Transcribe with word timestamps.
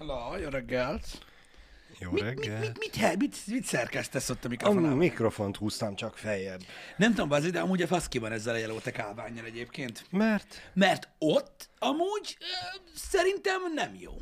Hello, 0.00 0.36
jó 0.36 0.48
reggelt! 0.48 1.06
Jó 1.98 2.10
Mit, 2.10 2.22
mit, 2.24 2.44
reggel. 2.44 2.58
mit, 2.60 2.78
mit, 2.78 3.00
mit, 3.00 3.16
mit, 3.18 3.36
mit 3.46 3.64
szerkesztesz 3.64 4.30
ott 4.30 4.42
a 4.44 4.46
A 4.46 4.48
mikrofonában? 4.48 4.96
mikrofont 4.96 5.56
húztam 5.56 5.94
csak 5.94 6.16
feljebb. 6.16 6.60
Nem 6.96 7.14
tudom, 7.14 7.30
az 7.30 7.50
de 7.50 7.60
amúgy 7.60 7.82
a 7.82 7.86
fasz 7.86 8.08
ki 8.08 8.18
van 8.18 8.32
ezzel 8.32 8.54
a 8.54 8.58
jelóte 8.58 8.90
káványjal 8.90 9.44
egyébként. 9.44 10.06
Mert 10.10 10.70
Mert 10.72 11.08
ott 11.18 11.68
amúgy 11.78 12.36
ö, 12.40 12.78
szerintem 12.94 13.60
nem 13.74 13.94
jó. 13.98 14.12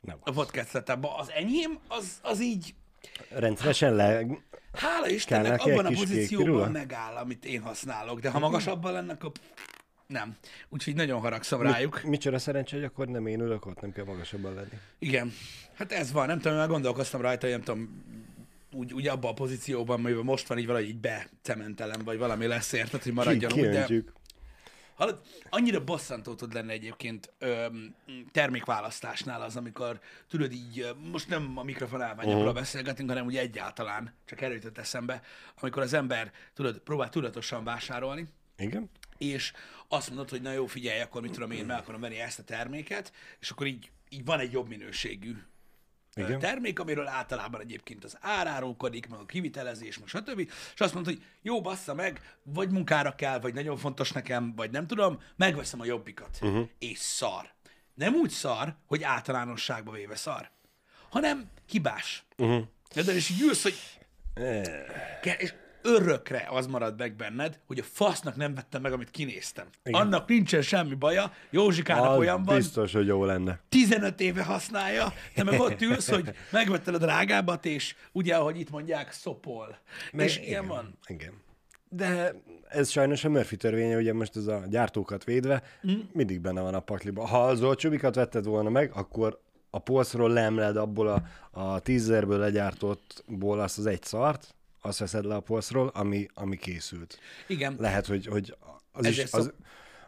nem. 0.00 0.16
A 0.20 0.30
podcast 0.30 0.68
setupban. 0.70 1.20
Az 1.20 1.30
enyém, 1.30 1.78
az, 1.88 2.18
az 2.22 2.40
így, 2.40 2.74
Rendszeresen 3.28 3.94
le... 3.94 4.24
hála 4.72 5.08
Istennek, 5.08 5.60
abban 5.60 5.86
a 5.86 5.90
pozícióban 5.90 6.70
megáll, 6.70 7.16
amit 7.16 7.44
én 7.44 7.60
használok. 7.62 8.20
De 8.20 8.30
ha 8.30 8.38
magasabban 8.38 8.92
lenne, 8.92 9.12
akkor 9.12 9.32
nem. 10.08 10.36
Úgyhogy 10.68 10.94
nagyon 10.94 11.20
haragszom 11.20 11.62
rájuk. 11.62 12.02
Micsoda 12.02 12.38
szerencsé, 12.38 12.76
hogy 12.76 12.84
akkor 12.84 13.08
nem 13.08 13.26
én 13.26 13.40
ülök 13.40 13.66
ott, 13.66 13.80
nem 13.80 13.92
kell 13.92 14.04
magasabban 14.04 14.54
lenni. 14.54 14.78
Igen. 14.98 15.32
Hát 15.74 15.92
ez 15.92 16.12
van, 16.12 16.26
nem 16.26 16.40
tudom, 16.40 16.56
már 16.56 16.68
gondolkoztam 16.68 17.20
rajta, 17.20 17.46
hogy 17.46 17.54
nem 17.54 17.64
tudom, 17.64 18.04
úgy, 18.72 18.92
úgy 18.92 19.08
abban 19.08 19.30
a 19.30 19.34
pozícióban, 19.34 20.04
amiben 20.04 20.24
most 20.24 20.46
van, 20.46 20.58
így 20.58 20.66
valahogy 20.66 20.88
így 20.88 21.00
becementelem, 21.00 22.04
vagy 22.04 22.18
valami 22.18 22.46
lesz, 22.46 22.72
érted, 22.72 23.02
hogy 23.02 23.12
maradjon 23.12 23.52
úgy, 23.52 23.68
de 23.68 23.86
hallod, 24.94 25.20
annyira 25.50 25.84
bosszantó 25.84 26.34
tud 26.34 26.52
lenni 26.52 26.72
egyébként 26.72 27.32
öm, 27.38 27.94
termékválasztásnál 28.32 29.42
az, 29.42 29.56
amikor 29.56 30.00
tudod 30.28 30.52
így, 30.52 30.80
ö, 30.80 30.90
most 31.10 31.28
nem 31.28 31.52
a 31.54 31.62
mikrofon 31.62 32.02
állványokról 32.02 32.40
uh-huh. 32.40 32.54
beszélgetünk, 32.54 33.08
hanem 33.08 33.26
úgy 33.26 33.36
egyáltalán, 33.36 34.14
csak 34.24 34.40
erről 34.40 34.54
jutott 34.54 34.78
eszembe, 34.78 35.22
amikor 35.60 35.82
az 35.82 35.92
ember, 35.92 36.32
tudod, 36.54 36.78
próbál 36.78 37.08
tudatosan 37.08 37.64
vásárolni, 37.64 38.28
Igen? 38.58 38.90
És 39.18 39.52
azt 39.88 40.08
mondod, 40.08 40.30
hogy 40.30 40.42
na 40.42 40.52
jó, 40.52 40.66
figyelj, 40.66 41.00
akkor 41.00 41.22
mit 41.22 41.32
tudom 41.32 41.50
én, 41.50 41.66
meg 41.66 41.78
akarom 41.78 42.00
venni 42.00 42.20
ezt 42.20 42.38
a 42.38 42.42
terméket, 42.42 43.12
és 43.40 43.50
akkor 43.50 43.66
így, 43.66 43.90
így 44.08 44.24
van 44.24 44.38
egy 44.38 44.52
jobb 44.52 44.68
minőségű 44.68 45.36
Igen. 46.14 46.38
termék, 46.38 46.78
amiről 46.78 47.06
általában 47.06 47.60
egyébként 47.60 48.04
az 48.04 48.16
árárulkodik, 48.20 49.08
meg 49.08 49.18
a 49.18 49.26
kivitelezés, 49.26 49.98
meg 49.98 50.08
stb. 50.08 50.38
És 50.74 50.80
azt 50.80 50.94
mondod, 50.94 51.14
hogy 51.14 51.24
jó, 51.42 51.60
bassza 51.60 51.94
meg, 51.94 52.38
vagy 52.42 52.70
munkára 52.70 53.14
kell, 53.14 53.40
vagy 53.40 53.54
nagyon 53.54 53.76
fontos 53.76 54.12
nekem, 54.12 54.54
vagy 54.54 54.70
nem 54.70 54.86
tudom, 54.86 55.22
megveszem 55.36 55.80
a 55.80 55.84
jobbikat. 55.84 56.38
Uh-huh. 56.42 56.68
És 56.78 56.98
szar. 56.98 57.52
Nem 57.94 58.14
úgy 58.14 58.30
szar, 58.30 58.74
hogy 58.86 59.02
általánosságba 59.02 59.92
véve 59.92 60.16
szar, 60.16 60.50
hanem 61.08 61.50
hibás. 61.66 62.24
Uh-huh. 62.36 62.64
De 62.94 63.14
és 63.14 63.30
így 63.30 63.40
ülsz, 63.40 63.62
hogy 63.62 63.74
Ke- 65.20 65.40
és 65.40 65.54
örökre 65.88 66.46
az 66.50 66.66
marad 66.66 66.98
meg 66.98 67.16
benned, 67.16 67.60
hogy 67.66 67.78
a 67.78 67.82
fasznak 67.82 68.36
nem 68.36 68.54
vettem 68.54 68.82
meg, 68.82 68.92
amit 68.92 69.10
kinéztem. 69.10 69.66
Igen. 69.84 70.00
Annak 70.00 70.28
nincsen 70.28 70.62
semmi 70.62 70.94
baja, 70.94 71.32
Józsikának 71.50 72.10
Az 72.10 72.18
olyan 72.18 72.42
van, 72.42 72.56
biztos, 72.56 72.92
hogy 72.92 73.06
jó 73.06 73.24
lenne. 73.24 73.60
15 73.68 74.20
éve 74.20 74.42
használja, 74.42 75.12
te 75.34 75.44
meg 75.44 75.60
ott 75.60 75.80
ülsz, 75.80 76.10
hogy 76.10 76.34
megvetted 76.50 76.94
a 76.94 76.98
drágábbat, 76.98 77.64
és 77.64 77.94
ugye, 78.12 78.36
ahogy 78.36 78.60
itt 78.60 78.70
mondják, 78.70 79.12
szopol. 79.12 79.78
Meg- 80.12 80.26
és 80.26 80.38
ilyen 80.38 80.66
van. 80.66 80.98
Igen. 81.06 81.32
De 81.90 82.34
ez 82.68 82.90
sajnos 82.90 83.24
a 83.24 83.28
Murphy 83.28 83.56
törvénye, 83.56 83.96
ugye 83.96 84.12
most 84.12 84.36
ez 84.36 84.46
a 84.46 84.62
gyártókat 84.68 85.24
védve, 85.24 85.62
mm. 85.88 85.98
mindig 86.12 86.40
benne 86.40 86.60
van 86.60 86.74
a 86.74 86.80
pakliba. 86.80 87.26
Ha 87.26 87.44
az 87.44 87.62
olcsóbbikat 87.62 88.14
vetted 88.14 88.44
volna 88.44 88.68
meg, 88.68 88.92
akkor 88.94 89.40
a 89.70 89.78
polcról 89.78 90.30
lemled 90.30 90.76
abból 90.76 91.08
a, 91.08 91.22
a 91.60 91.80
tízezerből 91.80 92.38
legyártottból 92.38 93.60
azt 93.60 93.78
az 93.78 93.86
egy 93.86 94.02
szart, 94.02 94.54
azt 94.80 94.98
veszed 94.98 95.24
le 95.24 95.34
a 95.34 95.40
polcról, 95.40 95.88
ami, 95.94 96.28
ami 96.34 96.56
készült. 96.56 97.18
Igen. 97.46 97.76
Lehet, 97.78 98.06
hogy, 98.06 98.26
hogy 98.26 98.56
az 98.92 99.06
is, 99.06 99.10
Ezért 99.10 99.34
az, 99.34 99.44
szok- 99.44 99.54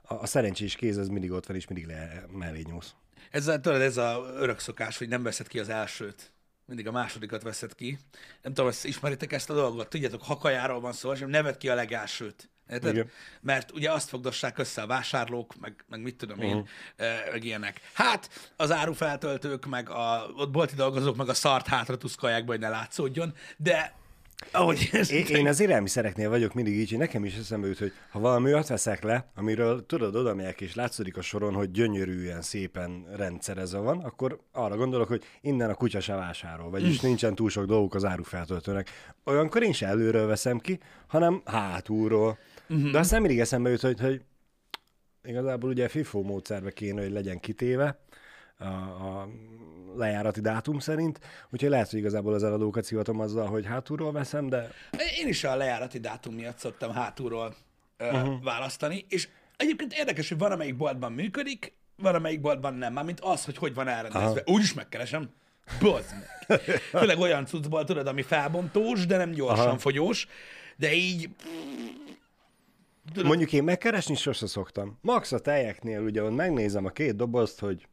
a, 0.02 0.14
a 0.14 0.26
szerencsés 0.26 0.74
kéz 0.74 0.96
az 0.96 1.08
mindig 1.08 1.30
ott 1.30 1.46
van, 1.46 1.56
és 1.56 1.66
mindig 1.66 1.86
le, 1.86 2.26
mellé 2.32 2.62
nyúlsz. 2.66 2.94
Ez, 3.30 3.44
tudod, 3.44 3.80
ez 3.80 3.96
a 3.96 4.32
örök 4.36 4.58
szokás, 4.58 4.98
hogy 4.98 5.08
nem 5.08 5.22
veszed 5.22 5.48
ki 5.48 5.58
az 5.58 5.68
elsőt. 5.68 6.32
Mindig 6.64 6.86
a 6.86 6.92
másodikat 6.92 7.42
veszed 7.42 7.74
ki. 7.74 7.98
Nem 8.42 8.52
tudom, 8.54 8.70
ezt 8.70 8.84
ismeritek 8.84 9.32
ezt 9.32 9.50
a 9.50 9.54
dolgot? 9.54 9.88
Tudjátok, 9.88 10.22
hakajáról 10.22 10.80
van 10.80 10.92
szó, 10.92 11.12
és 11.12 11.24
nem 11.26 11.44
vedd 11.44 11.58
ki 11.58 11.68
a 11.68 11.74
legelsőt. 11.74 12.50
Érted? 12.70 12.94
Igen. 12.94 13.10
Mert 13.40 13.72
ugye 13.72 13.92
azt 13.92 14.08
fogdossák 14.08 14.58
össze 14.58 14.82
a 14.82 14.86
vásárlók, 14.86 15.60
meg, 15.60 15.84
meg 15.88 16.00
mit 16.00 16.16
tudom 16.16 16.40
én, 16.40 16.56
uh-huh. 16.56 17.32
meg 17.32 17.44
ilyenek. 17.44 17.80
Hát 17.92 18.52
az 18.56 18.70
árufeltöltők, 18.70 19.66
meg 19.66 19.90
a 19.90 20.30
ott 20.36 20.50
bolti 20.50 20.74
dolgozók, 20.74 21.16
meg 21.16 21.28
a 21.28 21.34
szart 21.34 21.66
hátra 21.66 21.96
tuszkolják 21.96 22.46
hogy 22.46 22.58
ne 22.58 22.68
látszódjon, 22.68 23.34
de 23.56 23.94
ahogy 24.52 24.88
ez, 24.92 25.10
Én, 25.12 25.26
én 25.26 25.46
az 25.46 25.60
élelmiszereknél 25.60 26.28
vagyok 26.28 26.54
mindig 26.54 26.78
így, 26.78 26.88
hogy 26.90 26.98
nekem 26.98 27.24
is 27.24 27.36
eszembe 27.36 27.66
jut, 27.66 27.78
hogy 27.78 27.92
ha 28.10 28.20
valami 28.20 28.52
olyat 28.52 28.68
veszek 28.68 29.02
le, 29.02 29.30
amiről 29.34 29.86
tudod, 29.86 30.16
oda 30.16 30.34
megyek, 30.34 30.60
és 30.60 30.74
látszódik 30.74 31.16
a 31.16 31.22
soron, 31.22 31.54
hogy 31.54 31.70
gyönyörűen, 31.70 32.42
szépen 32.42 33.06
rendszerezve 33.16 33.78
van, 33.78 33.98
akkor 33.98 34.40
arra 34.52 34.76
gondolok, 34.76 35.08
hogy 35.08 35.22
innen 35.40 35.70
a 35.70 35.74
kutya 35.74 36.00
se 36.00 36.14
vásárol, 36.14 36.70
vagyis 36.70 37.00
nincsen 37.00 37.34
túl 37.34 37.50
sok 37.50 37.64
dolguk 37.64 37.94
az 37.94 38.04
árufeltöltőnek. 38.04 38.90
Olyankor 39.24 39.62
én 39.62 39.72
se 39.72 39.86
előről 39.86 40.26
veszem 40.26 40.58
ki, 40.58 40.78
hanem 41.06 41.42
hátulról. 41.44 42.38
Uh-huh. 42.68 42.90
De 42.90 42.98
aztán 42.98 43.20
mindig 43.20 43.40
eszembe 43.40 43.70
jut, 43.70 43.80
hogy, 43.80 44.00
hogy 44.00 44.22
igazából 45.22 45.70
ugye 45.70 45.88
FIFO 45.88 46.22
módszerbe 46.22 46.70
kéne, 46.70 47.02
hogy 47.02 47.12
legyen 47.12 47.40
kitéve 47.40 47.98
a, 48.60 48.64
a 48.64 49.28
lejárati 49.96 50.40
dátum 50.40 50.78
szerint, 50.78 51.20
úgyhogy 51.50 51.70
lehet, 51.70 51.90
hogy 51.90 51.98
igazából 51.98 52.34
az 52.34 52.44
eladókat 52.44 52.84
szivatom 52.84 53.20
azzal, 53.20 53.46
hogy 53.46 53.66
hátulról 53.66 54.12
veszem, 54.12 54.48
de 54.48 54.70
Én 55.20 55.28
is 55.28 55.44
a 55.44 55.56
lejárati 55.56 55.98
dátum 55.98 56.34
miatt 56.34 56.58
szoktam 56.58 56.92
hátulról 56.92 57.54
uh-huh. 57.98 58.42
választani, 58.42 59.06
és 59.08 59.28
egyébként 59.56 59.92
érdekes, 59.92 60.28
hogy 60.28 60.38
van, 60.38 60.52
amelyik 60.52 60.76
boltban 60.76 61.12
működik, 61.12 61.72
van, 61.96 62.14
amelyik 62.14 62.40
boltban 62.40 62.74
nem, 62.74 62.92
mármint 62.92 63.20
az, 63.20 63.44
hogy 63.44 63.56
hogy 63.56 63.74
van 63.74 63.88
elrendezve. 63.88 64.42
Úgy 64.46 64.62
is 64.62 64.74
megkeresem. 64.74 65.30
Bazd 65.80 66.10
meg. 66.10 66.60
Főleg 66.80 67.18
olyan 67.18 67.46
cuccból, 67.46 67.84
tudod, 67.84 68.06
ami 68.06 68.22
felbontós, 68.22 69.06
de 69.06 69.16
nem 69.16 69.30
gyorsan 69.30 69.66
Aha. 69.66 69.78
fogyós, 69.78 70.26
de 70.76 70.92
így 70.92 71.30
Mondjuk 73.24 73.52
én 73.52 73.64
megkeresni 73.64 74.14
sose 74.14 74.46
szoktam. 74.46 74.98
Max 75.00 75.32
a 75.32 75.38
tejeknél 75.38 76.00
ugye 76.00 76.30
megnézem 76.30 76.84
a 76.84 76.90
két 76.90 77.16
dobozt, 77.16 77.60
hogy 77.60 77.88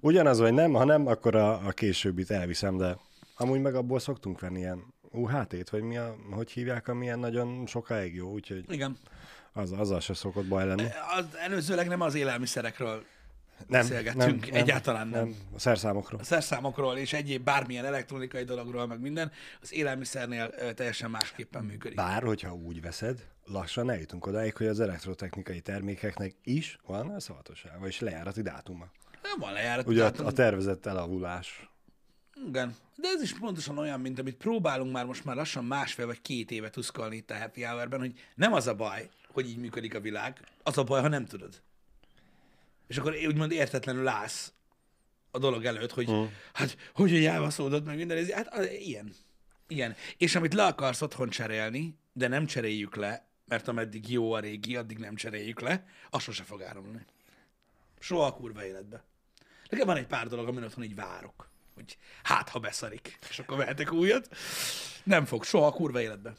ugyanaz 0.00 0.38
vagy 0.38 0.52
nem, 0.52 0.72
ha 0.72 0.84
nem, 0.84 1.06
akkor 1.06 1.34
a, 1.34 1.66
a 1.66 1.70
későbbit 1.70 2.30
elviszem, 2.30 2.76
de 2.76 2.98
amúgy 3.36 3.60
meg 3.60 3.74
abból 3.74 3.98
szoktunk 3.98 4.40
venni 4.40 4.58
ilyen 4.58 4.84
UHT-t, 5.10 5.70
vagy 5.70 5.82
mi 5.82 5.96
a, 5.96 6.16
hogy 6.30 6.50
hívják, 6.50 6.88
ami 6.88 7.04
ilyen 7.04 7.18
nagyon 7.18 7.66
sokáig 7.66 8.14
jó, 8.14 8.30
úgyhogy 8.30 8.64
igen. 8.68 8.96
az, 9.52 9.72
azzal 9.72 10.00
se 10.00 10.14
szokott 10.14 10.46
baj 10.46 10.66
lenni. 10.66 10.86
Az 11.16 11.24
előzőleg 11.44 11.88
nem 11.88 12.00
az 12.00 12.14
élelmiszerekről 12.14 13.04
Nem, 13.66 13.80
beszélgettünk, 13.80 14.50
egyáltalán 14.50 15.08
nem. 15.08 15.34
A 15.54 15.58
szerszámokról. 15.58 16.20
a 16.20 16.24
szerszámokról 16.24 16.96
és 16.96 17.12
egyéb 17.12 17.44
bármilyen 17.44 17.84
elektronikai 17.84 18.44
dologról, 18.44 18.86
meg 18.86 19.00
minden, 19.00 19.32
az 19.60 19.72
élelmiszernél 19.72 20.54
ö, 20.58 20.72
teljesen 20.72 21.10
másképpen 21.10 21.64
működik. 21.64 21.96
Bár, 21.96 22.22
hogyha 22.22 22.54
úgy 22.54 22.80
veszed, 22.80 23.26
lassan 23.44 23.90
eljutunk 23.90 24.26
odáig, 24.26 24.56
hogy 24.56 24.66
az 24.66 24.80
elektrotechnikai 24.80 25.60
termékeknek 25.60 26.34
is 26.44 26.78
van 26.86 27.20
szavatossága, 27.20 27.86
és 27.86 28.00
lejárati 28.00 28.42
dátuma. 28.42 28.86
Nem 29.22 29.38
van 29.38 29.52
lejárat. 29.52 29.86
Ugye 29.86 30.04
a, 30.04 30.12
a 30.24 30.32
tervezett 30.32 30.86
elavulás. 30.86 31.70
Igen. 32.46 32.76
De 32.96 33.08
ez 33.08 33.22
is 33.22 33.38
pontosan 33.38 33.78
olyan, 33.78 34.00
mint 34.00 34.18
amit 34.18 34.36
próbálunk 34.36 34.92
már 34.92 35.04
most 35.04 35.24
már 35.24 35.36
lassan 35.36 35.64
másfél 35.64 36.06
vagy 36.06 36.22
két 36.22 36.50
éve 36.50 36.70
tuszkolni 36.70 37.16
itt 37.16 37.30
a 37.30 37.38
Happy 37.38 37.62
Hour-ben, 37.62 37.98
hogy 37.98 38.12
nem 38.34 38.52
az 38.52 38.66
a 38.66 38.74
baj, 38.74 39.10
hogy 39.28 39.48
így 39.48 39.58
működik 39.58 39.94
a 39.94 40.00
világ, 40.00 40.40
az 40.62 40.78
a 40.78 40.84
baj, 40.84 41.00
ha 41.00 41.08
nem 41.08 41.26
tudod. 41.26 41.62
És 42.86 42.96
akkor 42.96 43.14
úgymond 43.26 43.52
értetlenül 43.52 44.08
állsz 44.08 44.52
a 45.30 45.38
dolog 45.38 45.64
előtt, 45.64 45.92
hogy 45.92 46.10
mm. 46.10 46.24
hát 46.52 46.76
hogy, 46.94 47.10
hogy 47.10 47.24
elvaszódott 47.24 47.84
meg 47.84 47.96
minden, 47.96 48.16
ez, 48.16 48.30
hát 48.30 48.54
az, 48.54 48.70
ilyen. 48.70 49.14
Igen. 49.68 49.96
És 50.16 50.34
amit 50.34 50.54
le 50.54 50.64
akarsz 50.64 51.02
otthon 51.02 51.28
cserélni, 51.28 51.98
de 52.12 52.28
nem 52.28 52.46
cseréljük 52.46 52.96
le, 52.96 53.26
mert 53.44 53.68
ameddig 53.68 54.10
jó 54.10 54.32
a 54.32 54.40
régi, 54.40 54.76
addig 54.76 54.98
nem 54.98 55.14
cseréljük 55.14 55.60
le, 55.60 55.86
az 56.10 56.22
sose 56.22 56.42
fog 56.42 56.62
áramlani. 56.62 57.04
Soha 57.98 58.26
a 58.26 58.32
kurva 58.32 58.64
életbe. 58.66 59.04
Nekem 59.72 59.86
van 59.86 59.96
egy 59.96 60.06
pár 60.06 60.28
dolog, 60.28 60.48
amin 60.48 60.62
otthon 60.62 60.84
így 60.84 60.94
várok, 60.94 61.48
hogy 61.74 61.98
hát, 62.22 62.48
ha 62.48 62.58
beszarik, 62.58 63.18
és 63.30 63.38
akkor 63.38 63.56
vehetek 63.56 63.92
újat. 63.92 64.28
Nem 65.04 65.24
fog, 65.24 65.44
soha 65.44 65.66
a 65.66 65.72
kurva 65.72 66.00
életbe. 66.00 66.34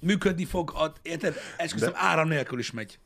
Működni 0.00 0.44
fog, 0.44 0.70
ad, 0.74 0.98
érted? 1.02 1.36
Esküszöm, 1.56 1.92
De... 1.92 1.98
áram 1.98 2.28
nélkül 2.28 2.58
is 2.58 2.70
megy. 2.70 2.98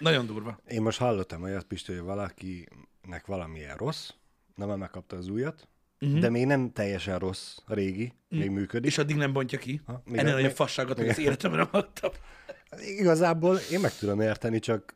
Nagyon 0.00 0.26
durva. 0.26 0.60
Én 0.68 0.82
most 0.82 0.98
hallottam 0.98 1.42
olyat, 1.42 1.64
Pisti, 1.64 1.92
hogy 1.92 2.02
valakinek 2.02 3.26
valamilyen 3.26 3.76
rossz, 3.76 4.10
nem 4.54 4.78
megkapta 4.78 5.16
az 5.16 5.28
újat, 5.28 5.68
uh-huh. 6.00 6.18
de 6.18 6.30
még 6.30 6.46
nem 6.46 6.72
teljesen 6.72 7.18
rossz 7.18 7.56
a 7.66 7.74
régi, 7.74 8.04
uh-huh. 8.24 8.38
még 8.38 8.50
működik. 8.50 8.90
És 8.90 8.98
addig 8.98 9.16
nem 9.16 9.32
bontja 9.32 9.58
ki. 9.58 9.80
Ha, 9.86 10.02
még 10.04 10.18
Ennél 10.18 10.30
a- 10.30 10.34
nagyobb 10.34 10.48
még- 10.48 10.56
fasságot, 10.56 10.96
hogy 10.96 11.08
az 11.08 11.18
életemben 11.18 11.58
nem 11.58 11.80
adtam. 11.80 12.10
Igazából 12.78 13.56
én 13.56 13.80
meg 13.80 13.96
tudom 13.96 14.20
érteni, 14.20 14.58
csak 14.58 14.94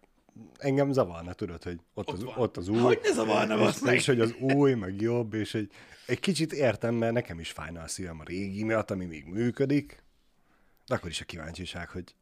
engem 0.58 0.92
zavarna, 0.92 1.32
tudod, 1.32 1.62
hogy 1.62 1.80
ott, 1.94 2.08
Ott 2.08 2.14
az, 2.14 2.24
van. 2.24 2.34
ott 2.36 2.56
az 2.56 2.68
új. 2.68 2.78
Hogy 2.78 3.00
ne 3.02 3.12
zavarna, 3.12 3.68
és, 3.68 3.78
meg? 3.78 3.94
és 3.94 4.06
hogy 4.06 4.20
az 4.20 4.34
új, 4.40 4.74
meg 4.74 5.00
jobb, 5.00 5.34
és 5.34 5.54
egy, 5.54 5.70
egy 6.06 6.20
kicsit 6.20 6.52
értem, 6.52 6.94
mert 6.94 7.12
nekem 7.12 7.40
is 7.40 7.50
fájna 7.50 7.82
a 7.82 7.88
szívem 7.88 8.20
a 8.20 8.24
régi 8.24 8.64
miatt, 8.64 8.90
ami 8.90 9.04
még 9.04 9.24
működik, 9.24 10.02
de 10.86 10.94
akkor 10.94 11.10
is 11.10 11.20
a 11.20 11.24
kíváncsiság, 11.24 11.88
hogy 11.88 12.14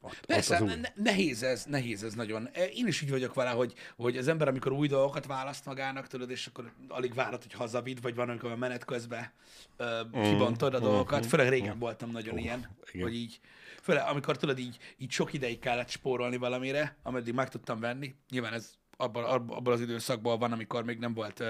Ott, 0.00 0.20
Persze, 0.26 0.62
ott 0.62 0.80
ne, 0.80 0.88
nehéz 0.94 1.42
ez, 1.42 1.64
nehéz 1.64 2.04
ez 2.04 2.14
nagyon. 2.14 2.48
E, 2.52 2.64
Én 2.64 2.86
is 2.86 3.00
így 3.02 3.10
vagyok 3.10 3.34
vele, 3.34 3.50
hogy, 3.50 3.74
hogy 3.96 4.16
az 4.16 4.28
ember, 4.28 4.48
amikor 4.48 4.72
új 4.72 4.88
dolgokat 4.88 5.26
választ 5.26 5.64
magának, 5.64 6.06
tudod, 6.06 6.30
és 6.30 6.46
akkor 6.46 6.72
alig 6.88 7.14
várod, 7.14 7.42
hogy 7.42 7.52
hazavidd, 7.52 7.96
vagy 8.02 8.14
van, 8.14 8.28
amikor 8.28 8.50
a 8.50 8.56
menet 8.56 8.84
közben 8.84 9.30
uh, 9.78 10.30
kibontod 10.30 10.74
a 10.74 10.78
dolgokat. 10.78 11.26
Főleg 11.26 11.48
régen 11.48 11.78
voltam 11.78 12.10
nagyon 12.10 12.38
ilyen, 12.38 12.76
igen. 12.92 13.02
hogy 13.02 13.14
így, 13.14 13.40
főleg 13.84 14.06
amikor 14.06 14.36
tudod, 14.36 14.58
így, 14.58 14.78
így 14.96 15.10
sok 15.10 15.32
ideig 15.32 15.58
kellett 15.58 15.88
spórolni 15.88 16.36
valamire, 16.36 16.96
ameddig 17.02 17.34
meg 17.34 17.48
tudtam 17.48 17.80
venni. 17.80 18.14
Nyilván 18.30 18.52
ez 18.52 18.72
abban, 18.96 19.24
abban 19.24 19.72
az 19.72 19.80
időszakban 19.80 20.38
van, 20.38 20.52
amikor 20.52 20.84
még 20.84 20.98
nem 20.98 21.14
volt 21.14 21.40
uh, 21.40 21.48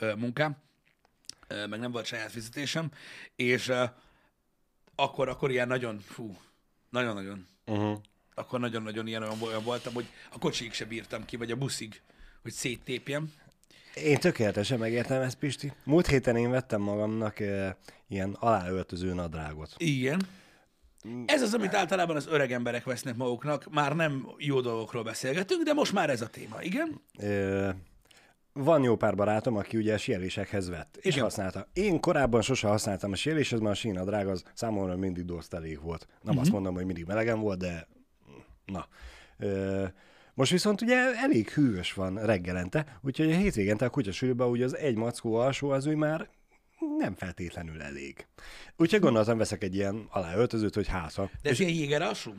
uh, 0.00 0.16
munkám, 0.16 0.56
uh, 1.50 1.68
meg 1.68 1.80
nem 1.80 1.90
volt 1.90 2.04
saját 2.04 2.30
fizetésem, 2.30 2.90
és 3.36 3.68
uh, 3.68 3.82
akkor, 4.94 5.28
akkor 5.28 5.50
ilyen 5.50 5.68
nagyon, 5.68 5.98
fú, 5.98 6.36
nagyon-nagyon 6.90 7.46
Uh-huh. 7.68 7.98
akkor 8.34 8.60
nagyon-nagyon 8.60 9.06
ilyen 9.06 9.22
olyan, 9.22 9.42
olyan 9.42 9.62
voltam, 9.62 9.94
hogy 9.94 10.06
a 10.32 10.38
kocsig 10.38 10.72
se 10.72 10.84
bírtam 10.84 11.24
ki, 11.24 11.36
vagy 11.36 11.50
a 11.50 11.56
buszig, 11.56 12.00
hogy 12.42 12.52
széttépjem. 12.52 13.32
Én 13.94 14.18
tökéletesen 14.18 14.78
megértem 14.78 15.22
ezt, 15.22 15.38
Pisti. 15.38 15.72
Múlt 15.84 16.06
héten 16.06 16.36
én 16.36 16.50
vettem 16.50 16.80
magamnak 16.80 17.40
e, 17.40 17.76
ilyen 18.08 18.36
aláöltöző 18.40 19.14
nadrágot. 19.14 19.74
Igen. 19.76 20.20
Ez 21.26 21.42
az, 21.42 21.54
amit 21.54 21.74
általában 21.74 22.16
az 22.16 22.26
öreg 22.26 22.52
emberek 22.52 22.84
vesznek 22.84 23.16
maguknak. 23.16 23.70
Már 23.70 23.96
nem 23.96 24.28
jó 24.38 24.60
dolgokról 24.60 25.02
beszélgetünk, 25.02 25.62
de 25.62 25.72
most 25.72 25.92
már 25.92 26.10
ez 26.10 26.20
a 26.20 26.26
téma, 26.26 26.62
igen? 26.62 27.00
E, 27.18 27.76
van 28.52 28.82
jó 28.82 28.96
pár 28.96 29.14
barátom, 29.14 29.56
aki 29.56 29.76
ugye 29.76 29.98
sielésekhez 29.98 30.68
vett, 30.68 30.96
és 31.00 31.12
Igen. 31.12 31.22
használta. 31.22 31.68
Én 31.72 32.00
korábban 32.00 32.42
sose 32.42 32.68
használtam 32.68 33.12
a 33.12 33.16
sieléshez, 33.16 33.60
mert 33.60 33.74
a 33.74 33.78
sínadrág 33.78 34.28
az 34.28 34.42
számomra 34.54 34.96
mindig 34.96 35.24
dosztelék 35.24 35.80
volt. 35.80 36.06
Nem 36.08 36.18
uh-huh. 36.22 36.40
azt 36.40 36.50
mondom, 36.52 36.74
hogy 36.74 36.84
mindig 36.84 37.04
melegen 37.06 37.40
volt, 37.40 37.58
de 37.58 37.88
na. 38.64 38.86
E, 39.38 39.92
most 40.34 40.50
viszont 40.50 40.80
ugye 40.80 40.96
elég 41.22 41.48
hűvös 41.48 41.92
van 41.92 42.26
reggelente, 42.26 42.98
úgyhogy 43.02 43.32
a 43.32 43.36
hétvégente 43.36 43.84
a 43.84 43.90
kutyasülőben 43.90 44.48
ugye 44.48 44.64
az 44.64 44.76
egy 44.76 44.96
mackó 44.96 45.34
alsó 45.34 45.70
az 45.70 45.86
úgy 45.86 45.94
már 45.94 46.28
nem 46.98 47.14
feltétlenül 47.14 47.82
elég. 47.82 48.26
Úgyhogy 48.76 49.00
gondoltam, 49.00 49.38
veszek 49.38 49.62
egy 49.62 49.74
ilyen 49.74 50.06
aláöltözőt, 50.10 50.74
hogy 50.74 50.86
hátra. 50.88 51.30
De 51.42 51.50
ez 51.50 51.60
ilyen 51.60 51.72
jéger 51.72 52.02
alsó? 52.02 52.34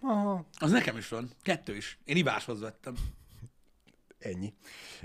Aha, 0.00 0.44
Az 0.58 0.70
nekem 0.70 0.96
is 0.96 1.08
van. 1.08 1.30
Kettő 1.42 1.76
is. 1.76 1.98
Én 2.04 2.16
iváshoz 2.16 2.60
vettem. 2.60 2.94
Ennyi. 4.18 4.52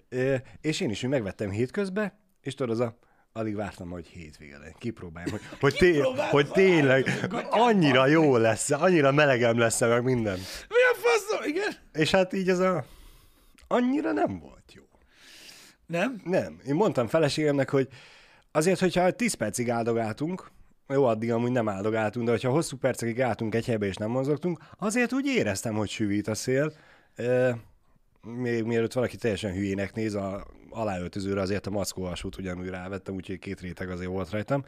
Ö, 0.09 0.35
és 0.61 0.79
én 0.79 0.89
is 0.89 1.03
úgy 1.03 1.09
megvettem 1.09 1.49
hétközben, 1.49 2.13
és 2.41 2.53
tudod, 2.53 2.71
az 2.71 2.79
a 2.79 2.97
alig 3.33 3.55
vártam, 3.55 3.89
hogy 3.89 4.07
hétvége 4.07 4.57
legyen. 4.57 4.75
Kipróbáljam, 4.77 5.31
hogy, 5.31 5.41
hogy, 5.59 5.73
té- 5.73 6.01
hogy 6.29 6.51
tényleg 6.51 7.27
annyira 7.49 8.07
jó 8.07 8.37
lesz, 8.37 8.69
annyira 8.71 9.11
melegem 9.11 9.57
lesz 9.57 9.79
meg 9.79 10.03
minden. 10.03 10.37
Mi 10.69 10.75
a 10.93 10.95
faszom? 10.95 11.47
Igen? 11.49 11.71
És 11.93 12.11
hát 12.11 12.33
így 12.33 12.49
ez 12.49 12.59
a... 12.59 12.85
Annyira 13.67 14.11
nem 14.11 14.39
volt 14.39 14.73
jó. 14.73 14.83
Nem? 15.85 16.21
Nem. 16.23 16.61
Én 16.65 16.75
mondtam 16.75 17.07
feleségemnek, 17.07 17.69
hogy 17.69 17.87
azért, 18.57 18.79
hogyha 18.79 19.11
10 19.11 19.33
percig 19.33 19.69
áldogáltunk, 19.69 20.51
jó, 20.87 21.03
addig 21.05 21.31
amúgy 21.31 21.51
nem 21.51 21.69
áldogáltunk, 21.69 22.25
de 22.25 22.31
hogyha 22.31 22.51
hosszú 22.51 22.77
percekig 22.77 23.21
álltunk 23.21 23.55
egy 23.55 23.65
helybe 23.65 23.85
és 23.85 23.95
nem 23.95 24.09
mozogtunk, 24.09 24.59
azért 24.77 25.13
úgy 25.13 25.25
éreztem, 25.25 25.75
hogy 25.75 25.89
süvít 25.89 26.27
a 26.27 26.35
szél. 26.35 26.73
E, 27.15 27.57
még 28.21 28.63
mielőtt 28.63 28.93
valaki 28.93 29.17
teljesen 29.17 29.51
hülyének 29.51 29.93
néz, 29.93 30.15
a 30.15 30.45
aláöltözőre 30.69 31.41
azért 31.41 31.67
a 31.67 31.69
mackó 31.69 32.03
alsót 32.03 32.37
ugyanúgy 32.37 32.67
rávettem, 32.67 33.15
úgyhogy 33.15 33.39
két 33.39 33.61
réteg 33.61 33.89
azért 33.89 34.09
volt 34.09 34.29
rajtam. 34.29 34.65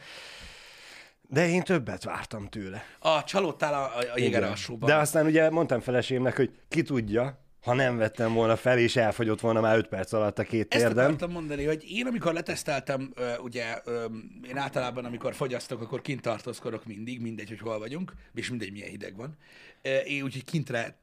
De 1.22 1.48
én 1.48 1.64
többet 1.64 2.04
vártam 2.04 2.48
tőle. 2.48 2.84
A 3.00 3.24
csalódtál 3.24 3.74
a, 3.74 3.98
a, 3.98 4.04
jéger 4.16 4.44
alsóban. 4.44 4.90
De 4.90 4.96
aztán 4.96 5.26
ugye 5.26 5.50
mondtam 5.50 5.80
feleségemnek, 5.80 6.36
hogy 6.36 6.52
ki 6.68 6.82
tudja, 6.82 7.40
ha 7.62 7.74
nem 7.74 7.98
vettem 7.98 8.34
volna 8.34 8.56
fel, 8.56 8.78
és 8.78 8.96
elfogyott 8.96 9.40
volna 9.40 9.62
már 9.62 9.78
5 9.78 9.88
perc 9.88 10.14
alatt 10.14 10.40
a 10.40 10.44
két 10.44 10.74
Ezt 10.74 10.84
térdem. 10.84 11.06
akartam 11.06 11.32
mondani, 11.32 11.66
hogy 11.66 11.84
én 11.92 12.08
amikor 12.08 12.34
leteszteltem, 12.34 13.14
ugye 13.42 13.82
én 14.48 14.58
általában, 14.58 15.06
amikor 15.06 15.36
fogyasztok, 15.36 15.82
akkor 15.82 16.02
kint 16.02 16.22
tartózkodok 16.22 16.86
mindig, 16.86 17.22
mindegy, 17.22 17.50
hogy 17.50 17.60
hol 17.60 17.80
vagyunk, 17.80 18.14
és 18.34 18.50
mindegy, 18.50 18.72
milyen 18.72 18.90
hideg 18.90 19.16
van. 19.16 19.38
Én 20.06 20.24
úgyhogy 20.24 20.46
kintre 20.46 21.00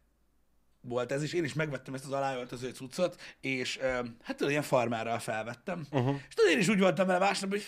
volt 0.81 1.13
ez, 1.13 1.23
és 1.23 1.33
én 1.33 1.45
is 1.45 1.55
megvettem 1.55 1.95
ezt 1.95 2.05
az 2.05 2.13
aláöltöző 2.13 2.71
cuccot, 2.71 3.21
és 3.41 3.79
hát 4.23 4.37
tudod, 4.37 4.51
ilyen 4.51 4.63
farmárral 4.63 5.19
felvettem. 5.19 5.87
Uh-huh. 5.91 6.17
És 6.29 6.35
tudod, 6.35 6.51
én 6.51 6.59
is 6.59 6.69
úgy 6.69 6.81
voltam 6.81 7.07
vele 7.07 7.19
másnap, 7.19 7.51
hogy 7.51 7.65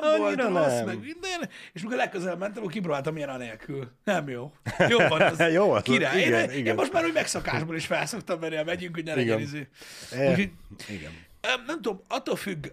nem 0.00 0.10
Annyira 0.22 0.50
volt 0.50 0.64
rossz, 0.64 0.74
nem. 0.76 0.84
meg 0.86 1.00
minden, 1.00 1.48
és 1.72 1.82
mikor 1.82 1.96
legközelebb 1.96 2.38
mentem, 2.38 2.58
akkor 2.62 2.72
kipróbáltam 2.72 3.16
ilyen 3.16 3.28
anélkül. 3.28 3.90
Nem 4.04 4.28
jó. 4.28 4.52
Jó 4.88 4.98
van 5.08 5.20
az. 5.20 5.52
Jó 5.52 5.70
az, 5.70 5.82
Király. 5.82 6.20
igen, 6.20 6.42
én, 6.42 6.50
én 6.50 6.58
igen. 6.58 6.74
most 6.74 6.92
már 6.92 7.04
úgy 7.04 7.12
megszokásból 7.12 7.76
is 7.76 7.86
felszoktam 7.86 8.38
menni, 8.38 8.62
megyünk, 8.64 8.94
hogy 8.94 9.04
ne 9.04 9.14
legyen 9.14 9.26
Igen. 9.26 9.40
izé. 9.40 9.68
Eh, 10.12 10.30
Úgyhogy 10.30 10.50
Igen. 10.88 11.26
Nem 11.66 11.80
tudom, 11.82 12.00
attól 12.08 12.36
függ, 12.36 12.66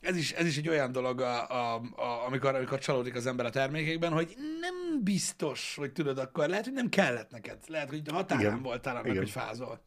ez 0.00 0.16
is, 0.16 0.32
ez 0.32 0.46
is 0.46 0.56
egy 0.56 0.68
olyan 0.68 0.92
dolog, 0.92 1.20
a, 1.20 1.50
a, 1.50 1.74
a, 1.96 2.26
amikor, 2.26 2.54
amikor 2.54 2.78
csalódik 2.78 3.14
az 3.14 3.26
ember 3.26 3.46
a 3.46 3.50
termékekben, 3.50 4.12
hogy 4.12 4.34
nem 4.60 5.02
biztos, 5.04 5.74
hogy 5.76 5.92
tudod, 5.92 6.18
akkor 6.18 6.48
lehet, 6.48 6.64
hogy 6.64 6.72
nem 6.72 6.88
kellett 6.88 7.30
neked. 7.30 7.56
Lehet, 7.66 7.88
hogy 7.88 8.02
határán 8.12 8.42
Igen. 8.44 8.62
voltál 8.62 8.94
annak, 8.94 9.06
Igen. 9.06 9.18
hogy 9.18 9.30
fázol. 9.30 9.80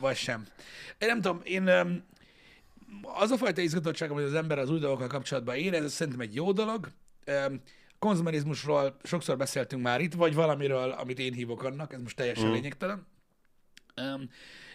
Vagy 0.00 0.16
sem. 0.16 0.46
Én 0.98 1.08
nem 1.08 1.20
tudom, 1.20 1.40
én 1.44 1.70
az 3.02 3.30
a 3.30 3.36
fajta 3.36 3.60
izgatottság, 3.60 4.10
amit 4.10 4.24
az 4.24 4.34
ember 4.34 4.58
az 4.58 4.70
új 4.70 4.78
dolgokkal 4.78 5.06
kapcsolatban 5.06 5.54
érez, 5.56 5.84
ez 5.84 5.92
szerintem 5.92 6.22
egy 6.22 6.34
jó 6.34 6.52
dolog. 6.52 6.88
Konzumerizmusról 7.98 8.96
sokszor 9.02 9.36
beszéltünk 9.36 9.82
már 9.82 10.00
itt, 10.00 10.14
vagy 10.14 10.34
valamiről, 10.34 10.90
amit 10.90 11.18
én 11.18 11.32
hívok 11.32 11.62
annak, 11.62 11.92
ez 11.92 12.00
most 12.00 12.16
teljesen 12.16 12.48
mm. 12.48 12.52
lényegtelen. 12.52 13.06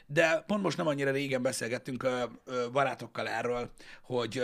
De 0.06 0.44
pont 0.48 0.64
most 0.64 0.78
nem 0.78 0.88
annyira 0.88 1.12
régen 1.12 1.42
beszélgettünk 1.42 2.04
ö, 2.04 2.26
barátokkal 2.72 3.28
erről, 3.28 3.72
hogy, 4.02 4.44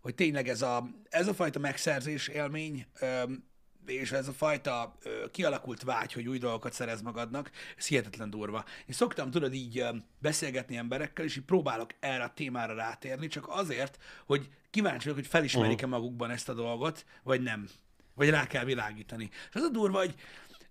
hogy 0.00 0.14
tényleg 0.14 0.48
ez 0.48 0.62
a, 0.62 0.88
ez 1.08 1.28
a 1.28 1.34
fajta 1.34 1.58
megszerzés 1.58 2.28
élmény, 2.28 2.86
és 3.86 4.12
ez 4.12 4.28
a 4.28 4.32
fajta 4.32 4.96
ö, 5.02 5.30
kialakult 5.30 5.82
vágy, 5.82 6.12
hogy 6.12 6.28
új 6.28 6.38
dolgokat 6.38 6.72
szerez 6.72 7.02
magadnak, 7.02 7.50
ez 7.76 7.86
hihetetlen 7.86 8.30
durva. 8.30 8.64
Én 8.86 8.94
szoktam, 8.94 9.30
tudod, 9.30 9.54
így 9.54 9.78
öm, 9.78 10.04
beszélgetni 10.18 10.76
emberekkel, 10.76 11.24
és 11.24 11.36
így 11.36 11.44
próbálok 11.44 11.90
erre 12.00 12.24
a 12.24 12.32
témára 12.34 12.74
rátérni, 12.74 13.26
csak 13.26 13.48
azért, 13.48 13.98
hogy 14.26 14.48
kíváncsi 14.70 15.02
vagyok, 15.02 15.16
hogy 15.16 15.26
felismerik-e 15.26 15.86
magukban 15.86 16.30
ezt 16.30 16.48
a 16.48 16.54
dolgot, 16.54 17.04
vagy 17.22 17.42
nem. 17.42 17.68
Vagy 18.14 18.30
rá 18.30 18.46
kell 18.46 18.64
világítani. 18.64 19.28
És 19.48 19.54
az 19.54 19.62
a 19.62 19.68
durva, 19.68 19.98
hogy 19.98 20.14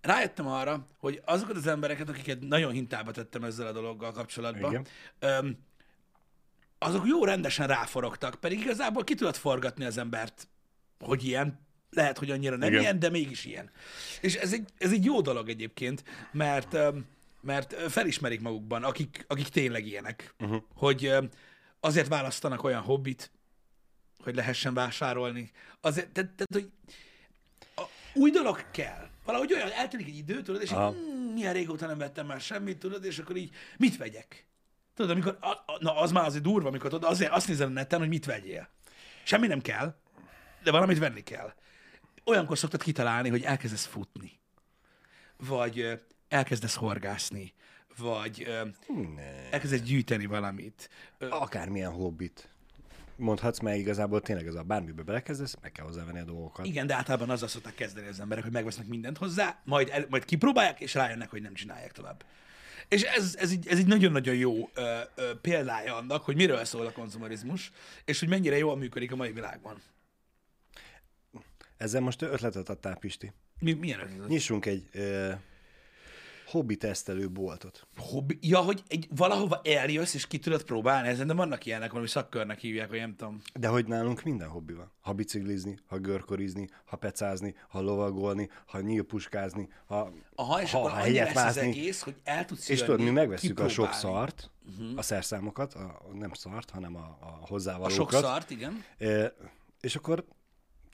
rájöttem 0.01 0.47
arra, 0.47 0.88
hogy 0.97 1.21
azokat 1.25 1.56
az 1.56 1.68
embereket, 1.68 2.09
akiket 2.09 2.39
nagyon 2.39 2.71
hintába 2.71 3.11
tettem 3.11 3.44
ezzel 3.44 3.68
a 3.68 3.71
dologgal 3.71 4.11
kapcsolatban, 4.11 4.71
Igen. 4.71 4.85
öm, 5.19 5.57
azok 6.78 7.07
jó 7.07 7.25
rendesen 7.25 7.68
ráforogtak, 7.68 8.35
pedig 8.35 8.59
igazából 8.59 9.04
ki 9.04 9.16
tudod 9.16 9.35
forgatni 9.35 9.85
az 9.85 9.97
embert, 9.97 10.47
hogy 10.99 11.23
ilyen, 11.23 11.65
lehet, 11.95 12.18
hogy 12.18 12.31
annyira 12.31 12.56
nem 12.56 12.69
Igen. 12.69 12.81
ilyen, 12.81 12.99
de 12.99 13.09
mégis 13.09 13.45
ilyen. 13.45 13.69
És 14.21 14.35
ez 14.35 14.54
egy, 14.54 14.69
ez 14.78 14.92
egy 14.92 15.06
jó 15.06 15.21
dolog 15.21 15.49
egyébként, 15.49 16.04
mert, 16.31 16.78
mert 17.42 17.73
felismerik 17.92 18.42
magukban, 18.42 18.83
akik, 18.83 19.25
akik 19.28 19.47
tényleg 19.47 19.85
ilyenek, 19.85 20.33
uh-huh. 20.40 20.61
hogy 20.73 21.14
azért 21.80 22.07
választanak 22.07 22.64
olyan 22.64 22.81
hobbit, 22.81 23.31
hogy 24.19 24.35
lehessen 24.35 24.73
vásárolni. 24.73 25.52
Azért, 25.81 26.09
tehát, 26.09 26.31
tehát 26.31 26.54
hogy 26.54 26.71
a, 27.75 27.83
új 28.14 28.31
dolog 28.31 28.71
kell. 28.71 29.09
Valahogy 29.25 29.54
olyan, 29.54 29.71
eltelik 29.71 30.07
egy 30.07 30.18
idő, 30.18 30.42
tudod, 30.42 30.61
és 30.61 30.69
így, 30.69 30.75
Aha. 30.75 30.90
hmm, 30.92 31.33
milyen 31.33 31.54
régóta 31.54 31.87
nem 31.87 31.97
vettem 31.97 32.25
már 32.25 32.42
semmit, 32.42 32.78
tudod, 32.78 33.06
és 33.06 33.19
akkor 33.19 33.35
így, 33.35 33.54
mit 33.78 33.97
vegyek? 33.97 34.47
Tudod, 34.95 35.11
amikor, 35.11 35.37
a, 35.42 35.49
a, 35.49 35.78
na 35.80 35.97
az 35.97 36.11
már 36.11 36.25
azért 36.25 36.44
durva, 36.44 36.68
amikor 36.68 36.90
tudod, 36.90 37.09
azért 37.09 37.31
azt 37.31 37.47
nézem 37.47 37.71
neten, 37.71 37.99
hogy 37.99 38.07
mit 38.07 38.25
vegyél. 38.25 38.69
Semmi 39.23 39.47
nem 39.47 39.61
kell, 39.61 39.95
de 40.64 40.71
valamit 40.71 40.99
venni 40.99 41.23
kell. 41.23 41.54
Olyankor 42.25 42.57
szoktad 42.57 42.81
kitalálni, 42.81 43.29
hogy 43.29 43.44
elkezdesz 43.44 43.85
futni, 43.85 44.39
vagy 45.37 45.99
elkezdesz 46.27 46.75
horgászni, 46.75 47.53
vagy 47.97 48.47
Ne. 49.15 49.49
elkezdesz 49.51 49.81
gyűjteni 49.81 50.25
valamit. 50.25 50.89
Akármilyen 51.19 51.91
hobbit. 51.91 52.49
Mondhatsz, 53.15 53.59
mert 53.59 53.77
igazából 53.77 54.21
tényleg 54.21 54.47
ez 54.47 54.55
a 54.55 54.63
bármibe 54.63 55.03
belekezdesz, 55.03 55.55
meg 55.61 55.71
kell 55.71 55.85
hozzávenni 55.85 56.19
a 56.19 56.23
dolgokat. 56.23 56.65
Igen, 56.65 56.87
de 56.87 56.95
általában 56.95 57.29
azzal 57.29 57.47
szokták 57.47 57.75
kezdeni 57.75 58.07
az 58.07 58.19
emberek, 58.19 58.44
hogy 58.44 58.53
megvesznek 58.53 58.87
mindent 58.87 59.17
hozzá, 59.17 59.61
majd, 59.63 59.89
el, 59.91 60.05
majd 60.09 60.25
kipróbálják, 60.25 60.79
és 60.79 60.94
rájönnek, 60.94 61.29
hogy 61.29 61.41
nem 61.41 61.53
csinálják 61.53 61.91
tovább. 61.91 62.23
És 62.87 63.01
ez, 63.01 63.35
ez, 63.39 63.51
egy, 63.51 63.67
ez 63.67 63.77
egy 63.77 63.87
nagyon-nagyon 63.87 64.35
jó 64.35 64.69
ö, 64.73 64.99
ö, 65.15 65.39
példája 65.41 65.95
annak, 65.95 66.23
hogy 66.23 66.35
miről 66.35 66.65
szól 66.65 66.85
a 66.85 66.91
konzumerizmus, 66.91 67.71
és 68.05 68.19
hogy 68.19 68.29
mennyire 68.29 68.57
jól 68.57 68.77
működik 68.77 69.11
a 69.11 69.15
mai 69.15 69.31
világban. 69.31 69.81
Ezzel 71.77 72.01
most 72.01 72.21
ötletet 72.21 72.69
adtál, 72.69 72.95
Pisti. 72.97 73.33
Mi, 73.59 73.73
milyen 73.73 73.99
ötlet? 73.99 74.27
Nyissunk 74.27 74.65
egy, 74.65 74.89
ö, 74.91 75.31
hobbi 76.45 76.75
tesztelő 76.75 77.29
boltot. 77.29 77.87
Hobbi, 77.97 78.37
ja, 78.41 78.59
hogy 78.59 78.83
egy, 78.87 79.07
valahova 79.15 79.61
eljössz, 79.63 80.13
és 80.13 80.27
ki 80.27 80.39
tudod 80.39 80.63
próbálni 80.63 81.07
ezen, 81.07 81.27
de 81.27 81.33
vannak 81.33 81.65
ilyenek, 81.65 81.89
valami 81.89 82.07
szakkörnek 82.07 82.59
hívják, 82.59 82.89
vagy 82.89 82.99
nem 82.99 83.15
tudom. 83.15 83.41
De 83.53 83.67
hogy 83.67 83.85
nálunk 83.87 84.23
minden 84.23 84.47
hobbi 84.47 84.73
van. 84.73 84.91
Ha 85.01 85.13
biciklizni, 85.13 85.77
ha 85.87 85.97
görkorizni, 85.97 86.69
ha 86.85 86.95
pecázni, 86.97 87.55
ha 87.69 87.81
lovagolni, 87.81 88.49
ha 88.65 88.79
nyílpuskázni, 88.79 89.69
ha, 89.85 90.13
Aha, 90.35 90.61
és 90.61 90.71
ha, 90.71 90.79
akkor 90.79 90.91
ha 90.91 90.97
hegyet 90.97 91.25
lesz 91.33 91.35
az 91.35 91.55
mászni. 91.55 91.61
egész, 91.61 92.01
hogy 92.01 92.15
el 92.23 92.45
tudsz 92.45 92.69
És 92.69 92.79
tudod, 92.79 92.99
mi 93.01 93.09
megveszük 93.09 93.59
a 93.59 93.67
sok 93.69 93.91
szart, 93.94 94.51
uh-huh. 94.69 94.97
a 94.97 95.01
szerszámokat, 95.01 95.73
a, 95.73 96.01
nem 96.13 96.33
szart, 96.33 96.69
hanem 96.69 96.95
a, 96.95 96.99
a 96.99 97.25
A 97.41 97.47
hozzávalókat. 97.47 97.95
sok 97.95 98.11
szart, 98.11 98.49
igen. 98.49 98.83
E, 98.97 99.33
és 99.81 99.95
akkor 99.95 100.25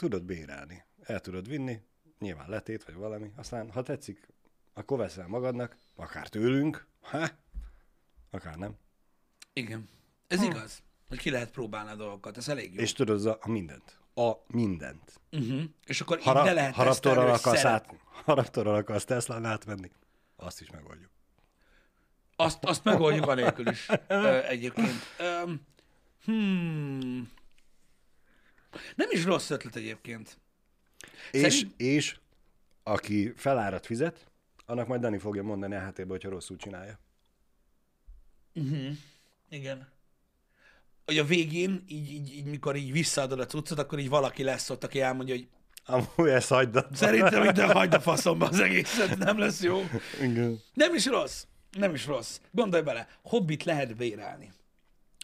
tudod 0.02 0.24
bérelni. 0.24 0.84
El 1.02 1.20
tudod 1.20 1.48
vinni, 1.48 1.82
nyilván 2.20 2.50
letét 2.50 2.84
vagy 2.84 2.96
valami. 2.96 3.32
Aztán, 3.36 3.72
ha 3.72 3.82
tetszik, 3.82 4.28
akkor 4.74 4.98
veszel 4.98 5.28
magadnak, 5.28 5.78
akár 5.96 6.28
tőlünk, 6.28 6.88
ha, 7.02 7.28
akár 8.30 8.56
nem. 8.56 8.78
Igen. 9.54 9.90
Ez 10.28 10.44
igaz, 10.44 10.84
hogy 11.08 11.18
ki 11.18 11.30
lehet 11.30 11.52
próbálni 11.52 11.90
a 11.90 11.96
dolgokat, 11.96 12.38
ez 12.38 12.50
elég 12.50 12.74
jó. 12.74 12.82
És 12.82 12.94
tudod 12.94 13.26
a, 13.26 13.38
a 13.42 13.50
mindent. 13.50 14.00
A 14.16 14.32
mindent. 14.48 15.20
Uh-huh. 15.32 15.64
És 15.86 16.02
akkor 16.02 16.20
Ha, 16.20 16.30
így 16.30 16.36
ne 16.36 16.44
ra- 16.44 16.54
lehet 16.54 16.76
ha 16.76 16.84
tesztelni, 16.84 17.18
raptorral 17.18 17.30
hogy 17.30 17.40
akarsz, 17.40 17.66
át, 17.66 17.96
ha 18.24 18.34
raptorral 18.34 18.76
akarsz 18.76 19.06
Teslán 19.06 19.46
átvenni, 19.46 19.92
azt 20.36 20.62
is 20.62 20.70
megoldjuk. 20.70 21.12
Azt, 22.36 22.64
azt 22.64 22.84
megoldjuk 22.84 23.28
anélkül 23.28 23.68
is 23.68 23.88
egyébként. 24.50 25.02
Um, 25.46 25.62
hmm. 26.24 27.40
Nem 28.96 29.08
is 29.12 29.24
rossz 29.24 29.50
ötlet 29.50 29.76
egyébként. 29.76 30.38
És, 31.32 31.42
Szerint- 31.42 31.80
és 31.82 32.18
aki 32.84 33.34
felárat 33.36 33.86
fizet, 33.86 34.32
annak 34.66 34.88
majd 34.88 35.02
Dani 35.02 35.18
fogja 35.18 35.44
mondani 35.44 35.76
a 35.76 35.80
háttérben, 35.80 36.16
hogyha 36.16 36.30
rosszul 36.30 36.58
csinálja. 36.58 37.00
Igen. 39.50 39.88
Hogy 41.06 41.18
a 41.18 41.24
végén, 41.24 41.84
így, 41.88 42.12
így, 42.12 42.34
így, 42.34 42.46
mikor 42.46 42.76
így 42.76 42.92
visszaadod 42.92 43.40
a 43.40 43.46
cuccot, 43.46 43.80
akkor 43.80 44.00
így 44.00 44.10
valaki 44.10 44.44
lesz 44.44 44.70
ott, 44.70 44.84
aki 44.84 45.02
elmondja, 45.02 45.36
hogy 45.36 45.48
Amúgy 45.86 46.30
ezt 46.30 46.50
hagyd 46.50 46.76
a... 46.76 46.88
szerintem 46.94 47.44
itt 47.44 47.60
hagyd 47.60 47.94
a 47.94 48.00
faszomba 48.00 48.48
az 48.48 48.60
egészet, 48.60 49.18
nem 49.18 49.38
lesz 49.38 49.62
jó. 49.62 49.82
Igen. 50.22 50.60
Nem 50.74 50.96
is 50.96 51.06
rossz. 51.06 51.46
Nem 51.72 51.94
is 51.94 52.06
rossz. 52.06 52.40
Gondolj 52.52 52.84
bele, 52.84 53.08
hobbit 53.22 53.64
lehet 53.64 53.96
bérelni. 53.96 54.52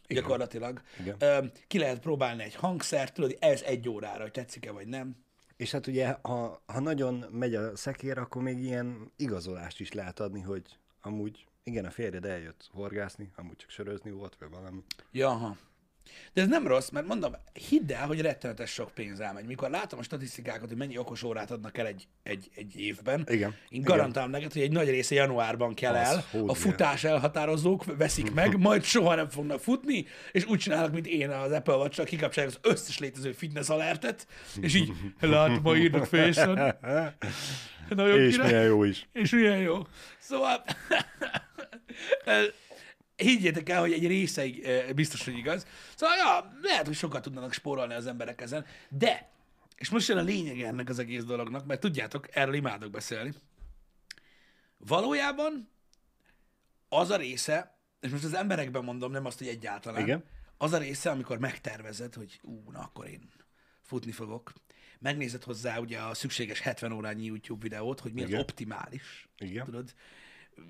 Igen. 0.07 0.23
Gyakorlatilag. 0.23 0.81
Igen. 0.99 1.51
Ki 1.67 1.77
lehet 1.77 1.99
próbálni 1.99 2.43
egy 2.43 2.55
hangszert, 2.55 3.13
tudod, 3.13 3.37
ez 3.39 3.61
egy 3.61 3.89
órára, 3.89 4.21
hogy 4.21 4.31
tetszik-e 4.31 4.71
vagy 4.71 4.87
nem. 4.87 5.15
És 5.57 5.71
hát 5.71 5.87
ugye, 5.87 6.15
ha, 6.21 6.61
ha 6.65 6.79
nagyon 6.79 7.25
megy 7.31 7.55
a 7.55 7.75
szekér, 7.75 8.17
akkor 8.17 8.41
még 8.41 8.59
ilyen 8.59 9.11
igazolást 9.15 9.79
is 9.79 9.91
lehet 9.91 10.19
adni, 10.19 10.41
hogy 10.41 10.61
amúgy 11.01 11.45
igen, 11.63 11.85
a 11.85 11.89
férjed 11.89 12.25
eljött 12.25 12.69
horgászni, 12.73 13.31
amúgy 13.35 13.55
csak 13.55 13.69
sörözni 13.69 14.11
volt, 14.11 14.35
vagy 14.39 14.49
valami. 14.49 14.83
Jaha. 15.11 15.57
De 16.33 16.41
ez 16.41 16.47
nem 16.47 16.67
rossz, 16.67 16.89
mert 16.89 17.07
mondom, 17.07 17.33
hidd 17.69 17.93
el, 17.93 18.07
hogy 18.07 18.21
rettenetes 18.21 18.69
sok 18.69 18.91
pénz 18.93 19.19
elmegy. 19.19 19.45
Mikor 19.45 19.69
látom 19.69 19.99
a 19.99 20.03
statisztikákat, 20.03 20.67
hogy 20.67 20.77
mennyi 20.77 20.97
okos 20.97 21.23
órát 21.23 21.51
adnak 21.51 21.77
el 21.77 21.85
egy, 21.85 22.07
egy, 22.23 22.49
egy 22.55 22.79
évben, 22.79 23.25
Igen. 23.29 23.49
én 23.49 23.55
Igen. 23.69 23.83
garantálom 23.83 24.29
neked, 24.29 24.53
hogy 24.53 24.61
egy 24.61 24.71
nagy 24.71 24.89
része 24.89 25.15
januárban 25.15 25.73
kell 25.73 25.95
Az, 25.95 26.07
el, 26.07 26.43
a 26.47 26.53
futás 26.53 27.03
elhatározók 27.03 27.97
veszik 27.97 28.33
meg, 28.33 28.57
majd 28.67 28.83
soha 28.83 29.15
nem 29.15 29.29
fognak 29.29 29.59
futni, 29.59 30.05
és 30.31 30.45
úgy 30.45 30.59
csinálnak, 30.59 30.93
mint 30.93 31.07
én 31.07 31.29
az 31.29 31.51
Apple 31.51 31.75
watch 31.75 32.03
kikapcsolják 32.03 32.53
az 32.63 32.71
összes 32.71 32.99
létező 32.99 33.31
fitness 33.31 33.69
alertet, 33.69 34.27
és 34.61 34.75
így 34.75 34.91
látom, 35.19 35.63
hogy 35.63 35.77
írnak 35.77 36.05
fészen. 36.05 36.55
Nagyon 37.89 38.19
És 38.19 38.31
király. 38.31 38.47
milyen 38.51 38.65
jó 38.65 38.83
is. 38.83 39.07
És 39.13 39.31
milyen 39.31 39.57
jó. 39.57 39.77
Szóval, 40.19 40.63
higgyétek 43.17 43.69
el, 43.69 43.79
hogy 43.79 43.91
egy 43.91 44.07
részeig 44.07 44.63
eh, 44.63 44.93
biztos, 44.93 45.25
hogy 45.25 45.37
igaz. 45.37 45.65
Szóval, 45.95 46.15
ja, 46.15 46.57
lehet, 46.61 46.85
hogy 46.85 46.95
sokat 46.95 47.21
tudnának 47.21 47.53
spórolni 47.53 47.93
az 47.93 48.07
emberek 48.07 48.41
ezen, 48.41 48.65
de, 48.89 49.29
és 49.77 49.89
most 49.89 50.07
jön 50.07 50.17
a 50.17 50.21
lényeg 50.21 50.61
ennek 50.61 50.89
az 50.89 50.99
egész 50.99 51.23
dolognak, 51.23 51.65
mert 51.65 51.79
tudjátok, 51.79 52.35
erről 52.35 52.53
imádok 52.53 52.91
beszélni. 52.91 53.33
Valójában 54.77 55.69
az 56.89 57.09
a 57.09 57.15
része, 57.15 57.77
és 57.99 58.11
most 58.11 58.23
az 58.23 58.33
emberekben 58.33 58.83
mondom, 58.83 59.11
nem 59.11 59.25
azt, 59.25 59.37
hogy 59.37 59.47
egyáltalán, 59.47 60.01
Igen. 60.01 60.23
az 60.57 60.73
a 60.73 60.77
része, 60.77 61.09
amikor 61.09 61.37
megtervezed, 61.39 62.13
hogy 62.13 62.39
ú, 62.43 62.71
na 62.71 62.79
akkor 62.79 63.07
én 63.07 63.29
futni 63.81 64.11
fogok, 64.11 64.53
megnézed 64.99 65.43
hozzá 65.43 65.77
ugye 65.77 65.99
a 65.99 66.13
szükséges 66.13 66.59
70 66.59 66.91
órányi 66.91 67.25
YouTube 67.25 67.61
videót, 67.61 67.99
hogy 67.99 68.13
mi 68.13 68.21
az 68.21 68.27
Igen. 68.27 68.39
optimális, 68.39 69.27
Igen. 69.37 69.65
tudod, 69.65 69.93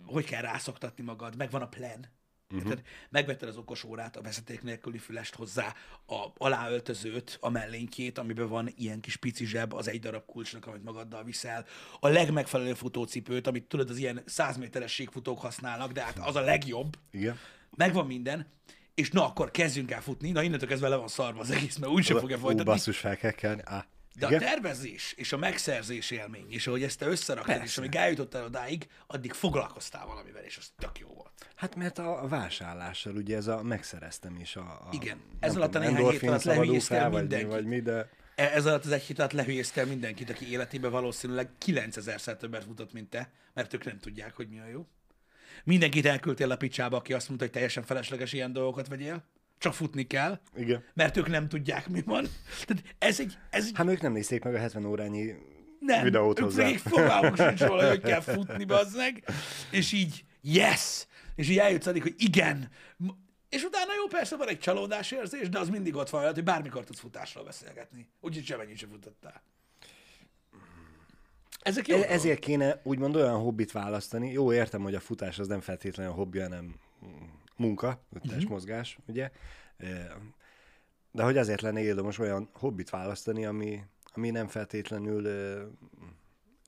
hogy 0.05 0.25
kell 0.25 0.41
rászoktatni 0.41 1.03
magad, 1.03 1.35
megvan 1.35 1.61
a 1.61 1.67
plan, 1.67 2.07
Uh-huh. 2.55 2.73
megvetted 3.09 3.49
az 3.49 3.57
okos 3.57 3.83
órát, 3.83 4.17
a 4.17 4.21
vezeték 4.21 4.61
nélküli 4.61 4.97
fülest 4.97 5.35
hozzá, 5.35 5.73
a 6.07 6.25
aláöltözőt, 6.37 7.37
a 7.41 7.49
mellénkét, 7.49 8.17
amiben 8.17 8.47
van 8.47 8.73
ilyen 8.75 8.99
kis 8.99 9.15
pici 9.15 9.45
zseb, 9.45 9.73
az 9.73 9.87
egy 9.87 9.99
darab 9.99 10.25
kulcsnak, 10.25 10.65
amit 10.67 10.83
magaddal 10.83 11.23
viszel, 11.23 11.65
a 11.99 12.07
legmegfelelőbb 12.07 12.75
futócipőt, 12.75 13.47
amit 13.47 13.63
tudod, 13.67 13.89
az 13.89 13.97
ilyen 13.97 14.21
100 14.25 14.57
méteres 14.57 14.93
síkfutók 14.93 15.39
használnak, 15.39 15.91
de 15.91 16.03
hát 16.03 16.17
az 16.19 16.35
a 16.35 16.41
legjobb, 16.41 16.97
Igen. 17.11 17.37
megvan 17.75 18.05
minden, 18.05 18.47
és 18.93 19.11
na 19.11 19.25
akkor 19.25 19.51
kezdjünk 19.51 19.91
el 19.91 20.01
futni, 20.01 20.31
na 20.31 20.41
innentől 20.41 20.67
kezdve 20.67 20.87
le 20.87 20.95
van 20.95 21.07
szarva 21.07 21.39
az 21.39 21.51
egész, 21.51 21.77
mert 21.77 21.91
úgysem 21.91 22.17
fogja 22.17 22.35
Ú, 22.35 22.39
folytatni. 22.39 22.71
basszus, 22.71 22.97
fel 22.97 23.17
kell 23.17 23.31
kelni. 23.31 23.61
Á, 23.65 23.85
De 24.19 24.25
a 24.25 24.29
igen? 24.29 24.41
tervezés 24.41 25.13
és 25.17 25.33
a 25.33 25.37
megszerzés 25.37 26.11
élmény, 26.11 26.45
és 26.49 26.67
ahogy 26.67 26.83
ezt 26.83 26.99
te 26.99 27.05
összeraktad, 27.05 27.61
és 27.63 27.77
amíg 27.77 27.95
eljutottál 27.95 28.43
odáig, 28.43 28.87
addig 29.07 29.33
foglalkoztál 29.33 30.05
valamivel, 30.05 30.43
és 30.43 30.57
az 30.57 30.71
tök 30.77 30.99
jó 30.99 31.07
volt. 31.07 31.31
Hát 31.55 31.75
mert 31.75 31.97
a 31.97 32.23
a 32.23 32.27
vásárlással 32.27 33.15
ugye 33.15 33.35
ez 33.35 33.47
a 33.47 33.63
megszereztem 33.63 34.35
is 34.35 34.55
a... 34.55 34.61
a 34.61 34.89
Igen. 34.91 35.17
Ez 35.39 35.55
alatt 35.55 35.75
a 35.75 35.79
néhány 35.79 36.09
hét 36.09 36.23
alatt 36.23 36.43
lehülyéztél 36.43 37.09
mindenkit. 37.09 37.47
vagy 37.47 37.65
mi, 37.65 37.81
de... 37.81 38.09
E- 38.35 38.51
Ez 38.53 38.65
alatt 38.65 38.85
az 38.85 38.91
egy 38.91 39.03
hét 39.03 39.19
alatt 39.19 39.31
lehülyéztél 39.31 39.85
mindenkit, 39.85 40.29
aki 40.29 40.51
életében 40.51 40.91
valószínűleg 40.91 41.49
9000-szer 41.65 42.37
többet 42.37 42.63
futott, 42.63 42.93
mint 42.93 43.09
te, 43.09 43.31
mert 43.53 43.73
ők 43.73 43.85
nem 43.85 43.99
tudják, 43.99 44.35
hogy 44.35 44.47
mi 44.49 44.59
a 44.59 44.67
jó. 44.67 44.87
Mindenkit 45.63 46.05
elküldtél 46.05 46.51
a 46.51 46.57
picsába, 46.57 46.97
aki 46.97 47.13
azt 47.13 47.27
mondta, 47.27 47.45
hogy 47.45 47.53
teljesen 47.53 47.83
felesleges 47.83 48.33
ilyen 48.33 48.53
dolgokat 48.53 48.87
vegyél. 48.87 49.23
Csak 49.57 49.73
futni 49.73 50.07
kell, 50.07 50.39
Igen. 50.55 50.83
mert 50.93 51.17
ők 51.17 51.27
nem 51.27 51.47
tudják, 51.47 51.89
mi 51.89 52.01
van. 52.01 52.27
Tehát 52.65 52.83
ez 52.97 53.19
egy, 53.19 53.37
ez 53.49 53.65
egy 53.65 53.71
Hát 53.75 53.87
ők 53.87 54.01
nem 54.01 54.11
nézték 54.11 54.43
meg 54.43 54.55
a 54.55 54.57
70 54.57 54.85
órányi 54.85 55.33
nem, 55.79 56.03
videót 56.03 56.39
ők 56.39 56.45
hozzá. 56.45 56.63
még 56.65 56.77
fogalmuk 56.77 57.35
sincs 57.37 57.59
róla, 57.59 57.87
hogy 57.87 58.01
kell 58.01 58.21
futni, 58.21 58.65
bazzeg. 58.65 59.23
És 59.71 59.91
így, 59.91 60.23
yes! 60.41 61.07
És 61.35 61.49
így 61.49 61.57
eljutsz 61.57 61.85
addig, 61.85 62.01
hogy 62.01 62.15
igen. 62.17 62.69
És 63.49 63.63
utána 63.63 63.91
jó, 63.97 64.07
persze 64.07 64.37
van 64.37 64.47
egy 64.47 64.59
csalódás 64.59 65.11
érzés, 65.11 65.49
de 65.49 65.59
az 65.59 65.69
mindig 65.69 65.95
ott 65.95 66.09
van, 66.09 66.33
hogy 66.33 66.43
bármikor 66.43 66.83
tudsz 66.83 66.99
futásról 66.99 67.43
beszélgetni. 67.43 68.07
Úgyhogy 68.21 68.45
semennyit 68.45 68.77
sem 68.77 68.89
futottál. 68.89 69.41
Ezek 71.61 71.87
jó. 71.87 72.01
Ezért 72.01 72.39
kéne 72.39 72.79
úgymond 72.83 73.15
olyan 73.15 73.39
hobbit 73.39 73.71
választani. 73.71 74.31
Jó, 74.31 74.53
értem, 74.53 74.81
hogy 74.81 74.95
a 74.95 74.99
futás 74.99 75.39
az 75.39 75.47
nem 75.47 75.61
feltétlenül 75.61 76.13
hobbi, 76.13 76.39
hanem 76.39 76.75
munka, 77.57 78.05
Mhm. 78.09 78.27
testmozgás, 78.27 78.97
ugye? 79.07 79.31
De 81.11 81.23
hogy 81.23 81.37
azért 81.37 81.61
lenne 81.61 81.81
érdemes 81.81 82.19
olyan 82.19 82.49
hobbit 82.53 82.89
választani, 82.89 83.45
ami, 83.45 83.79
ami 84.13 84.29
nem 84.29 84.47
feltétlenül 84.47 85.27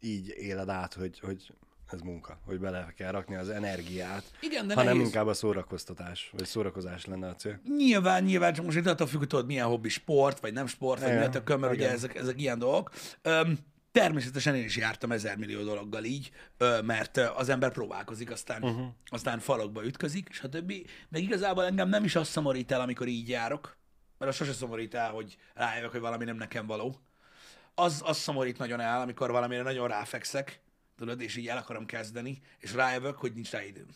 így 0.02 0.34
éled 0.38 0.70
át, 0.70 0.94
hogy, 0.94 1.20
hogy 1.20 1.54
ez 1.92 2.00
munka, 2.02 2.40
hogy 2.46 2.60
bele 2.60 2.94
kell 2.98 3.12
rakni 3.12 3.36
az 3.36 3.50
energiát, 3.50 4.24
Igen, 4.42 4.68
de 4.68 4.74
hanem 4.74 4.94
nehéz. 4.94 5.08
inkább 5.08 5.28
a 5.28 5.34
szórakoztatás, 5.34 6.30
vagy 6.38 6.46
szórakozás 6.46 7.06
lenne 7.06 7.28
a 7.28 7.36
cél. 7.36 7.60
Nyilván, 7.78 8.24
nyilván, 8.24 8.54
csak 8.54 8.66
most 8.66 8.78
itt 8.78 8.86
attól 8.88 9.08
függ, 9.08 9.18
hogy 9.20 9.28
tudod, 9.28 9.46
milyen 9.46 9.68
hobbi, 9.68 9.90
sport, 9.90 10.40
vagy 10.40 10.54
nem 10.54 10.68
sport, 10.68 11.02
vagy 11.02 11.14
miért 11.14 11.36
a 11.36 11.44
kömör, 11.44 11.72
ugye 11.72 11.90
ezek, 11.92 12.16
ezek 12.16 12.42
ilyen 12.42 12.60
dolgok. 12.60 12.92
Öm, 13.22 13.58
természetesen 13.92 14.56
én 14.56 14.64
is 14.64 14.78
jártam 14.78 15.12
ezer 15.12 15.38
millió 15.38 15.64
dologgal 15.64 16.04
így, 16.04 16.32
mert 16.84 17.18
az 17.18 17.50
ember 17.50 17.72
próbálkozik, 17.72 18.32
aztán, 18.32 18.64
uh-huh. 18.64 18.88
aztán 19.06 19.40
falokba 19.40 19.86
ütközik, 19.86 20.42
többi. 20.50 20.86
Meg 21.10 21.22
igazából 21.22 21.66
engem 21.66 21.90
nem 21.90 22.04
is 22.04 22.16
az 22.16 22.28
szomorít 22.28 22.72
el, 22.72 22.82
amikor 22.82 23.08
így 23.08 23.30
járok, 23.30 23.78
mert 24.18 24.32
az 24.32 24.38
sose 24.38 24.54
szomorít 24.54 24.94
el, 24.94 25.12
hogy 25.12 25.38
rájövök, 25.54 25.92
hogy 25.92 26.00
valami 26.00 26.26
nem 26.26 26.38
nekem 26.38 26.66
való. 26.66 27.00
Az, 27.76 28.02
az 28.06 28.18
szomorít 28.18 28.58
nagyon 28.58 28.80
el, 28.80 29.02
amikor 29.02 29.32
valamire 29.32 29.62
nagyon 29.62 29.88
ráfekszek, 29.88 30.62
tudod, 30.98 31.22
és 31.22 31.36
így 31.36 31.48
el 31.48 31.58
akarom 31.58 31.86
kezdeni, 31.86 32.42
és 32.58 32.74
rájövök, 32.74 33.18
hogy 33.18 33.34
nincs 33.34 33.52
rá 33.52 33.64
időm. 33.64 33.88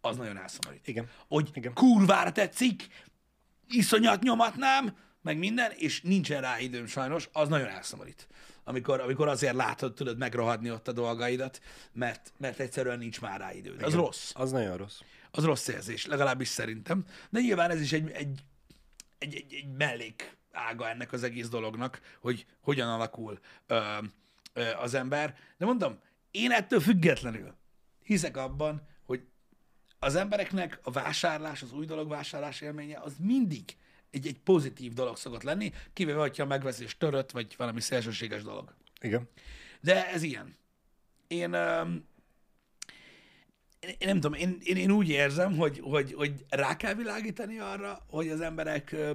Az 0.00 0.16
nagyon 0.16 0.36
elszomorít 0.36 0.88
Igen. 0.88 1.10
hogy 1.28 1.50
Igen. 1.52 1.72
kurvára 1.72 2.32
tetszik, 2.32 2.86
iszonyat 3.68 4.22
nyomatnám, 4.22 4.96
meg 5.22 5.38
minden, 5.38 5.72
és 5.76 6.00
nincsen 6.00 6.40
rá 6.40 6.58
időm 6.58 6.86
sajnos, 6.86 7.28
az 7.32 7.48
nagyon 7.48 7.68
elszomorít. 7.68 8.28
Amikor, 8.64 9.00
amikor 9.00 9.28
azért 9.28 9.54
látod, 9.54 9.94
tudod 9.94 10.18
megrohadni 10.18 10.70
ott 10.70 10.88
a 10.88 10.92
dolgaidat, 10.92 11.60
mert, 11.92 12.32
mert 12.36 12.60
egyszerűen 12.60 12.98
nincs 12.98 13.20
már 13.20 13.40
rá 13.40 13.52
időd. 13.52 13.82
Az 13.82 13.94
rossz. 13.94 14.30
Az 14.34 14.50
nagyon 14.50 14.76
rossz. 14.76 15.00
Az 15.30 15.44
rossz 15.44 15.68
érzés, 15.68 16.06
legalábbis 16.06 16.48
szerintem. 16.48 17.04
De 17.30 17.40
nyilván 17.40 17.70
ez 17.70 17.80
is 17.80 17.92
egy, 17.92 18.10
egy, 18.10 18.40
egy, 19.18 19.34
egy, 19.34 19.54
egy 19.54 19.76
mellék 19.76 20.36
ága 20.52 20.88
ennek 20.88 21.12
az 21.12 21.22
egész 21.22 21.48
dolognak, 21.48 22.00
hogy 22.20 22.46
hogyan 22.60 22.88
alakul 22.88 23.38
ö, 23.66 23.80
ö, 24.52 24.70
az 24.74 24.94
ember. 24.94 25.36
De 25.58 25.64
mondom, 25.64 25.98
én 26.30 26.50
ettől 26.50 26.80
függetlenül 26.80 27.54
hiszek 28.02 28.36
abban, 28.36 28.88
hogy 29.06 29.26
az 29.98 30.14
embereknek 30.14 30.80
a 30.82 30.90
vásárlás, 30.90 31.62
az 31.62 31.72
új 31.72 31.86
dolog 31.86 32.08
vásárlás 32.08 32.60
élménye, 32.60 32.98
az 32.98 33.16
mindig 33.18 33.76
egy, 34.10 34.26
egy 34.26 34.38
pozitív 34.38 34.92
dolog 34.92 35.16
szokott 35.16 35.42
lenni, 35.42 35.72
kivéve, 35.92 36.20
hogyha 36.20 36.42
a 36.42 36.46
megveszés 36.46 36.96
törött, 36.96 37.30
vagy 37.30 37.54
valami 37.56 37.80
szélsőséges 37.80 38.42
dolog. 38.42 38.74
Igen. 39.00 39.28
De 39.80 40.08
ez 40.10 40.22
ilyen. 40.22 40.56
Én, 41.26 41.54
um, 41.54 42.06
én, 43.80 43.96
nem 43.98 44.20
tudom, 44.20 44.32
én, 44.32 44.58
én, 44.62 44.76
én 44.76 44.90
úgy 44.90 45.08
érzem, 45.08 45.56
hogy, 45.56 45.80
hogy, 45.82 46.12
hogy 46.12 46.44
rá 46.48 46.76
kell 46.76 46.94
világítani 46.94 47.58
arra, 47.58 48.04
hogy 48.08 48.28
az 48.28 48.40
emberek 48.40 48.92
ö, 48.92 49.12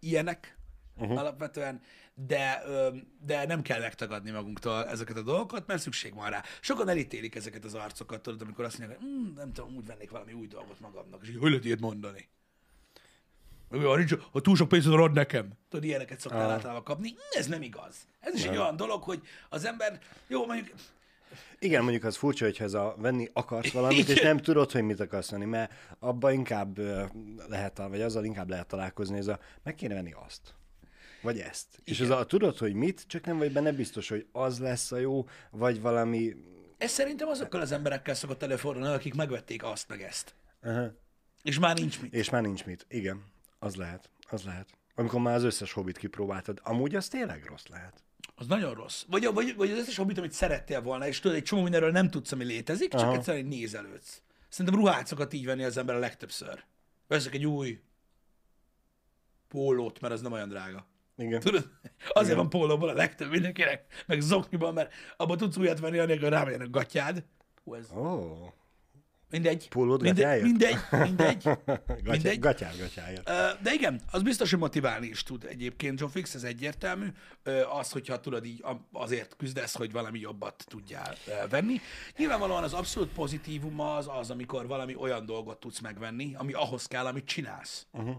ilyenek 0.00 0.58
uh-huh. 0.96 1.18
alapvetően, 1.18 1.80
de, 2.14 2.62
ö, 2.66 2.96
de 3.26 3.46
nem 3.46 3.62
kell 3.62 3.80
megtagadni 3.80 4.30
magunktól 4.30 4.86
ezeket 4.86 5.16
a 5.16 5.22
dolgokat, 5.22 5.66
mert 5.66 5.82
szükség 5.82 6.14
van 6.14 6.30
rá. 6.30 6.42
Sokan 6.60 6.88
elítélik 6.88 7.34
ezeket 7.34 7.64
az 7.64 7.74
arcokat, 7.74 8.22
tudod, 8.22 8.40
amikor 8.40 8.64
azt 8.64 8.78
mondják, 8.78 9.00
hogy 9.00 9.08
hm, 9.08 9.34
nem 9.36 9.52
tudom, 9.52 9.74
úgy 9.74 9.86
vennék 9.86 10.10
valami 10.10 10.32
új 10.32 10.46
dolgot 10.46 10.80
magamnak, 10.80 11.22
és 11.22 11.36
hogy 11.38 11.50
lehet 11.50 11.64
ilyet 11.64 11.80
mondani? 11.80 12.28
Ha, 13.70 13.96
nincs, 13.96 14.14
ha 14.32 14.40
túl 14.40 14.56
sok 14.56 14.68
pénzed 14.68 14.92
ad 14.92 15.12
nekem. 15.12 15.52
Tudod, 15.68 15.84
ilyeneket 15.84 16.20
szoktál 16.20 16.46
Ah. 16.46 16.52
általában 16.52 16.82
kapni. 16.82 17.14
Ez 17.30 17.46
nem 17.46 17.62
igaz. 17.62 17.96
Ez 18.20 18.34
is 18.34 18.44
egy 18.44 18.56
olyan 18.56 18.76
dolog, 18.76 19.02
hogy 19.02 19.20
az 19.48 19.64
ember, 19.64 19.98
jó, 20.26 20.46
mondjuk, 20.46 20.68
Igen, 21.58 21.82
mondjuk 21.82 22.04
az 22.04 22.16
furcsa, 22.16 22.44
hogyha 22.44 22.64
ez 22.64 22.74
a 22.74 22.94
venni 22.98 23.28
akarsz 23.32 23.70
valamit, 23.80 24.08
és 24.08 24.16
Igen. 24.16 24.26
nem 24.34 24.42
tudod, 24.42 24.70
hogy 24.72 24.82
mit 24.82 25.00
akarsz 25.00 25.30
venni, 25.30 25.44
mert 25.44 25.72
abban 25.98 26.32
inkább 26.32 26.78
lehet, 27.48 27.78
vagy 27.78 28.00
azzal 28.00 28.24
inkább 28.24 28.48
lehet 28.48 28.66
találkozni, 28.66 29.18
ez 29.18 29.26
a 29.26 29.38
meg 29.62 29.74
kéne 29.74 29.94
venni 29.94 30.12
azt. 30.26 30.54
Vagy 31.22 31.38
ezt. 31.38 31.66
És 31.84 32.00
ez 32.00 32.10
a 32.10 32.26
tudod, 32.26 32.58
hogy 32.58 32.74
mit, 32.74 33.04
csak 33.06 33.24
nem 33.24 33.38
vagy 33.38 33.52
benne 33.52 33.72
biztos, 33.72 34.08
hogy 34.08 34.26
az 34.32 34.58
lesz 34.58 34.92
a 34.92 34.96
jó, 34.98 35.24
vagy 35.50 35.80
valami... 35.80 36.34
ez 36.78 36.90
szerintem 36.90 37.28
azokkal 37.28 37.60
az 37.60 37.72
emberekkel 37.72 38.14
szokott 38.14 38.42
előfordulni, 38.42 38.88
akik 38.94 39.14
megvették 39.14 39.64
azt 39.64 39.88
meg 39.88 40.02
ezt. 40.02 40.34
Aha. 40.62 40.92
És 41.42 41.58
már 41.58 41.78
nincs 41.78 42.00
mit. 42.00 42.14
És 42.14 42.30
már 42.30 42.42
nincs 42.42 42.64
mit. 42.64 42.86
Igen, 42.88 43.24
az 43.58 43.74
lehet. 43.76 44.10
Az 44.30 44.42
lehet. 44.42 44.68
Amikor 44.94 45.20
már 45.20 45.34
az 45.34 45.42
összes 45.42 45.72
hobbit 45.72 45.98
kipróbáltad. 45.98 46.60
Amúgy 46.62 46.94
az 46.94 47.08
tényleg 47.08 47.44
rossz 47.44 47.66
lehet. 47.66 48.02
Az 48.34 48.46
nagyon 48.46 48.74
rossz. 48.74 49.04
Vagy, 49.08 49.32
vagy, 49.32 49.56
vagy 49.56 49.70
az 49.70 49.78
összes 49.78 49.96
hobbit, 49.96 50.18
amit 50.18 50.32
szerettél 50.32 50.80
volna, 50.80 51.06
és 51.06 51.20
tudod, 51.20 51.36
egy 51.36 51.42
csomó 51.42 51.62
mindenről 51.62 51.90
nem 51.90 52.10
tudsz, 52.10 52.32
ami 52.32 52.44
létezik, 52.44 52.90
csak 52.90 53.00
Aha. 53.00 53.14
egyszerűen 53.14 53.46
nézelődsz. 53.46 54.22
Szerintem 54.48 54.80
ruhát 54.80 55.06
szokott 55.06 55.32
így 55.32 55.44
venni 55.44 55.64
az 55.64 55.76
ember 55.76 55.94
a 55.94 55.98
legtöbbször. 55.98 56.64
Veszek 57.06 57.34
egy 57.34 57.46
új 57.46 57.80
pólót, 59.48 60.00
mert 60.00 60.14
az 60.14 60.20
nem 60.20 60.32
olyan 60.32 60.48
drága. 60.48 60.86
Igen. 61.16 61.40
Tudod? 61.40 61.70
Azért 62.08 62.36
van 62.36 62.48
pólóból 62.48 62.88
a 62.88 62.92
legtöbb 62.92 63.30
mindenkinek, 63.30 64.04
meg 64.06 64.20
zokniban, 64.20 64.74
mert 64.74 64.92
abban 65.16 65.36
tudsz 65.36 65.56
újat 65.56 65.80
venni, 65.80 65.98
anélkül 65.98 66.30
rámegyek 66.30 66.60
a 66.60 66.70
gatyád. 66.70 67.24
Hú, 67.64 67.74
ez 67.74 67.90
oh, 67.90 68.52
mindegy. 69.30 69.68
Pólód 69.68 70.02
mindegy, 70.02 70.22
gatyáért? 70.22 70.42
mindegy, 70.44 70.76
mindegy. 70.90 71.42
gatyá, 71.44 72.10
Mindegy. 72.10 72.38
gatyája. 72.38 73.22
De 73.62 73.72
igen, 73.72 74.00
az 74.10 74.22
biztos, 74.22 74.50
hogy 74.50 74.58
motiválni 74.58 75.06
is 75.06 75.22
tud 75.22 75.44
egyébként, 75.44 76.00
John 76.00 76.12
Fix, 76.12 76.34
ez 76.34 76.42
egyértelmű. 76.42 77.06
Az, 77.70 77.90
hogyha 77.90 78.20
tudod 78.20 78.44
így 78.44 78.64
azért 78.92 79.36
küzdesz, 79.36 79.76
hogy 79.76 79.92
valami 79.92 80.18
jobbat 80.18 80.64
tudjál 80.68 81.14
venni. 81.50 81.80
Nyilvánvalóan 82.16 82.62
az 82.62 82.72
abszolút 82.72 83.12
pozitívuma 83.12 83.96
az 83.96 84.08
az, 84.10 84.30
amikor 84.30 84.66
valami 84.66 84.94
olyan 84.94 85.26
dolgot 85.26 85.60
tudsz 85.60 85.80
megvenni, 85.80 86.34
ami 86.34 86.52
ahhoz 86.52 86.86
kell, 86.86 87.06
amit 87.06 87.24
csinálsz. 87.24 87.86
Uh-huh. 87.92 88.16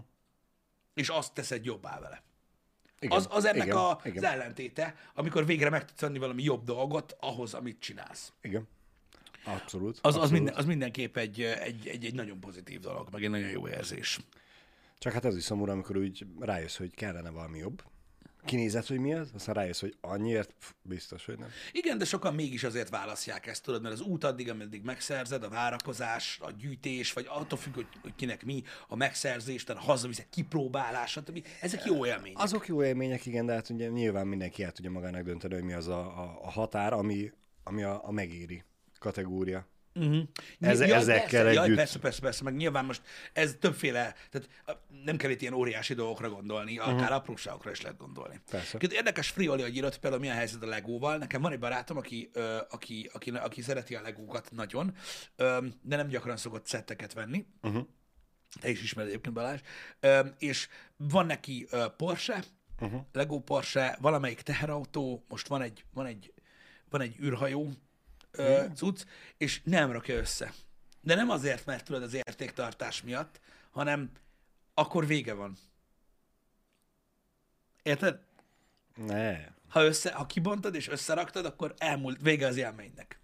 És 0.94 1.08
azt 1.08 1.32
teszed 1.34 1.64
jobbá 1.64 2.00
vele. 2.00 2.22
Igen, 3.00 3.16
Az, 3.16 3.26
az 3.30 3.44
ennek 3.44 3.66
igen, 3.66 3.76
a, 3.76 3.98
igen, 4.04 4.24
az 4.24 4.30
ellentéte, 4.30 4.94
amikor 5.14 5.46
végre 5.46 5.70
meg 5.70 5.84
tudsz 5.84 6.00
venni 6.00 6.18
valami 6.18 6.42
jobb 6.42 6.64
dolgot 6.64 7.16
ahhoz, 7.20 7.54
amit 7.54 7.80
csinálsz. 7.80 8.32
igen. 8.42 8.68
Abszolút. 9.44 9.94
Az, 9.94 9.98
az, 10.02 10.14
abszolút. 10.14 10.32
minden, 10.32 10.54
az 10.54 10.64
mindenképp 10.64 11.16
egy, 11.16 11.42
egy, 11.42 11.88
egy, 11.88 12.04
egy 12.04 12.14
nagyon 12.14 12.40
pozitív 12.40 12.80
dolog, 12.80 13.08
meg 13.12 13.24
egy 13.24 13.30
nagyon 13.30 13.50
jó 13.50 13.68
érzés. 13.68 14.18
Csak 14.98 15.12
hát 15.12 15.24
az 15.24 15.36
is 15.36 15.42
szomorú, 15.42 15.70
amikor 15.70 15.96
úgy 15.96 16.26
rájössz, 16.38 16.76
hogy 16.76 16.94
kellene 16.94 17.30
valami 17.30 17.58
jobb. 17.58 17.82
Kinézed, 18.44 18.86
hogy 18.86 18.98
mi 18.98 19.14
az, 19.14 19.30
aztán 19.34 19.54
rájössz, 19.54 19.80
hogy 19.80 19.96
annyiért 20.00 20.52
pff, 20.58 20.70
biztos, 20.82 21.24
hogy 21.26 21.38
nem. 21.38 21.48
Igen, 21.72 21.98
de 21.98 22.04
sokan 22.04 22.34
mégis 22.34 22.64
azért 22.64 22.88
választják 22.88 23.46
ezt, 23.46 23.62
tudod, 23.62 23.82
mert 23.82 23.94
az 23.94 24.00
út 24.00 24.24
addig, 24.24 24.50
ameddig 24.50 24.82
megszerzed, 24.82 25.42
a 25.42 25.48
várakozás, 25.48 26.38
a 26.42 26.50
gyűjtés, 26.50 27.12
vagy 27.12 27.26
attól 27.28 27.58
függ, 27.58 27.74
hogy, 27.74 27.86
hogy 28.02 28.14
kinek 28.16 28.44
mi, 28.44 28.62
a 28.88 28.96
megszerzés, 28.96 29.64
tehát 29.64 29.82
a 29.82 29.84
hazaviszek 29.84 30.28
kipróbálás, 30.30 31.10
stb. 31.10 31.46
Ezek 31.60 31.84
jó 31.84 32.06
élmények. 32.06 32.42
Azok 32.42 32.66
jó 32.66 32.84
élmények, 32.84 33.26
igen, 33.26 33.46
de 33.46 33.52
hát 33.52 33.70
ugye 33.70 33.88
nyilván 33.88 34.26
mindenki 34.26 34.62
el 34.62 34.72
tudja 34.72 34.90
magának 34.90 35.22
dönteni, 35.22 35.54
hogy 35.54 35.64
mi 35.64 35.72
az 35.72 35.88
a, 35.88 36.00
a, 36.00 36.38
a 36.42 36.50
határ, 36.50 36.92
ami, 36.92 37.32
ami 37.62 37.82
a, 37.82 38.00
a 38.04 38.10
megéri 38.10 38.64
kategória. 38.98 39.68
Ez- 40.60 40.80
Jaj, 40.80 40.92
ezekkel 40.92 41.42
persze, 41.42 41.52
Jaj, 41.52 41.64
együtt. 41.64 41.76
persze, 41.76 41.98
persze, 41.98 42.20
persze, 42.20 42.42
meg 42.42 42.56
nyilván 42.56 42.84
most 42.84 43.02
ez 43.32 43.56
többféle, 43.60 44.14
tehát 44.30 44.48
nem 45.04 45.16
kell 45.16 45.30
itt 45.30 45.40
ilyen 45.40 45.52
óriási 45.52 45.94
dolgokra 45.94 46.30
gondolni, 46.30 46.78
akár 46.78 46.94
uh-huh. 46.94 47.14
apróságokra 47.14 47.70
is 47.70 47.80
lehet 47.80 47.98
gondolni. 47.98 48.40
Persze. 48.50 48.78
Két 48.78 48.92
érdekes 48.92 49.28
Frioli, 49.28 49.62
hogy 49.62 49.76
írott 49.76 49.98
például 49.98 50.22
milyen 50.22 50.36
helyzet 50.36 50.62
a 50.62 50.66
Legóval. 50.66 51.16
Nekem 51.16 51.40
van 51.40 51.52
egy 51.52 51.58
barátom, 51.58 51.96
aki, 51.96 52.30
aki, 52.70 53.10
aki, 53.12 53.30
aki 53.30 53.62
szereti 53.62 53.94
a 53.94 54.00
Legókat 54.00 54.50
nagyon, 54.50 54.94
de 55.82 55.96
nem 55.96 56.08
gyakran 56.08 56.36
szokott 56.36 56.66
szetteket 56.66 57.12
venni. 57.12 57.46
Uh-huh. 57.62 57.86
Te 58.60 58.68
is 58.68 58.82
ismered 58.82 59.10
egyébként 59.10 59.34
Balázs. 59.34 59.60
És 60.38 60.68
van 60.96 61.26
neki 61.26 61.68
Porsche, 61.96 62.44
uh-huh. 62.80 63.00
Lego 63.12 63.40
Porsche, 63.40 63.98
valamelyik 64.00 64.40
teherautó, 64.40 65.24
most 65.28 65.48
van 65.48 65.62
egy, 65.62 65.84
van 65.92 66.06
egy, 66.06 66.32
van 66.88 67.00
egy 67.00 67.16
űrhajó 67.20 67.72
ö, 68.38 68.64
cucc, 68.74 69.02
és 69.36 69.60
nem 69.64 69.92
rakja 69.92 70.16
össze. 70.16 70.52
De 71.00 71.14
nem 71.14 71.30
azért, 71.30 71.66
mert 71.66 71.84
tudod 71.84 72.02
az 72.02 72.14
értéktartás 72.14 73.02
miatt, 73.02 73.40
hanem 73.70 74.10
akkor 74.74 75.06
vége 75.06 75.34
van. 75.34 75.56
Érted? 77.82 78.18
Ne. 79.06 79.36
Ha, 79.68 79.84
össze, 79.84 80.12
ha 80.12 80.26
kibontad 80.26 80.74
és 80.74 80.88
összeraktad, 80.88 81.44
akkor 81.44 81.74
elmúlt, 81.78 82.20
vége 82.22 82.46
az 82.46 82.56
élménynek. 82.56 83.18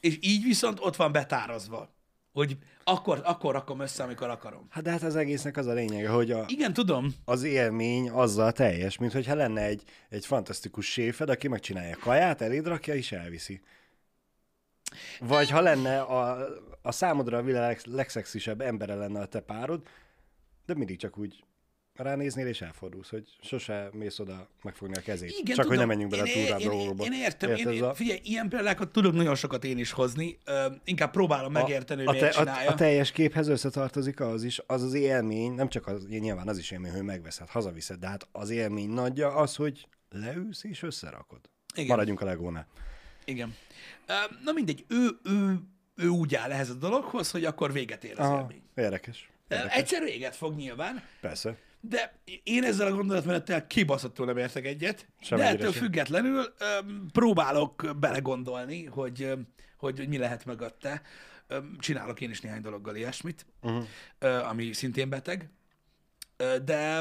És 0.00 0.18
így 0.20 0.42
viszont 0.42 0.78
ott 0.80 0.96
van 0.96 1.12
betárazva, 1.12 1.94
hogy 2.32 2.56
akkor, 2.84 3.22
akkor 3.24 3.52
rakom 3.52 3.80
össze, 3.80 4.02
amikor 4.02 4.28
akarom. 4.28 4.66
Hát 4.70 4.82
de 4.82 4.90
hát 4.90 5.02
az 5.02 5.16
egésznek 5.16 5.56
az 5.56 5.66
a 5.66 5.72
lényege, 5.72 6.08
hogy 6.08 6.30
a, 6.30 6.44
Igen, 6.48 6.72
tudom. 6.72 7.14
az 7.24 7.42
élmény 7.42 8.10
azzal 8.10 8.52
teljes, 8.52 8.98
mint 8.98 9.12
hogyha 9.12 9.34
lenne 9.34 9.62
egy, 9.62 9.82
egy 10.08 10.26
fantasztikus 10.26 10.86
séfed, 10.86 11.28
aki 11.28 11.48
megcsinálja 11.48 11.96
kaját, 11.96 12.40
eléd 12.40 12.66
rakja 12.66 12.94
és 12.94 13.12
elviszi. 13.12 13.60
Vagy 15.20 15.50
ha 15.50 15.60
lenne 15.60 16.00
a, 16.00 16.48
a 16.82 16.92
számodra 16.92 17.38
a 17.38 17.42
világ 17.42 17.80
legszexisebb 17.84 18.60
embere 18.60 18.94
lenne 18.94 19.20
a 19.20 19.26
te 19.26 19.40
párod, 19.40 19.82
de 20.66 20.74
mindig 20.74 20.98
csak 20.98 21.18
úgy 21.18 21.44
ránéznél 21.94 22.46
és 22.46 22.60
elfordulsz, 22.60 23.10
hogy 23.10 23.36
sose 23.40 23.88
mész 23.92 24.18
oda 24.18 24.48
megfogni 24.62 24.96
a 24.96 25.00
kezét. 25.00 25.30
Igen, 25.30 25.44
csak 25.44 25.64
tudom. 25.64 25.68
hogy 25.68 25.78
ne 25.78 25.84
menjünk 25.84 26.10
bele 26.10 26.22
én, 26.24 26.34
túl 26.34 26.48
rá 26.50 26.56
én, 26.56 26.70
én, 26.70 26.76
dolgokba. 26.76 27.04
én 27.04 27.12
értem. 27.12 27.50
Én, 27.50 27.56
Érted, 27.56 27.72
én, 27.72 27.82
a- 27.82 27.94
figyelj, 27.94 28.20
ilyen 28.22 28.48
példákat 28.48 28.92
tudok 28.92 29.12
nagyon 29.12 29.34
sokat 29.34 29.64
én 29.64 29.78
is 29.78 29.90
hozni. 29.90 30.38
Ö, 30.44 30.66
inkább 30.84 31.10
próbálom 31.10 31.52
megérteni, 31.52 32.02
a, 32.04 32.10
hogy 32.10 32.20
miért 32.20 32.44
te, 32.44 32.50
a, 32.50 32.70
a 32.70 32.74
teljes 32.74 33.12
képhez 33.12 33.48
összetartozik 33.48 34.20
az 34.20 34.42
is, 34.42 34.60
az 34.66 34.82
az 34.82 34.94
élmény, 34.94 35.52
nem 35.52 35.68
csak 35.68 35.86
az, 35.86 36.06
nyilván 36.06 36.48
az 36.48 36.58
is 36.58 36.70
élmény, 36.70 36.92
hogy 36.92 37.02
megveszed, 37.02 37.48
hazaviszed, 37.48 37.98
de 37.98 38.06
hát 38.08 38.28
az 38.32 38.50
élmény 38.50 38.90
nagyja 38.90 39.34
az, 39.34 39.56
hogy 39.56 39.88
leülsz 40.10 40.64
és 40.64 40.82
összerakod. 40.82 41.40
Igen. 41.74 41.86
Maradjunk 41.88 42.20
a 42.20 42.24
legónál. 42.24 42.66
Igen. 43.28 43.54
Na 44.44 44.52
mindegy, 44.52 44.84
ő, 44.88 45.08
ő, 45.24 45.58
ő 45.94 46.08
úgy 46.08 46.34
áll 46.34 46.50
ehhez 46.50 46.70
a 46.70 46.74
dologhoz, 46.74 47.30
hogy 47.30 47.44
akkor 47.44 47.72
véget 47.72 48.04
ér 48.04 48.18
az 48.20 48.26
Aha, 48.26 48.40
élmény. 48.40 48.62
érdekes. 48.74 49.30
Érdekes. 49.48 49.76
Egyszer 49.76 50.02
véget 50.02 50.36
fog 50.36 50.56
nyilván, 50.56 51.02
Persze. 51.20 51.56
de 51.80 52.12
én 52.42 52.64
ezzel 52.64 52.86
a 52.86 52.94
gondolatmenettel 52.94 53.66
kibaszottul 53.66 54.26
nem 54.26 54.36
értek 54.36 54.64
egyet, 54.64 55.06
Sem 55.20 55.38
de 55.38 55.44
ettől 55.44 55.72
sem. 55.72 55.82
függetlenül 55.82 56.54
öm, 56.58 57.06
próbálok 57.12 57.90
belegondolni, 58.00 58.84
hogy, 58.84 59.22
öm, 59.22 59.46
hogy, 59.76 59.98
hogy 59.98 60.08
mi 60.08 60.18
lehet 60.18 60.44
mögötte. 60.44 61.02
Öm, 61.46 61.76
Csinálok 61.78 62.20
én 62.20 62.30
is 62.30 62.40
néhány 62.40 62.60
dologgal 62.60 62.96
ilyesmit, 62.96 63.46
uh-huh. 63.62 63.84
ami 64.48 64.72
szintén 64.72 65.08
beteg, 65.08 65.50
Ö, 66.36 66.58
de, 66.64 67.00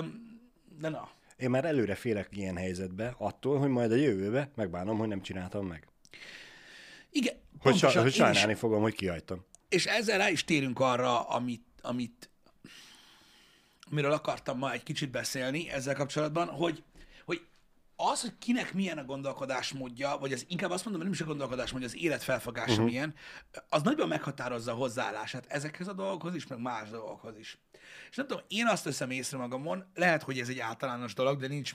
de 0.79 0.89
na. 0.89 1.09
Én 1.37 1.49
már 1.49 1.65
előre 1.65 1.95
félek 1.95 2.27
ilyen 2.31 2.57
helyzetbe, 2.57 3.13
attól, 3.17 3.59
hogy 3.59 3.69
majd 3.69 3.91
a 3.91 3.95
jövőbe 3.95 4.49
megbánom, 4.55 4.97
hogy 4.97 5.07
nem 5.07 5.21
csináltam 5.21 5.67
meg. 5.67 5.87
Igen, 7.11 7.33
Hogy, 7.33 7.41
sa- 7.51 7.61
pontosan, 7.61 8.01
hogy 8.01 8.01
én 8.01 8.07
is- 8.07 8.15
sajnálni 8.15 8.53
fogom, 8.53 8.81
hogy 8.81 8.95
kihagytam. 8.95 9.45
És 9.69 9.85
ezzel 9.85 10.17
rá 10.17 10.29
is 10.29 10.43
térünk 10.43 10.79
arra, 10.79 11.21
amit, 11.21 11.65
amit 11.81 12.29
amiről 13.91 14.11
akartam 14.11 14.57
ma 14.57 14.71
egy 14.71 14.83
kicsit 14.83 15.11
beszélni 15.11 15.69
ezzel 15.69 15.95
kapcsolatban, 15.95 16.47
hogy, 16.47 16.83
hogy 17.25 17.41
az, 17.95 18.21
hogy 18.21 18.37
kinek 18.39 18.73
milyen 18.73 18.97
a 18.97 19.03
gondolkodásmódja, 19.03 20.17
vagy 20.17 20.33
az 20.33 20.45
inkább 20.47 20.71
azt 20.71 20.85
mondom, 20.85 21.01
hogy 21.01 21.11
nem 21.11 21.19
is 21.19 21.21
a 21.21 21.29
gondolkodásmódja, 21.29 21.87
az 21.87 21.95
életfelfogása 21.95 22.71
uh-huh. 22.71 22.85
milyen, 22.85 23.13
az 23.69 23.81
nagyban 23.81 24.07
meghatározza 24.07 24.71
a 24.71 24.75
hozzáállását 24.75 25.45
ezekhez 25.47 25.87
a 25.87 25.93
dolgokhoz 25.93 26.35
is, 26.35 26.47
meg 26.47 26.59
más 26.59 26.89
dolgokhoz 26.89 27.37
is. 27.37 27.57
És 28.09 28.15
nem 28.15 28.27
tudom, 28.27 28.43
én 28.47 28.65
azt 28.65 28.83
teszem 28.83 29.11
észre 29.11 29.37
magamon, 29.37 29.91
lehet, 29.93 30.23
hogy 30.23 30.39
ez 30.39 30.49
egy 30.49 30.59
általános 30.59 31.13
dolog, 31.13 31.39
de 31.39 31.47
nincs, 31.47 31.73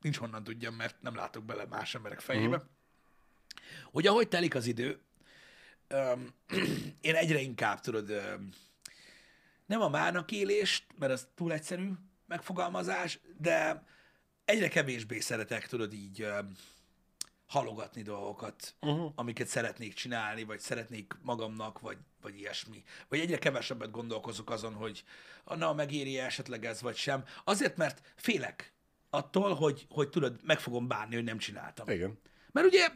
nincs 0.00 0.16
honnan 0.16 0.44
tudjam, 0.44 0.74
mert 0.74 1.02
nem 1.02 1.14
látok 1.14 1.44
bele 1.44 1.66
más 1.66 1.94
emberek 1.94 2.20
fejébe, 2.20 2.56
uh-huh. 2.56 2.70
Hogy 3.90 4.06
ahogy 4.06 4.28
telik 4.28 4.54
az 4.54 4.66
idő, 4.66 5.00
öm, 5.88 6.34
én 7.00 7.14
egyre 7.14 7.40
inkább, 7.40 7.80
tudod, 7.80 8.10
öm, 8.10 8.50
nem 9.66 9.80
a 9.80 9.88
márnak 9.88 10.32
élést, 10.32 10.84
mert 10.98 11.12
az 11.12 11.28
túl 11.34 11.52
egyszerű 11.52 11.90
megfogalmazás, 12.26 13.20
de 13.38 13.84
egyre 14.44 14.68
kevésbé 14.68 15.20
szeretek, 15.20 15.66
tudod, 15.66 15.92
így 15.92 16.22
öm, 16.22 16.56
halogatni 17.48 18.02
dolgokat, 18.02 18.74
uh-huh. 18.80 19.12
amiket 19.14 19.46
szeretnék 19.46 19.94
csinálni, 19.94 20.44
vagy 20.44 20.60
szeretnék 20.60 21.14
magamnak, 21.22 21.80
vagy, 21.80 21.96
vagy 22.20 22.38
ilyesmi. 22.38 22.82
Vagy 23.08 23.20
egyre 23.20 23.38
kevesebbet 23.38 23.90
gondolkozok 23.90 24.50
azon, 24.50 24.74
hogy 24.74 25.04
na, 25.44 25.72
megéri 25.72 26.18
esetleg 26.18 26.64
ez, 26.64 26.80
vagy 26.80 26.96
sem. 26.96 27.24
Azért, 27.44 27.76
mert 27.76 28.12
félek 28.16 28.72
attól, 29.10 29.54
hogy, 29.54 29.86
hogy 29.88 30.08
tudod, 30.08 30.40
meg 30.42 30.60
fogom 30.60 30.88
bánni, 30.88 31.14
hogy 31.14 31.24
nem 31.24 31.38
csináltam. 31.38 31.88
Igen. 31.88 32.18
Mert 32.52 32.66
ugye 32.66 32.88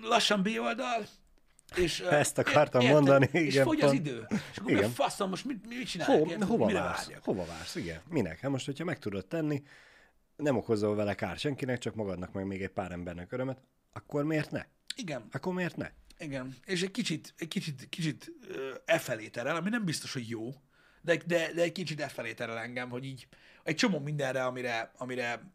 lassan 0.00 0.42
B 0.42 0.48
oldal, 0.60 1.06
és, 1.76 2.00
Ezt 2.00 2.38
akartam 2.38 2.80
érted? 2.80 2.94
mondani, 2.96 3.28
És 3.32 3.52
igen, 3.52 3.64
fogy 3.64 3.80
az 3.80 3.90
pont. 3.90 4.06
idő. 4.06 4.26
És 4.52 4.58
akkor 4.58 4.70
Igen. 4.70 4.90
faszom, 4.90 5.28
most 5.28 5.44
mit, 5.44 5.68
mit 5.68 5.86
csinálják? 5.86 6.18
Ho, 6.20 6.30
érted? 6.30 6.48
hova 6.48 6.72
vársz? 6.72 7.04
vágyjak? 7.06 7.24
Hova 7.24 7.44
vársz? 7.44 7.74
Igen. 7.74 8.00
Minek? 8.08 8.40
Hát 8.40 8.50
most, 8.50 8.66
hogyha 8.66 8.84
meg 8.84 8.98
tudod 8.98 9.26
tenni, 9.26 9.62
nem 10.36 10.56
okozol 10.56 10.94
vele 10.94 11.14
kárt 11.14 11.38
senkinek, 11.38 11.78
csak 11.78 11.94
magadnak, 11.94 12.32
meg 12.32 12.46
még 12.46 12.62
egy 12.62 12.70
pár 12.70 12.92
embernek 12.92 13.32
örömet, 13.32 13.58
akkor 13.92 14.24
miért 14.24 14.50
ne? 14.50 14.64
Igen. 14.96 15.26
Akkor 15.32 15.52
miért 15.54 15.76
ne? 15.76 15.90
Igen, 16.18 16.56
és 16.64 16.82
egy 16.82 16.90
kicsit, 16.90 17.34
egy 17.36 17.48
kicsit, 17.48 17.88
kicsit 17.88 18.32
e 18.84 18.98
felé 18.98 19.28
terel, 19.28 19.56
ami 19.56 19.68
nem 19.70 19.84
biztos, 19.84 20.12
hogy 20.12 20.28
jó, 20.28 20.54
de, 21.00 21.16
de, 21.26 21.52
de 21.52 21.62
egy 21.62 21.72
kicsit 21.72 22.00
e 22.00 22.08
felé 22.08 22.32
terel 22.34 22.58
engem, 22.58 22.90
hogy 22.90 23.04
így 23.04 23.26
egy 23.62 23.74
csomó 23.74 23.98
mindenre, 23.98 24.44
amire, 24.44 24.92
amire 24.96 25.52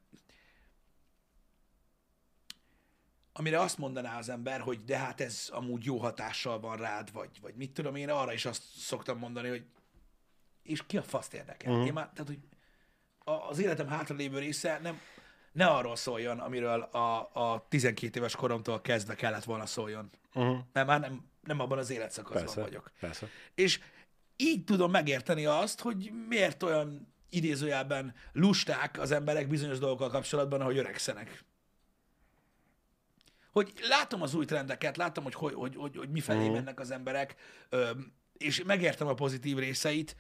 amire 3.37 3.59
azt 3.59 3.77
mondaná 3.77 4.17
az 4.17 4.29
ember, 4.29 4.59
hogy 4.59 4.83
de 4.83 4.97
hát 4.97 5.21
ez 5.21 5.49
amúgy 5.51 5.85
jó 5.85 5.97
hatással 5.97 6.59
van 6.59 6.77
rád, 6.77 7.11
vagy, 7.11 7.29
vagy 7.41 7.55
mit 7.55 7.71
tudom 7.71 7.95
én, 7.95 8.09
arra 8.09 8.33
is 8.33 8.45
azt 8.45 8.63
szoktam 8.77 9.17
mondani, 9.17 9.49
hogy 9.49 9.65
és 10.63 10.85
ki 10.85 10.97
a 10.97 11.03
faszt 11.03 11.33
érdekel? 11.33 11.71
Uh-huh. 11.71 11.87
Én 11.87 11.93
már, 11.93 12.09
tehát, 12.13 12.27
hogy 12.27 12.39
az 13.49 13.59
életem 13.59 13.87
hátralévő 13.87 14.39
része 14.39 14.79
nem, 14.81 14.99
ne 15.51 15.65
arról 15.65 15.95
szóljon, 15.95 16.39
amiről 16.39 16.81
a, 16.81 17.29
a 17.33 17.65
12 17.69 18.19
éves 18.19 18.35
koromtól 18.35 18.81
kezdve 18.81 19.15
kellett 19.15 19.43
volna 19.43 19.65
szóljon. 19.65 20.09
Uh-huh. 20.33 20.57
Mert 20.73 20.87
már 20.87 20.99
nem, 20.99 21.29
nem 21.43 21.59
abban 21.59 21.77
az 21.77 21.89
életszakaszban 21.89 22.43
Persze, 22.43 22.61
vagyok. 22.61 22.91
persze. 22.99 23.27
És 23.55 23.79
így 24.35 24.63
tudom 24.63 24.91
megérteni 24.91 25.45
azt, 25.45 25.81
hogy 25.81 26.11
miért 26.27 26.63
olyan 26.63 27.13
idézőjelben 27.29 28.15
lusták 28.33 28.99
az 28.99 29.11
emberek 29.11 29.47
bizonyos 29.47 29.79
dolgokkal 29.79 30.09
kapcsolatban, 30.09 30.61
ahogy 30.61 30.77
öregszenek. 30.77 31.45
Hogy 33.57 33.73
látom 33.89 34.21
az 34.21 34.33
új 34.33 34.45
trendeket, 34.45 34.97
látom, 34.97 35.23
hogy, 35.23 35.33
hogy, 35.33 35.53
hogy, 35.53 35.75
hogy, 35.75 35.97
hogy 35.97 36.09
mifelé 36.09 36.43
Mhm. 36.43 36.53
mennek 36.53 36.79
az 36.79 36.91
emberek, 36.91 37.35
és 38.37 38.63
megértem 38.65 39.07
a 39.07 39.13
pozitív 39.13 39.57
részeit, 39.57 40.15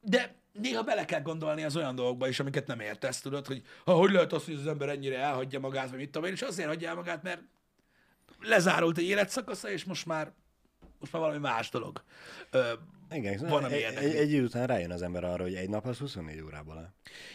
de 0.00 0.34
néha 0.52 0.82
bele 0.82 1.04
kell 1.04 1.20
gondolni 1.22 1.62
az 1.64 1.76
olyan 1.76 1.94
dolgokba 1.94 2.28
is, 2.28 2.40
amiket 2.40 2.66
nem 2.66 2.80
értesz, 2.80 3.20
tudod, 3.20 3.46
hogy 3.46 3.62
ha, 3.84 3.92
hogy 3.92 4.10
lehet 4.10 4.32
az, 4.32 4.44
hogy 4.44 4.54
az 4.54 4.66
ember 4.66 4.88
ennyire 4.88 5.18
elhagyja 5.18 5.60
magát, 5.60 5.88
vagy 5.90 5.98
mit 5.98 6.10
tudom 6.10 6.26
én, 6.28 6.34
és 6.34 6.42
azért 6.42 6.68
hagyja 6.68 6.88
el 6.88 6.94
magát, 6.94 7.22
mert 7.22 7.40
lezárult 8.40 8.98
egy 8.98 9.04
életszakasza, 9.04 9.70
és 9.70 9.84
most 9.84 10.06
már, 10.06 10.32
most 10.98 11.12
már 11.12 11.22
valami 11.22 11.38
más 11.40 11.70
dolog. 11.70 12.02
Ö, 12.50 12.72
Igen, 13.10 13.48
Van, 13.48 13.64
ami 13.64 13.74
egy, 13.74 13.80
érdekli. 13.80 14.08
egy, 14.10 14.14
egy 14.16 14.30
idő 14.32 14.44
után 14.44 14.66
rájön 14.66 14.90
az 14.90 15.02
ember 15.02 15.24
arra, 15.24 15.42
hogy 15.42 15.54
egy 15.54 15.68
nap 15.68 15.86
az 15.86 15.98
24 15.98 16.40
órából 16.40 16.76
áll. 16.78 16.92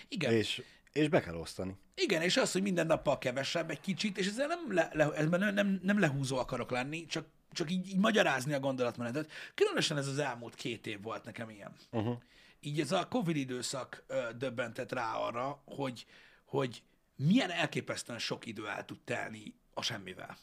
igen. 0.08 0.32
És, 0.34 0.62
és 0.94 1.08
be 1.10 1.22
kell 1.22 1.36
osztani. 1.36 1.76
Igen, 1.96 2.22
és 2.22 2.38
az, 2.38 2.52
hogy 2.52 2.62
minden 2.62 2.86
nappal 2.86 3.18
kevesebb 3.18 3.70
egy 3.70 3.80
kicsit, 3.80 4.18
és 4.18 4.28
ezzel 4.28 4.48
nem, 4.48 4.74
le, 4.74 4.90
le, 4.94 5.12
ezzel 5.12 5.40
nem, 5.40 5.54
nem, 5.54 5.80
nem 5.84 6.00
lehúzó 6.00 6.38
akarok 6.38 6.72
lenni, 6.72 7.06
csak, 7.06 7.26
csak 7.52 7.72
így, 7.72 7.88
így 7.88 7.98
magyarázni 7.98 8.54
a 8.54 8.60
gondolatmenetet. 8.60 9.32
Különösen 9.56 9.98
ez 9.98 10.08
az 10.08 10.20
elmúlt 10.20 10.56
két 10.56 10.88
év 10.88 11.02
volt 11.02 11.24
nekem 11.24 11.50
ilyen. 11.50 11.76
Uh-huh. 11.92 12.18
Így 12.60 12.80
ez 12.80 12.92
a 12.92 13.08
Covid 13.08 13.36
időszak 13.36 14.04
ö, 14.08 14.30
döbbentett 14.38 14.92
rá 14.92 15.14
arra, 15.14 15.62
hogy, 15.66 16.06
hogy 16.46 16.84
milyen 17.16 17.52
elképesztően 17.52 18.20
sok 18.20 18.46
idő 18.46 18.68
el 18.68 18.86
tud 18.86 19.00
telni 19.04 19.54
a 19.74 19.82
semmivel. 19.82 20.38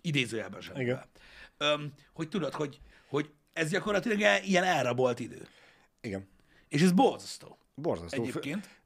Idézőjelben 0.00 0.60
semmivel. 0.60 1.08
Öm, 1.56 1.92
hogy 2.12 2.28
tudod, 2.28 2.52
hogy, 2.52 2.80
hogy 3.08 3.30
ez 3.52 3.70
gyakorlatilag 3.70 4.44
ilyen 4.44 4.64
elrabolt 4.64 5.20
idő. 5.20 5.48
Igen. 6.00 6.28
És 6.68 6.82
ez 6.82 6.92
borzasztó 6.92 7.58
Borzasztó. 7.74 8.22
egyébként. 8.22 8.79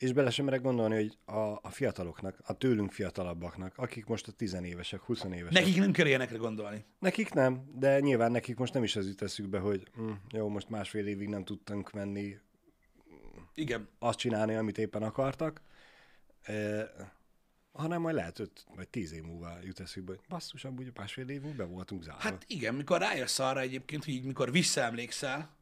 És 0.00 0.12
bele 0.12 0.30
sem 0.30 0.44
merek 0.44 0.60
gondolni, 0.62 0.94
hogy 0.94 1.18
a, 1.24 1.58
a 1.62 1.70
fiataloknak, 1.70 2.38
a 2.44 2.52
tőlünk 2.56 2.92
fiatalabbaknak, 2.92 3.72
akik 3.76 4.06
most 4.06 4.28
a 4.28 4.32
tizenévesek, 4.32 5.00
20 5.00 5.24
évesek, 5.24 5.50
Nekik 5.50 5.76
nem 5.76 5.92
kell 5.92 6.06
ilyenekre 6.06 6.36
gondolni. 6.36 6.84
nekik 6.98 7.32
nem, 7.32 7.70
de 7.74 8.00
nyilván 8.00 8.30
nekik 8.30 8.56
most 8.56 8.72
nem 8.74 8.82
is 8.82 8.96
az 8.96 9.06
jut 9.06 9.22
eszükbe, 9.22 9.58
hogy 9.58 9.88
hm, 9.94 10.10
jó, 10.32 10.48
most 10.48 10.68
másfél 10.68 11.06
évig 11.06 11.28
nem 11.28 11.44
tudtunk 11.44 11.92
menni 11.92 12.36
Igen. 13.54 13.88
azt 13.98 14.18
csinálni, 14.18 14.54
amit 14.54 14.78
éppen 14.78 15.02
akartak, 15.02 15.60
e, 16.42 16.84
hanem 17.72 18.00
majd 18.00 18.14
lehet 18.14 18.38
öt 18.38 18.64
vagy 18.74 18.88
tíz 18.88 19.12
év 19.12 19.22
múlva 19.22 19.58
jut 19.64 19.80
eszükbe, 19.80 20.12
hogy 20.12 20.20
basszus, 20.28 20.64
amúgy 20.64 20.90
másfél 20.94 21.28
év 21.28 21.40
múlva 21.42 21.66
voltunk 21.66 22.02
zárva. 22.02 22.20
Hát 22.20 22.44
igen, 22.46 22.74
mikor 22.74 22.98
rájössz 23.00 23.38
arra 23.38 23.60
egyébként, 23.60 24.04
hogy 24.04 24.14
így 24.14 24.24
mikor 24.24 24.50
visszaemlékszel 24.52 25.58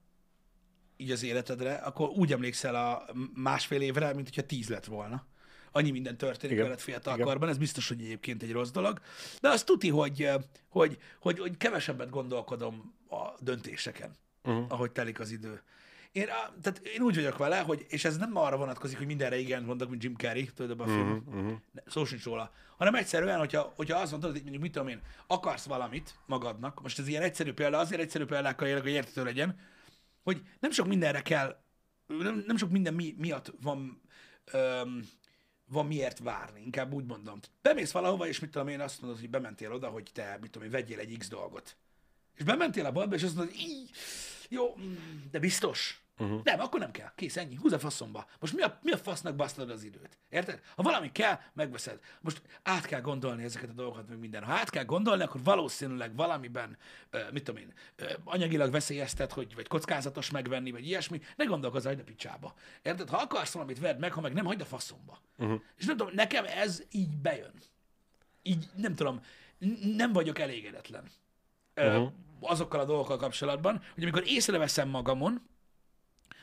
így 1.01 1.11
az 1.11 1.23
életedre, 1.23 1.75
akkor 1.75 2.09
úgy 2.09 2.33
emlékszel 2.33 2.75
a 2.75 3.05
másfél 3.35 3.81
évre, 3.81 4.15
mint 4.15 4.29
hogyha 4.29 4.43
tíz 4.43 4.69
lett 4.69 4.85
volna. 4.85 5.27
Annyi 5.73 5.91
minden 5.91 6.17
történik 6.17 6.55
Igen. 6.55 6.65
veled 6.65 6.81
fiatal 6.81 7.15
Igen. 7.15 7.27
korban, 7.27 7.49
ez 7.49 7.59
biztos, 7.59 7.89
hogy 7.89 8.01
egyébként 8.01 8.43
egy 8.43 8.53
rossz 8.53 8.71
dolog. 8.71 9.01
De 9.41 9.49
azt 9.49 9.67
tuti, 9.67 9.89
hogy, 9.89 10.29
hogy, 10.69 10.99
hogy, 11.21 11.39
hogy 11.39 11.57
kevesebbet 11.57 12.11
gondolkodom 12.11 12.95
a 13.11 13.29
döntéseken, 13.41 14.11
uh-huh. 14.45 14.65
ahogy 14.69 14.91
telik 14.91 15.21
az 15.21 15.31
idő. 15.31 15.63
Én, 16.13 16.27
tehát 16.63 16.79
én 16.79 17.01
úgy 17.01 17.15
vagyok 17.15 17.39
vele, 17.39 17.59
hogy, 17.59 17.87
és 17.89 18.05
ez 18.05 18.17
nem 18.17 18.37
arra 18.37 18.57
vonatkozik, 18.57 18.99
hogy 18.99 19.07
mindenre 19.07 19.39
igen 19.39 19.63
mondok, 19.63 19.91
mint 19.91 20.03
Jim 20.03 20.17
Carrey, 20.17 20.51
tudod, 20.55 20.71
abban 20.71 20.89
a 20.89 20.93
film, 20.93 21.25
uh-huh. 21.27 21.53
szó 21.87 22.05
sincs 22.05 22.25
róla, 22.25 22.53
hanem 22.77 22.95
egyszerűen, 22.95 23.39
hogyha, 23.39 23.73
hogyha 23.77 23.99
azt 23.99 24.11
mondod, 24.11 24.31
hogy 24.31 24.41
mondjuk 24.41 24.63
mit 24.63 24.73
tudom 24.73 24.89
én, 24.89 25.01
akarsz 25.27 25.65
valamit 25.65 26.15
magadnak, 26.27 26.83
most 26.83 26.99
ez 26.99 27.09
ilyen 27.09 27.23
egyszerű 27.23 27.53
példa, 27.53 27.79
azért 27.79 28.01
egyszerű 28.01 28.25
példákkal 28.25 28.69
élek, 28.69 28.83
hogy 28.83 28.91
értető 28.91 29.25
legyen, 29.25 29.59
hogy 30.35 30.43
nem 30.61 30.71
sok 30.71 30.87
mindenre 30.87 31.23
kell, 31.23 31.63
nem, 32.07 32.45
nem 32.47 32.57
sok 32.57 32.71
minden 32.71 32.95
mi, 32.95 33.15
miatt 33.19 33.53
van, 33.63 34.01
öm, 34.45 35.09
van 35.67 35.87
miért 35.87 36.19
várni, 36.19 36.61
inkább 36.61 36.93
úgy 36.93 37.05
mondom. 37.05 37.41
Bemész 37.63 37.91
valahova, 37.91 38.27
és 38.27 38.39
mit 38.39 38.51
tudom 38.51 38.69
én, 38.69 38.81
azt 38.81 39.01
mondod, 39.01 39.21
hogy 39.21 39.31
bementél 39.31 39.73
oda, 39.73 39.89
hogy 39.89 40.11
te, 40.13 40.39
mit 40.41 40.51
tudom 40.51 40.67
én, 40.67 40.73
vegyél 40.73 40.99
egy 40.99 41.17
X 41.19 41.29
dolgot. 41.29 41.77
És 42.35 42.45
bementél 42.45 42.87
a 42.87 42.93
boltba, 42.93 43.15
és 43.15 43.23
azt 43.23 43.35
mondod, 43.35 43.55
így, 43.55 43.91
jó, 44.49 44.77
mm, 44.77 44.95
de 45.31 45.39
biztos. 45.39 46.03
Uh-huh. 46.19 46.43
Nem, 46.43 46.61
akkor 46.61 46.81
nem 46.81 46.91
kell. 46.91 47.13
Kész, 47.15 47.37
ennyi. 47.37 47.55
Húz 47.55 47.73
a 47.73 47.79
faszomba. 47.79 48.27
Most 48.41 48.55
mi 48.55 48.63
a, 48.63 48.79
mi 48.83 48.91
a 48.91 48.97
fasznak 48.97 49.37
basztod 49.37 49.71
az 49.71 49.85
időt? 49.85 50.19
Érted? 50.29 50.61
Ha 50.77 50.83
valami 50.83 51.13
kell, 51.13 51.39
megveszed. 51.53 52.01
Most 52.21 52.43
át 52.63 52.87
kell 52.87 53.01
gondolni 53.01 53.45
ezeket 53.45 53.69
a 53.69 53.73
dolgokat, 53.73 54.09
meg 54.09 54.19
minden. 54.19 54.45
Ha 54.45 54.53
át 54.53 54.71
kell 54.71 54.85
gondolni, 54.85 55.23
akkor 55.23 55.43
valószínűleg 55.43 56.17
valamiben, 56.17 56.77
uh, 57.13 57.33
mit 57.33 57.45
tudom 57.45 57.63
én, 57.63 57.73
uh, 58.03 58.11
anyagilag 58.25 58.71
veszélyeztet, 58.71 59.33
hogy, 59.33 59.55
vagy 59.55 59.69
kockázatos 59.69 60.31
megvenni, 60.31 60.71
vagy 60.71 60.87
ilyesmi. 60.87 61.21
Ne 61.37 61.45
gondolkozz, 61.45 61.87
a 61.87 61.95
picsába. 62.05 62.55
Érted? 62.83 63.09
Ha 63.09 63.17
akarsz 63.17 63.53
valamit, 63.53 63.79
vedd 63.79 63.99
meg, 63.99 64.13
ha 64.13 64.21
meg 64.21 64.33
nem, 64.33 64.45
hagyd 64.45 64.61
a 64.61 64.65
faszomba. 64.65 65.21
Uh-huh. 65.39 65.61
És 65.77 65.85
nem 65.85 65.97
tudom, 65.97 66.15
nekem 66.15 66.45
ez 66.45 66.83
így 66.91 67.17
bejön. 67.17 67.53
Így, 68.43 68.67
nem 68.77 68.95
tudom, 68.95 69.21
nem 69.97 70.13
vagyok 70.13 70.39
elégedetlen. 70.39 71.05
Uh-huh. 71.77 72.13
azokkal 72.41 72.81
a 72.81 72.85
dolgokkal 72.85 73.17
kapcsolatban, 73.17 73.83
hogy 73.95 74.03
amikor 74.03 74.23
észreveszem 74.27 74.89
magamon, 74.89 75.43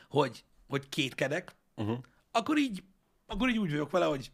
hogy, 0.08 0.44
hogy 0.68 0.88
kétkedek, 0.88 1.54
Uh-huh. 1.78 1.98
akkor 2.30 2.58
így, 2.58 2.82
akkor 3.26 3.48
így 3.48 3.58
úgy 3.58 3.70
vagyok 3.70 3.90
vele, 3.90 4.04
hogy 4.04 4.32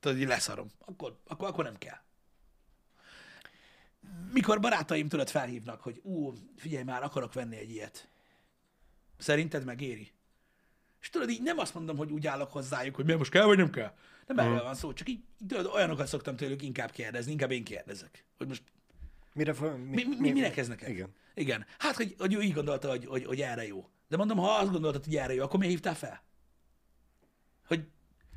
tudod, 0.00 0.18
így 0.18 0.26
leszarom. 0.26 0.66
Akkor, 0.78 1.18
akkor, 1.26 1.48
akkor 1.48 1.64
nem 1.64 1.78
kell. 1.78 1.98
Mikor 4.32 4.60
barátaim 4.60 5.08
tudod 5.08 5.28
felhívnak, 5.28 5.80
hogy 5.80 6.00
ú, 6.02 6.32
figyelj 6.56 6.84
már, 6.84 7.02
akarok 7.02 7.32
venni 7.32 7.56
egy 7.56 7.70
ilyet. 7.70 8.08
Szerinted 9.18 9.64
megéri? 9.64 10.12
És 11.00 11.10
tudod, 11.10 11.30
így 11.30 11.42
nem 11.42 11.58
azt 11.58 11.74
mondom, 11.74 11.96
hogy 11.96 12.10
úgy 12.10 12.26
állok 12.26 12.52
hozzájuk, 12.52 12.94
hogy 12.94 13.04
miért 13.04 13.18
most 13.18 13.30
kell, 13.30 13.44
vagy 13.44 13.56
nem 13.56 13.70
kell. 13.70 13.94
Nem 14.26 14.38
erről 14.38 14.62
van 14.62 14.74
szó, 14.74 14.92
csak 14.92 15.08
így, 15.08 15.22
így 15.40 15.48
tudod, 15.48 15.66
olyanokat 15.66 16.06
szoktam 16.06 16.36
tőlük 16.36 16.62
inkább 16.62 16.90
kérdezni, 16.90 17.32
inkább 17.32 17.50
én 17.50 17.64
kérdezek. 17.64 18.24
Hogy 18.36 18.46
most 18.48 18.62
Mire, 19.34 19.52
mi, 19.52 20.04
mi, 20.04 20.16
mi, 20.18 20.30
minek 20.30 20.56
ez 20.56 20.68
neked? 20.68 20.88
Igen. 20.88 21.14
Igen. 21.34 21.66
Hát, 21.78 21.96
hogy, 21.96 22.14
hogy 22.18 22.34
ő 22.34 22.40
így 22.40 22.52
gondolta, 22.52 22.88
hogy, 22.88 23.06
hogy, 23.06 23.24
hogy 23.24 23.40
erre 23.40 23.66
jó. 23.66 23.88
De 24.08 24.16
mondom, 24.16 24.38
ha 24.38 24.50
azt 24.50 24.70
gondoltad, 24.70 25.04
hogy 25.04 25.16
erre 25.16 25.34
jó, 25.34 25.42
akkor 25.42 25.58
miért 25.58 25.74
hívtál 25.74 25.94
fel? 25.94 26.22
Hogy 27.66 27.84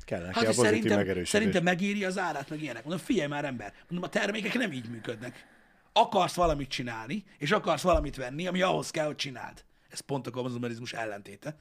Kell 0.04 0.22
neki 0.22 0.38
hát, 0.38 0.48
a 0.48 0.52
szerintem, 0.52 1.24
szerintem 1.24 1.62
megéri 1.62 2.04
az 2.04 2.18
árát, 2.18 2.50
meg 2.50 2.62
ilyenek. 2.62 2.84
Mondom, 2.84 3.04
figyelj 3.04 3.28
már 3.28 3.44
ember. 3.44 3.74
Mondom, 3.88 4.08
a 4.08 4.12
termékek 4.12 4.54
nem 4.54 4.72
így 4.72 4.88
működnek. 4.88 5.46
Akarsz 5.92 6.34
valamit 6.34 6.68
csinálni, 6.68 7.24
és 7.38 7.50
akarsz 7.50 7.82
valamit 7.82 8.16
venni, 8.16 8.46
ami 8.46 8.62
ahhoz 8.62 8.90
kell, 8.90 9.06
hogy 9.06 9.16
csináld. 9.16 9.64
Ez 9.88 10.00
pont 10.00 10.26
a 10.26 10.30
konzumerizmus 10.30 10.92
ellentéte. 10.92 11.56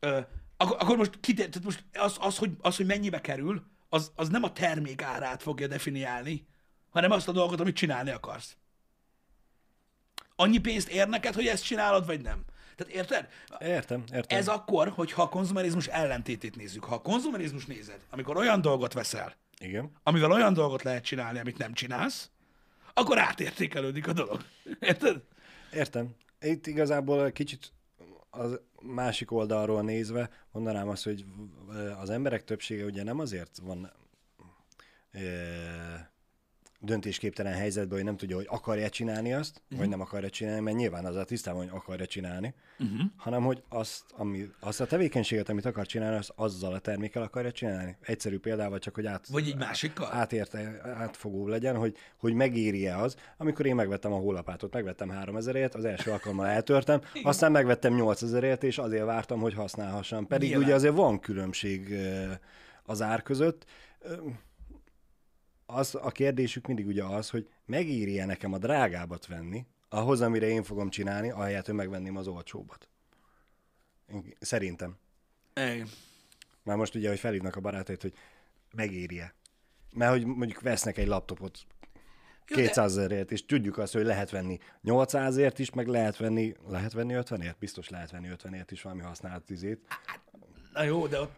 Ö, 0.00 0.20
akkor, 0.56 0.76
akkor 0.80 0.96
most, 0.96 1.20
kite, 1.20 1.48
tehát 1.48 1.64
most 1.64 1.84
az, 1.92 2.16
az, 2.20 2.38
hogy, 2.38 2.50
az, 2.60 2.76
hogy 2.76 2.86
mennyibe 2.86 3.20
kerül, 3.20 3.62
az, 3.88 4.12
az 4.14 4.28
nem 4.28 4.42
a 4.42 4.52
termék 4.52 5.02
árát 5.02 5.42
fogja 5.42 5.66
definiálni, 5.66 6.46
hanem 6.90 7.10
azt 7.10 7.28
a 7.28 7.32
dolgot, 7.32 7.60
amit 7.60 7.76
csinálni 7.76 8.10
akarsz. 8.10 8.56
Annyi 10.36 10.58
pénzt 10.58 10.88
ér 10.88 11.08
neked, 11.08 11.34
hogy 11.34 11.46
ezt 11.46 11.64
csinálod, 11.64 12.06
vagy 12.06 12.20
nem? 12.20 12.44
Tehát 12.78 12.92
érted? 12.92 13.28
Értem, 13.60 14.04
értem. 14.12 14.38
Ez 14.38 14.48
akkor, 14.48 14.88
hogyha 14.88 15.22
a 15.22 15.28
konzumerizmus 15.28 15.86
ellentétét 15.86 16.56
nézzük. 16.56 16.84
Ha 16.84 16.94
a 16.94 17.00
konzumerizmus 17.00 17.66
nézed, 17.66 18.00
amikor 18.10 18.36
olyan 18.36 18.60
dolgot 18.60 18.92
veszel, 18.92 19.34
Igen. 19.60 19.90
amivel 20.02 20.32
olyan 20.32 20.52
dolgot 20.52 20.82
lehet 20.82 21.04
csinálni, 21.04 21.38
amit 21.38 21.58
nem 21.58 21.72
csinálsz, 21.72 22.30
akkor 22.94 23.18
átértékelődik 23.18 24.08
a 24.08 24.12
dolog. 24.12 24.44
Érted? 24.80 25.22
Értem. 25.72 26.14
Itt 26.40 26.66
igazából 26.66 27.30
kicsit 27.30 27.72
az 28.30 28.60
másik 28.82 29.32
oldalról 29.32 29.82
nézve 29.82 30.30
mondanám 30.50 30.88
azt, 30.88 31.04
hogy 31.04 31.24
az 32.00 32.10
emberek 32.10 32.44
többsége 32.44 32.84
ugye 32.84 33.02
nem 33.02 33.18
azért 33.18 33.58
van 33.62 33.92
e, 35.10 35.20
döntésképtelen 36.80 37.52
helyzetben, 37.52 37.96
hogy 37.96 38.06
nem 38.06 38.16
tudja, 38.16 38.36
hogy 38.36 38.46
akarja 38.48 38.88
csinálni 38.88 39.32
azt, 39.32 39.60
uh-huh. 39.62 39.78
vagy 39.78 39.88
nem 39.88 40.00
akarja 40.00 40.30
csinálni, 40.30 40.60
mert 40.60 40.76
nyilván 40.76 41.04
az 41.04 41.16
a 41.16 41.24
tisztában, 41.24 41.60
hogy 41.60 41.70
akarja 41.72 42.06
csinálni, 42.06 42.54
uh-huh. 42.78 43.00
hanem 43.16 43.42
hogy 43.42 43.62
azt, 43.68 44.04
ami, 44.16 44.50
azt 44.60 44.80
a 44.80 44.86
tevékenységet, 44.86 45.48
amit 45.48 45.64
akar 45.64 45.86
csinálni, 45.86 46.16
azt 46.16 46.32
azzal 46.36 46.72
a 46.72 46.78
termékkel 46.78 47.22
akarja 47.22 47.52
csinálni. 47.52 47.96
Egyszerű 48.00 48.38
példával 48.38 48.78
csak, 48.78 48.94
hogy 48.94 49.06
át, 49.06 49.26
Vagy 49.26 49.48
egy 49.48 49.56
másikkal? 49.56 50.12
átérte, 50.12 50.80
átfogó 50.84 51.48
legyen, 51.48 51.76
hogy, 51.76 51.96
hogy 52.16 52.32
megéri-e 52.32 52.98
az. 52.98 53.16
Amikor 53.36 53.66
én 53.66 53.74
megvettem 53.74 54.12
a 54.12 54.18
hólapátot, 54.18 54.72
megvettem 54.72 55.10
3000ért, 55.10 55.74
az 55.74 55.84
első 55.84 56.10
alkalommal 56.10 56.46
eltörtem, 56.46 57.00
aztán 57.22 57.52
megvettem 57.52 57.94
8000ért, 57.96 58.62
és 58.62 58.78
azért 58.78 59.04
vártam, 59.04 59.40
hogy 59.40 59.54
használhassam. 59.54 60.26
Pedig 60.26 60.48
Nyilván. 60.48 60.66
ugye 60.66 60.74
azért 60.74 60.94
van 60.94 61.20
különbség 61.20 61.94
az 62.84 63.02
ár 63.02 63.22
között. 63.22 63.66
Az, 65.70 65.94
a 65.94 66.10
kérdésük 66.10 66.66
mindig 66.66 66.86
ugye 66.86 67.04
az, 67.04 67.30
hogy 67.30 67.48
megéri-e 67.64 68.24
nekem 68.24 68.52
a 68.52 68.58
drágábbat 68.58 69.26
venni, 69.26 69.66
ahhoz, 69.88 70.20
amire 70.20 70.46
én 70.46 70.62
fogom 70.62 70.90
csinálni, 70.90 71.30
ahelyett, 71.30 71.66
hogy 71.66 71.74
megvenném 71.74 72.16
az 72.16 72.26
olcsóbbat. 72.28 72.88
Szerintem. 74.40 74.96
Igen. 75.54 75.88
Már 76.62 76.76
most 76.76 76.94
ugye, 76.94 77.08
hogy 77.08 77.18
felhívnak 77.18 77.56
a 77.56 77.60
barátait, 77.60 78.02
hogy 78.02 78.14
megéri-e. 78.74 79.34
Mert 79.94 80.10
hogy 80.12 80.24
mondjuk 80.24 80.60
vesznek 80.60 80.98
egy 80.98 81.06
laptopot 81.06 81.58
Jó, 82.46 82.56
de- 82.56 82.62
200 82.62 82.96
ezerért, 82.96 83.30
és 83.30 83.46
tudjuk 83.46 83.78
azt, 83.78 83.92
hogy 83.92 84.04
lehet 84.04 84.30
venni 84.30 84.58
800ért 84.82 85.54
is, 85.56 85.70
meg 85.70 85.86
lehet 85.86 86.16
venni, 86.16 86.54
lehet 86.68 86.92
venni 86.92 87.14
50ért? 87.16 87.56
Biztos 87.58 87.88
lehet 87.88 88.10
venni 88.10 88.28
50ért 88.30 88.68
is 88.70 88.82
valami 88.82 89.02
használt 89.02 89.44
tizét. 89.44 89.80
Na 90.72 90.82
jó, 90.82 91.06
de 91.06 91.20
ott 91.20 91.32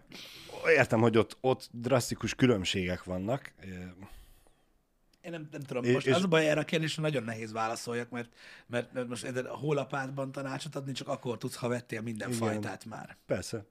Értem, 0.77 1.01
hogy 1.01 1.19
ott, 1.19 1.37
ott 1.41 1.69
drasztikus 1.73 2.35
különbségek 2.35 3.05
vannak. 3.05 3.53
Én 5.23 5.31
nem, 5.31 5.49
nem 5.53 5.61
tudom, 5.61 5.93
most 5.93 6.07
és- 6.07 6.15
az 6.15 6.23
a 6.23 6.27
baj, 6.29 6.49
erre 6.49 6.61
a 6.61 6.65
kérdésre 6.65 7.03
nagyon 7.03 7.23
nehéz 7.23 7.53
válaszoljak, 7.53 8.11
mert, 8.11 8.29
mert, 8.67 8.93
mert 8.93 9.09
most 9.09 9.25
a 9.25 9.57
hólapátban 9.57 10.33
tanácsot 10.33 10.75
adni 10.77 10.93
csak 10.93 11.09
akkor 11.09 11.39
tudsz, 11.39 11.57
ha 11.57 11.69
vettél 11.69 12.01
minden 12.01 12.29
Igen. 12.29 12.41
fajtát 12.41 12.85
már. 12.85 13.17
Persze. 13.27 13.65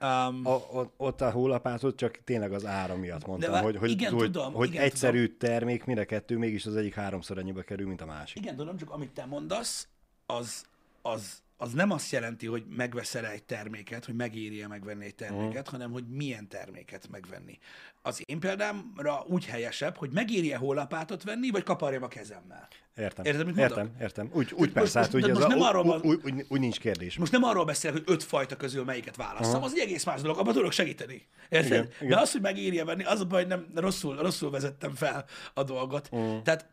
Um, 0.00 0.46
A, 0.46 0.54
ott, 0.54 0.94
ott 0.96 1.20
a 1.20 1.30
hólapátot 1.30 1.96
csak 1.96 2.18
tényleg 2.24 2.52
az 2.52 2.66
ára 2.66 2.96
miatt 2.96 3.26
mondtam, 3.26 3.52
vá- 3.52 3.62
hogy, 3.62 3.76
hogy, 3.76 3.90
igen, 3.90 4.12
hogy, 4.12 4.30
tudom, 4.30 4.52
hogy 4.52 4.68
igen, 4.68 4.82
egyszerű 4.82 5.26
termék, 5.26 5.84
mind 5.84 5.98
a 5.98 6.04
kettő, 6.04 6.36
mégis 6.36 6.66
az 6.66 6.76
egyik 6.76 6.94
háromszor 6.94 7.38
annyiba 7.38 7.62
kerül, 7.62 7.86
mint 7.86 8.00
a 8.00 8.06
másik. 8.06 8.42
igen, 8.42 8.56
tudom, 8.56 8.76
csak 8.76 8.90
amit 8.90 9.10
te 9.10 9.24
mondasz, 9.24 9.88
az, 10.26 10.64
az, 11.02 11.42
az 11.58 11.72
nem 11.72 11.90
azt 11.90 12.10
jelenti, 12.12 12.46
hogy 12.46 12.64
megveszel 12.68 13.26
egy 13.26 13.42
terméket, 13.42 14.04
hogy 14.04 14.14
megéri-e 14.14 14.66
megvenni 14.68 15.04
egy 15.04 15.14
terméket, 15.14 15.62
Mhm. 15.64 15.70
hanem 15.72 15.90
hogy 15.92 16.04
milyen 16.08 16.48
terméket 16.48 17.08
megvenni. 17.10 17.58
Az 18.02 18.22
én 18.24 18.40
példámra 18.40 19.24
úgy 19.28 19.44
helyesebb, 19.46 19.96
hogy 19.96 20.10
megéri-e 20.12 20.56
hólapátot 20.56 21.22
venni, 21.22 21.50
vagy 21.50 21.62
kaparjam 21.62 22.02
a 22.02 22.08
kezemmel. 22.08 22.68
Értem. 22.96 23.24
Érted, 23.24 23.46
mit 23.46 23.54
mondok? 23.56 23.76
értem, 23.78 23.94
értem. 24.00 24.30
Úgy, 24.32 24.52
úgy 24.52 24.58
most- 24.58 24.72
persze, 24.72 24.98
hát 25.00 25.12
most- 25.12 25.24
úgy, 25.24 25.30
most 25.32 25.44
a, 25.44 25.48
nem 25.48 25.60
arról 25.60 25.84
úgy, 25.86 26.06
úgy, 26.06 26.20
úgy, 26.32 26.44
úgy, 26.48 26.60
nincs 26.60 26.78
kérdés. 26.78 27.16
Most 27.16 27.32
nem 27.32 27.42
arról 27.42 27.64
beszélek, 27.64 27.96
hogy 27.96 28.14
öt 28.14 28.22
fajta 28.22 28.56
közül 28.56 28.84
melyiket 28.84 29.16
válasszam, 29.16 29.62
az 29.62 29.72
egy 29.74 29.78
egész 29.80 30.04
más 30.04 30.20
dolog, 30.20 30.38
abban 30.38 30.52
tudok 30.54 30.72
segíteni. 30.72 31.26
Érted? 31.48 31.66
Igen, 31.70 31.82
Igen, 31.84 31.92
igen. 32.00 32.08
De 32.08 32.18
az, 32.20 32.32
hogy 32.32 32.40
megéri 32.40 32.82
venni, 32.82 33.04
az 33.04 33.20
a 33.20 33.24
baj, 33.24 33.40
hogy 33.40 33.50
nem 33.50 33.66
rosszul, 33.74 34.16
rosszul 34.16 34.50
vezettem 34.50 34.94
fel 34.94 35.24
a 35.54 35.62
dolgot. 35.62 36.16
Mm. 36.16 36.38
Tehát 36.42 36.66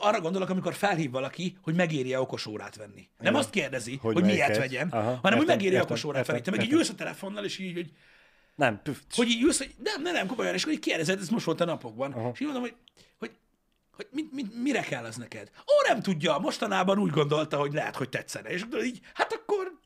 arra 0.00 0.20
gondolok, 0.20 0.48
amikor 0.48 0.74
felhív 0.74 1.10
valaki, 1.10 1.56
hogy 1.62 1.74
megéri-e 1.74 2.20
okos 2.20 2.46
órát 2.46 2.76
venni. 2.76 3.08
Nem 3.18 3.34
azt 3.34 3.50
kérdezi, 3.50 3.90
hogy, 3.90 4.00
Hogy 4.00 4.14
hogy 4.14 4.24
miért 4.24 4.56
vegyen, 4.56 4.88
Aha, 4.88 5.02
hanem 5.02 5.20
hogy 5.22 5.32
értem, 5.32 5.46
megéri 5.46 5.74
értem, 5.74 5.86
okos 5.90 6.04
órát 6.04 6.26
venni. 6.26 6.40
Te 6.40 6.50
meg 6.50 6.62
így 6.62 6.72
ülsz 6.72 6.88
a 6.88 6.94
telefonnal, 6.94 7.44
és 7.44 7.58
így, 7.58 7.74
hogy, 7.74 7.90
Nem, 8.54 8.80
püf, 8.82 9.00
hogy 9.14 9.28
így 9.28 9.42
ülsz, 9.42 9.58
hogy 9.58 9.74
nem, 9.82 10.02
nem, 10.02 10.12
nem, 10.12 10.26
komolyan, 10.26 10.54
és 10.54 10.62
akkor 10.62 10.74
így 10.74 10.80
kérdezed, 10.80 11.20
ez 11.20 11.28
most 11.28 11.44
volt 11.44 11.60
a 11.60 11.64
napokban. 11.64 12.12
Aha. 12.12 12.30
És 12.32 12.40
így 12.40 12.46
mondom, 12.46 12.62
hogy, 12.62 12.74
hogy, 13.18 13.30
hogy 13.96 14.06
mit, 14.10 14.32
mit, 14.32 14.62
mire 14.62 14.80
kell 14.80 15.06
ez 15.06 15.16
neked? 15.16 15.50
Ó, 15.58 15.88
nem 15.88 16.02
tudja, 16.02 16.38
mostanában 16.38 16.98
úgy 16.98 17.10
gondolta, 17.10 17.56
hogy 17.56 17.72
lehet, 17.72 17.96
hogy 17.96 18.08
tetszene. 18.08 18.48
És 18.48 18.62
akkor 18.62 18.84
így, 18.84 19.00
hát 19.14 19.32
akkor 19.32 19.80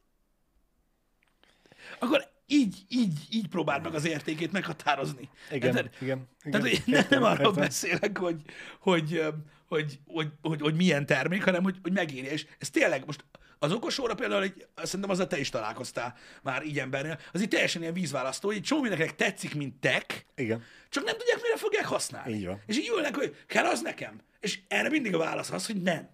akkor 1.99 2.29
így, 2.47 2.77
így, 2.89 3.19
így 3.31 3.49
próbáld 3.49 3.83
meg 3.83 3.95
az 3.95 4.07
értékét 4.07 4.53
meghatározni. 4.53 5.29
Igen, 5.51 5.77
Érted? 5.77 5.95
igen, 6.01 6.29
Tehát 6.51 6.67
igen. 6.67 6.83
nem, 6.87 7.07
nem 7.11 7.23
arról 7.23 7.47
értem. 7.47 7.63
beszélek, 7.63 8.19
hogy, 8.19 8.43
hogy, 8.81 9.23
hogy, 9.69 9.99
hogy, 10.07 10.29
hogy, 10.43 10.61
hogy 10.61 10.75
milyen 10.75 11.07
termék, 11.07 11.45
hanem 11.45 11.63
hogy, 11.63 11.77
hogy 11.83 11.93
megéri. 11.93 12.27
És 12.27 12.47
ez 12.59 12.71
tényleg 12.71 13.03
most 13.07 13.25
az 13.59 13.73
okos 13.73 13.99
óra 13.99 14.15
például, 14.15 14.43
egy, 14.43 14.67
szerintem 14.77 15.11
azzal 15.11 15.27
te 15.27 15.39
is 15.39 15.49
találkoztál 15.49 16.15
már 16.43 16.65
így 16.65 16.79
embernél, 16.79 17.19
az 17.33 17.43
így 17.43 17.49
teljesen 17.49 17.83
ilyen 17.83 17.95
vízválasztó, 17.95 18.49
hogy 18.49 18.57
egy 18.57 18.63
csomó 18.63 18.81
mindenkinek 18.81 19.17
tetszik, 19.17 19.55
mint 19.55 19.81
tech, 19.81 20.25
Igen. 20.35 20.63
csak 20.89 21.05
nem 21.05 21.17
tudják, 21.17 21.43
mire 21.43 21.57
fogják 21.57 21.87
használni. 21.87 22.33
Így 22.33 22.47
van. 22.47 22.63
És 22.67 22.77
így 22.77 22.91
ülnek, 22.95 23.15
hogy 23.15 23.37
kell 23.47 23.65
az 23.65 23.83
nekem? 23.83 24.21
És 24.41 24.59
erre 24.69 24.89
mindig 24.89 25.15
a 25.15 25.19
válasz 25.19 25.51
az, 25.51 25.67
hogy 25.67 25.83
nem. 25.83 26.09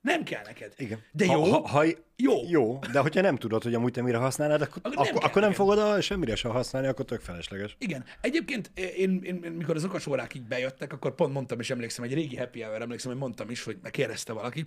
Nem 0.00 0.22
kell 0.24 0.42
neked. 0.44 0.74
Igen. 0.76 1.02
De 1.12 1.26
ha, 1.26 1.32
jó, 1.32 1.52
Ha, 1.52 1.68
ha, 1.68 1.84
Jó. 2.16 2.42
Jó, 2.48 2.78
de 2.92 2.98
hogyha 3.00 3.20
nem 3.20 3.36
tudod, 3.36 3.62
hogy 3.62 3.74
amúgy 3.74 3.92
te 3.92 4.02
mire 4.02 4.16
használnád, 4.16 4.60
akkor, 4.62 4.82
Akkor 4.82 4.94
nem 4.94 5.06
akkor, 5.06 5.20
kell 5.20 5.28
akkor 5.28 5.42
nem 5.42 5.52
fogod 5.52 5.78
a 5.78 6.00
semmire 6.00 6.34
sem 6.34 6.50
használni, 6.50 6.88
akkor 6.88 7.04
tök 7.04 7.20
felesleges. 7.20 7.76
Igen. 7.78 8.04
Egyébként 8.20 8.70
én, 8.74 9.22
én, 9.22 9.22
én, 9.22 9.52
mikor 9.52 9.76
az 9.76 9.84
okos 9.84 10.06
órák 10.06 10.34
így 10.34 10.42
bejöttek, 10.42 10.92
akkor 10.92 11.14
pont 11.14 11.32
mondtam, 11.32 11.60
és 11.60 11.70
emlékszem, 11.70 12.04
egy 12.04 12.14
régi 12.14 12.36
happy 12.36 12.60
hour 12.62 12.82
emlékszem, 12.82 13.10
hogy 13.10 13.20
mondtam 13.20 13.50
is, 13.50 13.62
hogy 13.62 13.78
megkérdezte 13.82 14.32
valaki, 14.32 14.60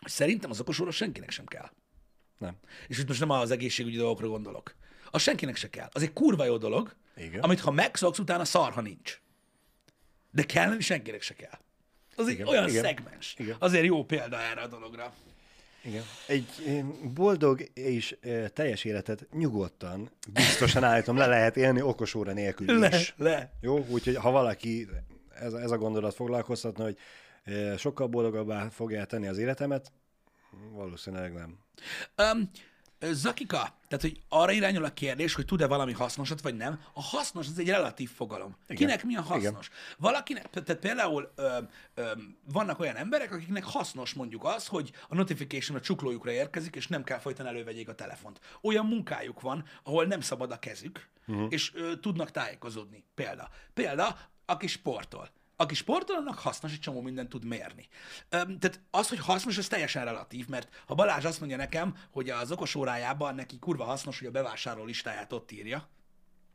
hogy 0.00 0.10
szerintem 0.10 0.50
az 0.50 0.60
okos 0.60 0.80
óra 0.80 0.90
senkinek 0.90 1.30
sem 1.30 1.44
kell. 1.44 1.70
Nem. 2.38 2.56
És 2.88 2.98
itt 2.98 3.08
most 3.08 3.20
nem 3.20 3.30
az 3.30 3.50
egészségügyi 3.50 3.96
dolgokra 3.96 4.28
gondolok. 4.28 4.74
Az 5.10 5.22
senkinek 5.22 5.56
se 5.56 5.70
kell. 5.70 5.88
Az 5.92 6.02
egy 6.02 6.12
kurva 6.12 6.44
jó 6.44 6.56
dolog, 6.56 6.96
Igen. 7.16 7.40
amit 7.40 7.60
ha 7.60 7.70
megszoksz, 7.70 8.18
utána 8.18 8.44
szar, 8.44 8.72
ha 8.72 8.80
nincs. 8.80 9.20
De 10.30 10.42
kelleni 10.42 10.80
senkinek 10.80 11.22
se 11.22 11.34
kell. 11.34 11.58
Az 12.20 12.26
egy 12.28 12.34
Igen, 12.34 12.46
olyan 12.46 12.68
igen, 12.68 12.82
szegmens. 12.82 13.34
igen. 13.38 13.56
Azért 13.58 13.84
jó 13.84 14.04
példa 14.04 14.40
erre 14.40 14.60
a 14.60 14.66
dologra. 14.66 15.12
Igen. 15.84 16.02
Egy 16.26 16.46
boldog 17.14 17.60
és 17.74 18.16
teljes 18.52 18.84
életet 18.84 19.26
nyugodtan, 19.32 20.10
biztosan 20.32 20.84
állítom, 20.84 21.16
le 21.16 21.26
lehet 21.26 21.56
élni 21.56 21.82
okos 21.82 22.14
óra 22.14 22.32
nélkül 22.32 22.78
Le, 22.78 22.98
is. 22.98 23.14
le. 23.16 23.52
Jó, 23.60 23.86
úgyhogy 23.88 24.16
ha 24.16 24.30
valaki 24.30 24.88
ez, 25.34 25.52
ez 25.52 25.70
a 25.70 25.78
gondolat 25.78 26.14
foglalkoztatna, 26.14 26.84
hogy 26.84 26.96
sokkal 27.76 28.06
boldogabbá 28.06 28.68
fogja 28.68 29.04
tenni 29.04 29.26
az 29.26 29.38
életemet, 29.38 29.92
valószínűleg 30.72 31.32
nem. 31.32 31.58
Um, 32.32 32.50
Zakika, 33.00 33.78
tehát, 33.88 34.00
hogy 34.00 34.20
arra 34.28 34.52
irányul 34.52 34.84
a 34.84 34.92
kérdés, 34.92 35.34
hogy 35.34 35.44
tud-e 35.44 35.66
valami 35.66 35.92
hasznosat, 35.92 36.40
vagy 36.40 36.56
nem. 36.56 36.80
A 36.92 37.02
hasznos 37.02 37.46
az 37.46 37.58
egy 37.58 37.68
relatív 37.68 38.10
fogalom. 38.10 38.56
Igen. 38.64 38.76
Kinek 38.76 39.04
mi 39.04 39.16
a 39.16 39.22
hasznos? 39.22 39.66
Igen. 39.66 39.78
Valakinek, 39.98 40.50
tehát 40.50 40.80
például 40.80 41.32
ö, 41.34 41.58
ö, 41.94 42.10
vannak 42.52 42.80
olyan 42.80 42.96
emberek, 42.96 43.32
akiknek 43.32 43.64
hasznos 43.64 44.14
mondjuk 44.14 44.44
az, 44.44 44.66
hogy 44.66 44.92
a 45.08 45.14
notification 45.14 45.76
a 45.76 45.80
csuklójukra 45.80 46.30
érkezik, 46.30 46.76
és 46.76 46.86
nem 46.86 47.04
kell 47.04 47.18
folyton 47.18 47.46
elővegyék 47.46 47.88
a 47.88 47.94
telefont. 47.94 48.40
Olyan 48.60 48.86
munkájuk 48.86 49.40
van, 49.40 49.64
ahol 49.82 50.04
nem 50.04 50.20
szabad 50.20 50.50
a 50.50 50.58
kezük, 50.58 51.08
uh-huh. 51.26 51.46
és 51.48 51.74
ö, 51.74 51.96
tudnak 51.96 52.30
tájékozódni. 52.30 53.04
Példa. 53.14 53.48
Példa, 53.74 54.18
aki 54.46 54.66
sportol. 54.66 55.30
Aki 55.60 55.74
sportol, 55.74 56.16
annak 56.16 56.38
hasznos, 56.38 56.72
egy 56.72 56.78
csomó 56.78 57.00
mindent 57.00 57.28
tud 57.28 57.44
mérni. 57.44 57.88
Öm, 58.28 58.58
tehát 58.58 58.80
az, 58.90 59.08
hogy 59.08 59.18
hasznos, 59.18 59.58
az 59.58 59.66
teljesen 59.66 60.04
relatív, 60.04 60.48
mert 60.48 60.82
ha 60.86 60.94
Balázs 60.94 61.24
azt 61.24 61.38
mondja 61.38 61.56
nekem, 61.56 61.96
hogy 62.10 62.30
az 62.30 62.52
okos 62.52 62.74
órájában 62.74 63.34
neki 63.34 63.58
kurva 63.58 63.84
hasznos, 63.84 64.18
hogy 64.18 64.28
a 64.28 64.30
bevásárló 64.30 64.84
listáját 64.84 65.32
ott 65.32 65.50
írja, 65.50 65.88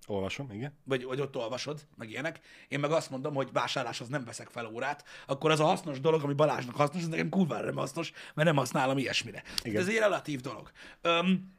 Olvasom, 0.07 0.51
igen. 0.51 0.73
vagy, 0.83 1.03
vagy 1.03 1.21
ott 1.21 1.35
olvasod, 1.35 1.87
meg 1.95 2.09
ilyenek, 2.09 2.39
én 2.67 2.79
meg 2.79 2.91
azt 2.91 3.09
mondom, 3.09 3.33
hogy 3.33 3.51
vásárláshoz 3.51 4.07
nem 4.07 4.25
veszek 4.25 4.49
fel 4.49 4.65
órát, 4.65 5.03
akkor 5.27 5.51
az 5.51 5.59
a 5.59 5.65
hasznos 5.65 5.99
dolog, 5.99 6.23
ami 6.23 6.33
Balázsnak 6.33 6.75
hasznos, 6.75 7.01
az 7.01 7.07
nekem 7.07 7.29
kurvára 7.29 7.65
nem 7.65 7.75
hasznos, 7.75 8.11
mert 8.33 8.47
nem 8.47 8.57
használom 8.57 8.97
ilyesmire. 8.97 9.43
Igen. 9.63 9.81
Ez 9.81 9.87
egy 9.87 9.97
relatív 9.97 10.39
dolog. 10.41 10.71
Öm, 11.01 11.53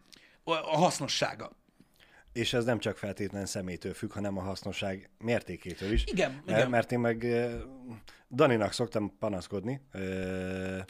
a 0.45 0.77
hasznossága. 0.77 1.51
És 2.37 2.53
ez 2.53 2.65
nem 2.65 2.79
csak 2.79 2.97
feltétlen 2.97 3.47
személytől 3.47 3.95
függ, 3.95 4.13
hanem 4.13 4.39
a 4.39 4.41
hasznosság 4.41 5.11
mértékétől 5.19 5.93
is. 5.93 6.05
Igen, 6.07 6.31
Mert, 6.31 6.49
igen. 6.59 6.71
mert 6.71 6.93
én 6.93 6.99
meg 6.99 7.27
Daninak 8.31 8.73
szoktam 8.73 9.13
panaszkodni, 9.19 9.81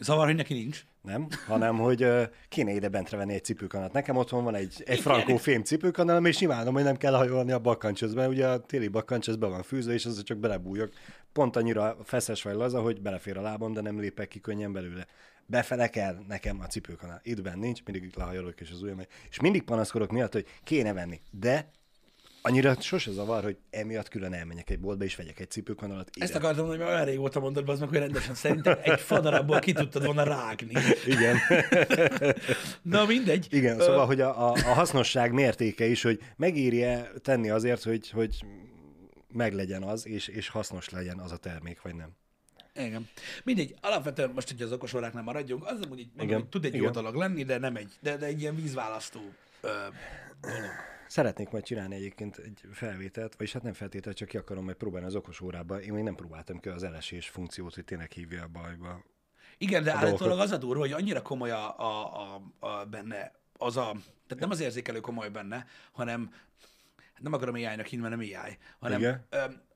Zavar, 0.01 0.27
hogy 0.27 0.35
neki 0.35 0.55
nincs. 0.55 0.85
nem, 1.03 1.27
hanem 1.47 1.77
hogy 1.77 2.07
kéne 2.49 2.73
ide 2.73 2.89
bentre 2.89 3.17
venni 3.17 3.35
egy 3.35 3.45
cipőkanat. 3.45 3.93
Nekem 3.93 4.17
otthon 4.17 4.45
van 4.45 4.55
egy, 4.55 4.83
egy 4.87 5.01
frankó 5.01 5.37
fém 5.37 5.63
cipőkanal, 5.63 6.27
és 6.27 6.41
imádom, 6.41 6.75
hogy 6.75 6.85
nem 6.85 6.97
kell 6.97 7.15
hajolni 7.15 7.53
a 7.53 7.59
bakkancsözbe. 7.59 8.29
Ugye 8.29 8.47
a 8.49 8.61
téli 8.61 8.89
bakkancs 8.89 9.31
be 9.31 9.47
van 9.47 9.63
fűzve, 9.63 9.93
és 9.93 10.07
az 10.07 10.23
csak 10.23 10.39
belebújok. 10.39 10.93
Pont 11.33 11.57
annyira 11.57 11.97
feszes 12.05 12.43
vagy 12.43 12.55
laza, 12.55 12.81
hogy 12.81 13.01
belefér 13.01 13.37
a 13.37 13.41
lábam, 13.41 13.73
de 13.73 13.81
nem 13.81 14.01
lépek 14.01 14.29
ki 14.29 14.41
könnyen 14.41 14.73
belőle. 14.73 15.07
Befele 15.47 15.91
kell 15.91 16.25
nekem 16.29 16.61
a 16.61 16.67
cipőkanál. 16.67 17.21
Itt 17.23 17.43
benn 17.43 17.59
nincs, 17.59 17.85
mindig 17.85 18.13
lehajolok 18.17 18.61
és 18.61 18.71
az 18.71 18.83
ujjam. 18.83 19.01
És 19.31 19.41
mindig 19.41 19.63
panaszkodok 19.63 20.11
miatt, 20.11 20.33
hogy 20.33 20.47
kéne 20.65 20.93
venni. 20.93 21.21
De 21.31 21.71
annyira 22.47 22.81
sose 22.81 23.11
zavar, 23.11 23.43
hogy 23.43 23.57
emiatt 23.71 24.09
külön 24.09 24.33
elmenjek 24.33 24.71
egy 24.71 24.81
boltba, 24.81 25.05
és 25.05 25.17
vegyek 25.17 25.41
egy 25.41 25.51
cipőkanalat. 25.51 26.11
Ide. 26.15 26.25
Ezt 26.25 26.35
akartam 26.35 26.67
mondani, 26.67 26.83
mert 26.83 26.95
olyan 26.95 27.07
régóta 27.07 27.41
mondod, 27.41 27.69
az 27.69 27.81
meg, 27.81 27.89
hogy 27.89 27.99
rendesen 27.99 28.35
szerintem 28.35 28.79
egy 28.83 29.01
fadarabból 29.01 29.59
ki 29.59 29.73
tudtad 29.73 30.05
volna 30.05 30.23
rágni. 30.23 30.73
Igen. 31.07 31.37
Na 32.83 33.07
mindegy. 33.07 33.47
Igen, 33.51 33.81
szóval, 33.81 34.07
hogy 34.07 34.21
a, 34.21 34.49
a, 34.49 34.53
a 34.53 34.73
hasznosság 34.75 35.33
mértéke 35.33 35.87
is, 35.87 36.03
hogy 36.03 36.21
megírje 36.37 37.11
tenni 37.23 37.51
azért, 37.51 37.83
hogy, 37.83 38.11
hogy 38.11 38.45
meglegyen 39.33 39.83
az, 39.83 40.07
és, 40.07 40.29
és 40.29 40.49
hasznos 40.49 40.89
legyen 40.89 41.19
az 41.19 41.33
a 41.33 41.37
termék, 41.37 41.83
vagy 41.83 41.95
nem. 41.95 42.17
Igen. 42.79 43.09
Mindegy, 43.45 43.75
alapvetően 43.81 44.31
most, 44.31 44.51
hogy 44.51 44.63
az 44.63 44.73
okos 44.73 44.95
óráknál 44.95 45.23
maradjunk, 45.23 45.65
az 45.65 45.79
hogy, 45.79 45.89
mondom, 45.89 46.09
Igen. 46.17 46.39
hogy 46.39 46.49
tud 46.49 46.65
egy 46.65 46.75
jó 46.75 46.81
Igen. 46.81 46.93
dolog 46.93 47.15
lenni, 47.15 47.45
de 47.45 47.59
nem 47.59 47.77
egy, 47.77 47.93
de, 48.01 48.17
de 48.17 48.27
egy 48.27 48.41
ilyen 48.41 48.57
vízválasztó 48.57 49.21
ö, 49.61 49.69
dolog. 50.41 50.71
Szeretnék 51.09 51.51
majd 51.51 51.65
csinálni 51.65 51.95
egyébként 51.95 52.37
egy 52.37 52.61
felvételt, 52.73 53.35
vagyis 53.37 53.53
hát 53.53 53.63
nem 53.63 53.73
feltételt, 53.73 54.17
csak 54.17 54.29
ki 54.29 54.37
akarom 54.37 54.65
majd 54.65 54.77
próbálni 54.77 55.07
az 55.07 55.15
okos 55.15 55.41
órába. 55.41 55.81
Én 55.81 55.93
még 55.93 56.03
nem 56.03 56.15
próbáltam 56.15 56.61
ki 56.61 56.69
az 56.69 56.83
elesés 56.83 57.29
funkciót, 57.29 57.75
hogy 57.75 57.85
tényleg 57.85 58.13
hívja 58.13 58.43
a 58.43 58.49
bajba. 58.49 59.05
Igen, 59.59 59.83
de 59.83 59.93
állítólag 59.93 60.39
az 60.39 60.51
a 60.51 60.57
durva, 60.57 60.81
hogy 60.81 60.93
annyira 60.93 61.23
komoly 61.23 61.51
a, 61.51 61.79
a, 61.79 62.21
a, 62.21 62.43
a 62.67 62.85
benne 62.85 63.33
az 63.59 63.77
a, 63.77 63.93
tehát 64.27 64.39
nem 64.39 64.51
az 64.51 64.61
érzékelő 64.61 65.01
komoly 65.01 65.29
benne, 65.29 65.67
hanem 65.93 66.31
nem 67.19 67.33
akarom 67.33 67.55
AI-nak 67.55 67.87
hinni, 67.87 68.03
mert 68.03 68.17
nem 68.17 68.27
AI, 68.45 68.59
hanem 68.79 68.99
Igen. 68.99 69.27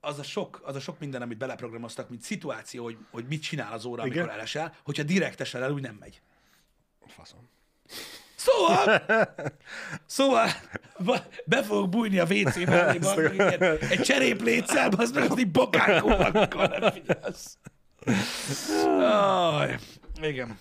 az 0.01 0.19
a, 0.19 0.23
sok, 0.23 0.61
az 0.65 0.77
a 0.77 0.81
sok 0.81 0.99
minden, 0.99 1.23
amit 1.23 1.39
beleprogramoztak, 1.39 2.09
mint 2.09 2.23
szituáció, 2.23 2.85
hogy, 2.85 2.99
hogy 3.11 3.25
mit 3.29 3.43
csinál 3.43 3.73
az 3.73 3.85
óra, 3.85 4.07
Igen. 4.07 4.19
amikor 4.19 4.35
elesel, 4.35 4.75
hogyha 4.85 5.03
direkt 5.03 5.41
esel 5.41 5.63
el, 5.63 5.73
úgy 5.73 5.83
nem 5.83 5.97
megy. 6.01 6.21
Faszom. 7.07 7.49
Szóval, 8.35 9.03
szóval 10.07 10.49
be 11.45 11.63
fogok 11.63 11.89
bújni 11.89 12.19
a 12.19 12.25
WC 12.25 12.57
mellé, 12.57 12.99
meg, 12.99 13.35
ilyen, 13.35 13.79
egy 13.79 14.01
cserépléccel, 14.01 14.91
az 14.97 15.13
meg, 15.13 15.39
így 15.39 15.51
bokánkolnak, 15.51 16.35
amikor 16.35 16.69
nem 16.69 16.93
figyelsz. 16.93 17.59
Aj, 19.01 19.79
igen. 20.23 20.59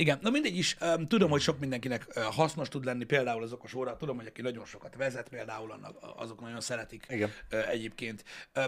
Igen, 0.00 0.18
na 0.22 0.30
mindegy 0.30 0.56
is, 0.56 0.76
tudom, 1.08 1.30
hogy 1.30 1.40
sok 1.40 1.58
mindenkinek 1.58 2.18
hasznos 2.18 2.68
tud 2.68 2.84
lenni 2.84 3.04
például 3.04 3.42
az 3.42 3.52
okos 3.52 3.74
óra, 3.74 3.96
tudom, 3.96 4.16
hogy 4.16 4.26
aki 4.26 4.42
nagyon 4.42 4.64
sokat 4.64 4.94
vezet 4.96 5.28
például, 5.28 5.72
annak, 5.72 5.96
azok 6.16 6.40
nagyon 6.40 6.60
szeretik 6.60 7.06
Igen. 7.08 7.32
egyébként. 7.48 8.24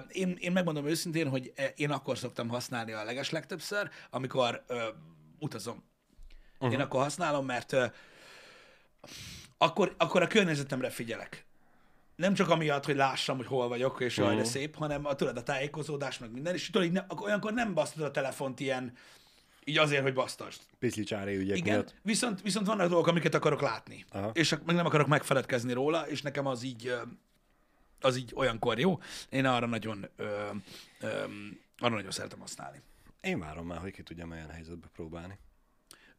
Én, 0.09 0.37
én 0.41 0.53
megmondom 0.53 0.87
őszintén, 0.87 1.29
hogy 1.29 1.53
uh, 1.59 1.65
én 1.77 1.91
akkor 1.91 2.19
szoktam 2.19 2.49
használni 2.49 2.93
a 2.93 3.05
legeslegtöbbször, 3.05 3.91
amikor 4.11 4.65
uh, 4.69 4.83
utazom. 5.39 5.85
Uh-huh. 6.59 6.73
Én 6.73 6.81
akkor 6.81 7.03
használom, 7.03 7.47
mert 7.47 7.73
uh, 7.73 7.85
akkor, 9.59 9.95
akkor 9.99 10.23
a 10.23 10.27
környezetemre 10.27 10.91
figyelek. 10.91 11.47
Nem 12.17 12.35
csak 12.35 12.49
amiatt, 12.49 12.85
hogy 12.85 12.97
lássam, 12.97 13.37
hogy 13.37 13.47
hol 13.47 13.69
vagyok, 13.69 14.01
és 14.01 14.17
jaj, 14.17 14.37
de 14.37 14.45
szép, 14.45 14.77
hanem 14.77 15.07
a, 15.07 15.15
tudod, 15.15 15.37
a 15.37 15.43
tájékozódás, 15.43 16.19
meg 16.19 16.33
minden, 16.33 16.55
és 16.55 16.71
tudod, 16.71 16.93
ne, 16.93 17.05
olyankor 17.23 17.53
nem 17.53 17.75
basztod 17.75 18.05
a 18.05 18.11
telefont 18.11 18.61
ilyen, 18.61 18.93
így 19.65 19.79
azért, 19.79 20.03
hogy 20.03 20.15
basztasd. 20.15 20.61
Piszli 20.79 21.03
csári 21.05 21.37
ügyek 21.37 21.57
Igen, 21.57 21.75
miatt. 21.75 21.95
viszont, 22.03 22.43
viszont 22.43 22.67
vannak 22.67 22.89
dolgok, 22.89 23.07
amiket 23.07 23.35
akarok 23.35 23.61
látni. 23.61 24.05
Aha. 24.11 24.31
És 24.35 24.51
meg 24.51 24.77
nem 24.77 24.87
akarok 24.87 25.07
megfeledkezni 25.07 25.73
róla, 25.73 26.09
és 26.09 26.23
nekem 26.23 26.47
az 26.47 26.63
így, 26.63 26.95
az 28.01 28.17
így 28.17 28.33
olyankor 28.35 28.79
jó. 28.79 28.99
Én 29.31 29.45
arra 29.45 29.67
nagyon, 29.67 30.09
ö, 30.17 30.49
ö, 31.01 31.25
arra 31.79 31.95
nagyon 31.95 32.11
szeretem 32.11 32.41
használni. 32.41 32.81
Én 33.21 33.39
várom 33.39 33.67
már, 33.67 33.79
hogy 33.79 33.93
ki 33.93 34.03
tudjam 34.03 34.31
olyan 34.31 34.51
helyzetbe 34.51 34.87
próbálni. 34.93 35.39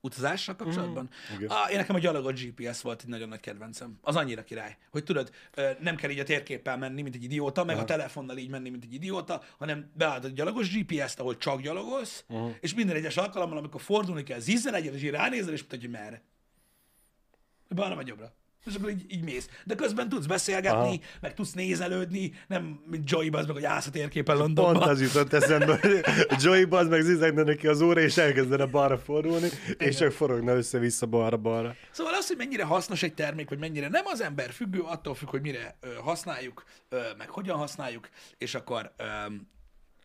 Utazással 0.04 0.56
kapcsolatban? 0.56 1.10
Mm, 1.34 1.46
ah, 1.48 1.72
én 1.72 1.78
nekem 1.78 1.96
a 1.96 2.00
gyalogos 2.00 2.46
GPS 2.46 2.82
volt 2.82 3.02
egy 3.02 3.08
nagyon 3.08 3.30
nagy 3.30 3.40
kedvencem. 3.40 4.00
Az 4.02 4.16
annyira 4.16 4.44
király, 4.44 4.78
hogy 4.92 5.04
tudod, 5.04 5.32
nem 5.80 5.96
kell 5.96 6.10
így 6.10 6.20
a 6.20 6.24
térképpel 6.24 6.78
menni, 6.78 7.02
mint 7.02 7.16
egy 7.16 7.24
idióta, 7.24 7.64
meg 7.64 7.78
a 7.78 7.84
telefonnal 7.84 8.38
így 8.38 8.50
menni, 8.50 8.70
mint 8.70 8.84
egy 8.84 8.94
idióta, 8.94 9.42
hanem 9.58 9.92
beállod 9.94 10.26
a 10.26 10.28
gyalogos 10.28 10.78
GPS-t, 10.78 11.20
ahol 11.20 11.38
csak 11.38 11.62
gyalogolsz, 11.62 12.24
uh-huh. 12.28 12.56
és 12.60 12.74
minden 12.74 12.96
egyes 12.96 13.18
alkalommal, 13.18 13.58
amikor 13.58 13.82
fordulni 13.82 14.24
kell, 14.24 14.40
zizzen 14.40 14.74
egyet, 14.74 14.94
és 14.94 15.04
így 15.04 15.10
ránézel, 15.10 15.54
és 15.54 15.62
mutatja, 15.62 15.90
hogy 15.90 16.00
merre. 16.00 16.22
Balra 17.70 17.96
vagy 17.96 18.08
jobbra. 18.08 18.34
És 18.66 18.76
akkor 18.76 18.90
így, 18.90 19.06
így 19.08 19.24
mész. 19.24 19.50
De 19.66 19.76
közben 19.76 20.10
tudsz 20.10 20.26
beszélgetni, 20.26 20.78
Aha. 20.78 20.98
Meg 21.22 21.34
tudsz 21.34 21.54
nézelődni, 21.54 22.34
nem 22.48 22.82
mint 22.86 23.10
Joey 23.10 23.30
az 23.30 23.46
meg, 23.46 23.56
hogy 23.56 23.66
állsz 23.66 23.88
a 23.88 23.90
térképen 23.90 24.38
Pont 24.38 24.58
Londonban. 24.58 24.90
az 24.90 25.02
jutott 25.02 25.34
eszembe, 25.34 25.80
hogy 25.82 26.04
Joey 26.44 26.66
bazd 26.66 26.90
meg 26.90 27.02
zizegne 27.02 27.44
neki 27.44 27.68
az 27.68 27.82
óra, 27.82 28.02
és 28.02 28.18
elkezdene 28.18 28.66
balra 28.66 28.98
fordulni, 28.98 29.50
és 29.78 29.96
csak 29.96 30.12
forogna 30.12 30.56
össze-vissza 30.56 31.06
balra-balra. 31.06 31.76
Szóval 31.92 32.14
az, 32.14 32.28
hogy 32.28 32.38
mennyire 32.38 32.64
hasznos 32.64 33.04
egy 33.04 33.14
termék, 33.14 33.50
vagy 33.50 33.60
mennyire 33.60 33.88
nem 33.88 34.06
az 34.06 34.22
ember 34.22 34.52
függő, 34.52 34.80
attól 34.80 35.16
függ, 35.16 35.30
hogy 35.30 35.42
mire 35.42 35.78
ö, 35.80 35.94
használjuk, 35.94 36.64
ö, 36.90 37.02
meg 37.18 37.30
hogyan 37.30 37.58
használjuk, 37.58 38.10
és 38.38 38.56
akkor, 38.56 38.92
ö, 38.98 39.04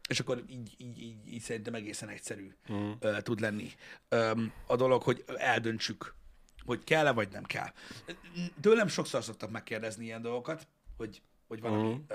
és 0.08 0.20
akkor 0.20 0.42
így, 0.48 0.74
így, 0.78 1.02
így, 1.02 1.32
így 1.32 1.40
szerintem 1.40 1.74
egészen 1.74 2.08
egyszerű 2.08 2.52
mm. 2.72 2.90
ö, 3.00 3.20
tud 3.22 3.40
lenni 3.40 3.70
ö, 4.08 4.30
a 4.66 4.76
dolog, 4.76 5.02
hogy 5.02 5.24
eldöntsük, 5.36 6.14
hogy 6.66 6.84
kell-e, 6.84 7.10
vagy 7.10 7.28
nem 7.32 7.44
kell. 7.44 7.72
Tőlem 8.60 8.88
sokszor 8.88 9.24
szoktak 9.24 9.50
megkérdezni 9.50 10.04
ilyen 10.04 10.22
dolgokat, 10.22 10.66
hogy, 10.96 11.22
hogy 11.48 11.60
valami 11.60 11.94
mm. 11.94 11.98
ö, 12.08 12.14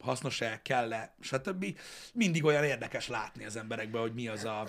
hasznos-e, 0.00 0.60
kell-e, 0.62 1.14
stb. 1.20 1.78
Mindig 2.14 2.44
olyan 2.44 2.64
érdekes 2.64 3.08
látni 3.08 3.44
az 3.44 3.56
emberekben, 3.56 4.00
hogy 4.00 4.14
mi 4.14 4.28
az 4.28 4.44
a, 4.44 4.66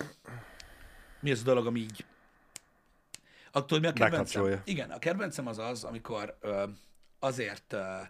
mi 1.20 1.30
az 1.30 1.40
a 1.40 1.44
dolog, 1.44 1.66
ami 1.66 1.80
így 1.80 2.04
Attól 3.56 3.80
mi 3.80 3.86
a 3.86 3.92
kedvencem? 3.92 4.62
Igen, 4.64 4.90
a 4.90 4.98
kedvencem 4.98 5.46
az 5.46 5.58
az, 5.58 5.84
amikor 5.84 6.36
ö, 6.40 6.64
azért 7.18 7.72
ö, 7.72 8.00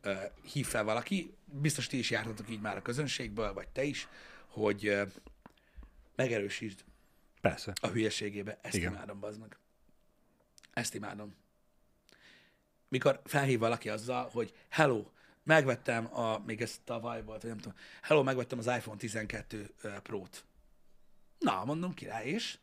ö, 0.00 0.14
hív 0.52 0.66
fel 0.66 0.84
valaki, 0.84 1.34
biztos 1.44 1.86
ti 1.86 1.98
is 1.98 2.10
jártatok 2.10 2.50
így 2.50 2.60
már 2.60 2.76
a 2.76 2.82
közönségből, 2.82 3.52
vagy 3.52 3.68
te 3.68 3.82
is, 3.82 4.08
hogy 4.46 4.86
ö, 4.86 5.02
megerősítsd 6.16 6.84
Persze. 7.40 7.72
a 7.80 7.86
hülyeségébe. 7.86 8.58
Ezt. 8.62 8.74
Igen. 8.74 8.92
imádom, 8.92 9.20
bazd 9.20 9.40
meg. 9.40 9.56
Ezt 10.72 10.94
imádom. 10.94 11.34
Mikor 12.88 13.20
felhív 13.24 13.58
valaki 13.58 13.88
azzal, 13.88 14.28
hogy 14.28 14.54
hello, 14.68 15.06
megvettem 15.42 16.14
a, 16.14 16.38
még 16.38 16.60
ez 16.60 16.80
tavaly 16.84 17.22
volt, 17.24 17.42
vagy 17.42 17.50
nem 17.50 17.60
tudom, 17.60 17.78
hello, 18.02 18.22
megvettem 18.22 18.58
az 18.58 18.66
iPhone 18.66 18.96
12 18.96 19.74
ö, 19.80 20.00
Pro-t. 20.02 20.44
Na, 21.38 21.64
mondom, 21.64 21.94
király, 21.94 22.26
és? 22.26 22.58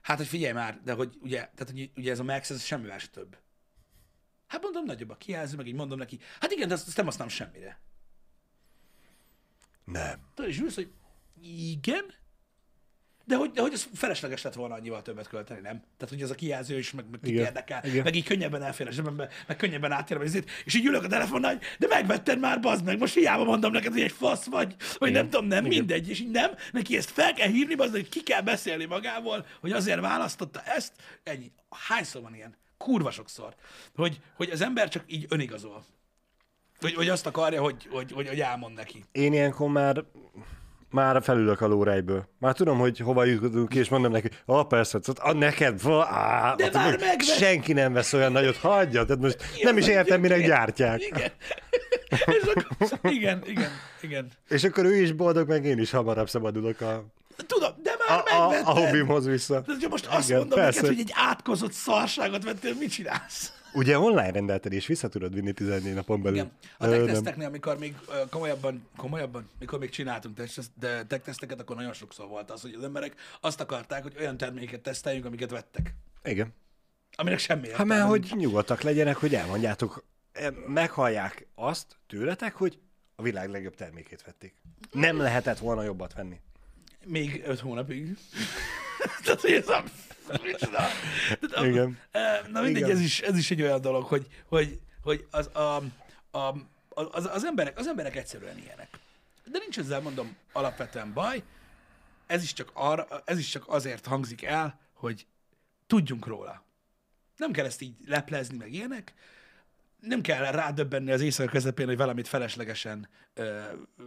Hát, 0.00 0.16
hogy 0.16 0.26
figyelj 0.26 0.52
már, 0.52 0.80
de 0.82 0.92
hogy 0.92 1.18
ugye, 1.20 1.38
tehát, 1.38 1.70
hogy 1.70 1.90
ugye 1.96 2.10
ez 2.10 2.18
a 2.18 2.24
Max, 2.24 2.50
ez 2.50 2.62
semmivel 2.62 2.98
se 2.98 3.08
több. 3.08 3.38
Hát 4.46 4.62
mondom, 4.62 4.84
nagyobb 4.84 5.10
a 5.10 5.16
kijelző, 5.16 5.56
meg 5.56 5.66
így 5.66 5.74
mondom 5.74 5.98
neki, 5.98 6.18
hát 6.40 6.50
igen, 6.50 6.68
de 6.68 6.74
azt, 6.74 6.86
azt 6.86 6.96
nem 6.96 7.04
használom 7.04 7.32
semmire. 7.32 7.80
Nem. 9.84 10.20
Tudod, 10.34 10.50
és 10.50 10.60
ülsz, 10.60 10.74
hogy 10.74 10.92
igen, 11.42 12.14
de 13.26 13.36
hogy, 13.36 13.50
de 13.50 13.60
hogy 13.60 13.72
ez 13.72 13.86
felesleges 13.94 14.42
lett 14.42 14.54
volna 14.54 14.74
annyival 14.74 15.02
többet 15.02 15.28
költeni, 15.28 15.60
nem? 15.60 15.82
Tehát, 15.96 16.14
hogy 16.14 16.22
ez 16.22 16.30
a 16.30 16.34
kijelző 16.34 16.78
is, 16.78 16.92
meg, 16.92 17.04
meg 17.10 17.20
kit 17.20 17.32
Igen. 17.32 17.44
érdekel, 17.44 17.84
Igen. 17.84 18.02
meg 18.02 18.14
így 18.14 18.24
könnyebben 18.24 18.62
elfér 18.62 18.86
a 18.86 18.90
zsebembe, 18.90 19.28
meg 19.46 19.56
könnyebben 19.56 19.92
átér 19.92 20.16
a 20.16 20.20
vizét, 20.20 20.50
és 20.64 20.74
így 20.74 20.84
ülök 20.84 21.02
a 21.02 21.08
telefonnál, 21.08 21.52
hogy 21.52 21.62
de 21.78 21.86
megvetted 21.86 22.38
már, 22.38 22.60
bazd 22.60 22.84
meg, 22.84 22.98
most 22.98 23.14
hiába 23.14 23.44
mondom 23.44 23.72
neked, 23.72 23.92
hogy 23.92 24.02
egy 24.02 24.12
fasz 24.12 24.44
vagy, 24.44 24.76
vagy 24.98 25.12
nem 25.12 25.30
tudom, 25.30 25.46
nem, 25.46 25.64
mindegy, 25.64 26.08
és 26.08 26.20
így 26.20 26.30
nem, 26.30 26.50
neki 26.72 26.96
ezt 26.96 27.10
fel 27.10 27.32
kell 27.32 27.48
hívni, 27.48 27.74
bazd 27.74 27.92
hogy 27.92 28.08
ki 28.08 28.22
kell 28.22 28.40
beszélni 28.40 28.84
magával, 28.84 29.46
hogy 29.60 29.72
azért 29.72 30.00
választotta 30.00 30.62
ezt, 30.62 30.92
ennyi. 31.22 31.52
Hányszor 31.88 32.22
van 32.22 32.34
ilyen? 32.34 32.56
Kurva 32.78 33.10
sokszor. 33.10 33.54
Hogy, 33.94 34.20
hogy 34.34 34.50
az 34.50 34.60
ember 34.60 34.88
csak 34.88 35.04
így 35.06 35.26
önigazol. 35.28 35.84
Hogy, 36.80 36.94
hogy 36.94 37.08
azt 37.08 37.26
akarja, 37.26 37.62
hogy, 37.62 37.86
hogy, 37.90 38.12
hogy, 38.12 38.28
hogy 38.28 38.40
elmond 38.40 38.74
neki. 38.74 39.04
Én 39.12 39.32
ilyenkor 39.32 39.70
már 39.70 40.04
már 40.94 41.22
felülök 41.22 41.60
a 41.60 41.66
lórejből. 41.66 42.28
Már 42.38 42.54
tudom, 42.54 42.78
hogy 42.78 42.98
hova 42.98 43.24
jutunk, 43.24 43.74
és 43.74 43.88
mondom 43.88 44.12
neki, 44.12 44.28
ah, 44.46 44.66
persze, 44.66 44.98
ah, 45.14 45.34
neked, 45.34 45.80
á, 46.10 46.54
De 46.54 46.70
már 46.72 46.98
meg 47.00 47.20
senki 47.20 47.72
nem 47.72 47.92
vesz 47.92 48.12
olyan 48.12 48.32
nagyot, 48.32 48.56
hagyja, 48.56 49.04
tehát 49.04 49.22
most 49.22 49.44
nem 49.62 49.76
is 49.76 49.86
értem, 49.86 50.20
mire 50.20 50.40
gyártják. 50.40 51.00
Igen. 51.06 51.30
Akkor, 52.90 53.12
igen, 53.12 53.42
igen, 53.46 53.70
igen. 54.00 54.28
És 54.48 54.64
akkor 54.64 54.84
ő 54.84 54.94
is 54.96 55.12
boldog, 55.12 55.48
meg 55.48 55.64
én 55.64 55.78
is 55.78 55.90
hamarabb 55.90 56.28
szabadulok 56.28 56.80
a, 56.80 57.04
Tudom, 57.46 57.70
de 57.82 57.90
a, 57.90 58.12
már 58.12 58.22
a, 58.40 58.48
megvetted. 58.48 58.66
a 58.66 58.70
hobbimhoz 58.80 59.26
vissza. 59.26 59.60
De 59.60 59.72
ha 59.82 59.88
most 59.88 60.06
azt 60.06 60.28
Igen, 60.28 60.38
mondom 60.40 60.58
persze. 60.58 60.80
neked, 60.80 60.96
hogy 60.96 61.06
egy 61.08 61.12
átkozott 61.14 61.72
szarságot 61.72 62.44
vettél, 62.44 62.74
mit 62.78 62.90
csinálsz? 62.90 63.52
Ugye 63.74 63.98
online 63.98 64.30
rendelted, 64.30 64.72
és 64.72 64.86
vissza 64.86 65.08
tudod 65.08 65.34
vinni 65.34 65.52
14 65.52 65.94
napon 65.94 66.22
belül. 66.22 66.38
Igen. 66.38 66.52
A 66.78 66.88
tech-teszteknél, 66.88 67.46
amikor 67.46 67.78
még 67.78 67.96
komolyabban, 68.30 68.86
komolyabban, 68.96 69.48
mikor 69.58 69.78
még 69.78 69.90
csináltunk 69.90 70.40
de 70.74 71.04
tech-teszteket, 71.04 71.60
akkor 71.60 71.76
nagyon 71.76 71.92
sokszor 71.92 72.28
volt 72.28 72.50
az, 72.50 72.60
hogy 72.60 72.74
az 72.78 72.84
emberek 72.84 73.14
azt 73.40 73.60
akarták, 73.60 74.02
hogy 74.02 74.14
olyan 74.18 74.36
terméket 74.36 74.80
teszteljünk, 74.80 75.24
amiket 75.24 75.50
vettek. 75.50 75.94
Igen. 76.24 76.54
Aminek 77.16 77.38
semmi 77.38 77.70
Hát 77.72 77.86
mert 77.86 78.06
hogy 78.06 78.32
nyugodtak 78.36 78.80
legyenek, 78.80 79.16
hogy 79.16 79.34
elmondjátok, 79.34 80.04
meghallják 80.66 81.46
azt 81.54 81.96
tőletek, 82.06 82.54
hogy 82.54 82.78
a 83.16 83.22
világ 83.22 83.50
legjobb 83.50 83.74
termékét 83.74 84.22
vették. 84.24 84.54
Nem 84.92 85.18
lehetett 85.18 85.58
volna 85.58 85.82
jobbat 85.82 86.14
venni. 86.14 86.40
még 87.04 87.42
öt 87.46 87.60
hónapig. 87.60 88.16
Tehát, 89.24 89.40
hogy 89.40 89.52
ez 89.52 89.68
a... 89.68 89.84
a- 90.28 91.64
Igen. 91.64 91.98
Eh, 92.10 92.40
Na 92.50 92.60
mindegy, 92.60 92.82
Igen. 92.82 92.90
ez 92.96 93.00
is, 93.00 93.20
ez 93.20 93.36
is 93.36 93.50
egy 93.50 93.62
olyan 93.62 93.80
dolog, 93.80 94.04
hogy, 94.04 94.26
hogy, 94.48 94.80
hogy 95.02 95.26
az, 95.30 95.46
a, 95.56 95.76
a, 96.30 96.54
az, 96.88 97.28
az, 97.32 97.44
emberek, 97.44 97.78
az 97.78 97.86
emberek 97.86 98.16
egyszerűen 98.16 98.58
ilyenek. 98.58 98.88
De 99.44 99.58
nincs 99.58 99.78
ezzel, 99.78 100.00
mondom, 100.00 100.36
alapvetően 100.52 101.12
baj. 101.12 101.42
Ez 102.26 102.42
is 102.42 102.52
csak, 102.52 102.70
arra, 102.72 103.22
ez 103.24 103.38
is 103.38 103.48
csak 103.48 103.64
azért 103.68 104.06
hangzik 104.06 104.42
el, 104.42 104.78
hogy 104.92 105.26
tudjunk 105.86 106.26
róla. 106.26 106.62
Nem 107.36 107.52
kell 107.52 107.64
ezt 107.64 107.80
így 107.80 107.94
leplezni, 108.06 108.56
meg 108.56 108.72
ilyenek. 108.72 109.14
Nem 110.06 110.20
kell 110.20 110.50
rádöbbenni 110.50 111.10
az 111.10 111.20
éjszaka 111.20 111.50
közepén, 111.50 111.86
hogy 111.86 111.96
valamit 111.96 112.28
feleslegesen 112.28 113.08
ö, 113.34 113.60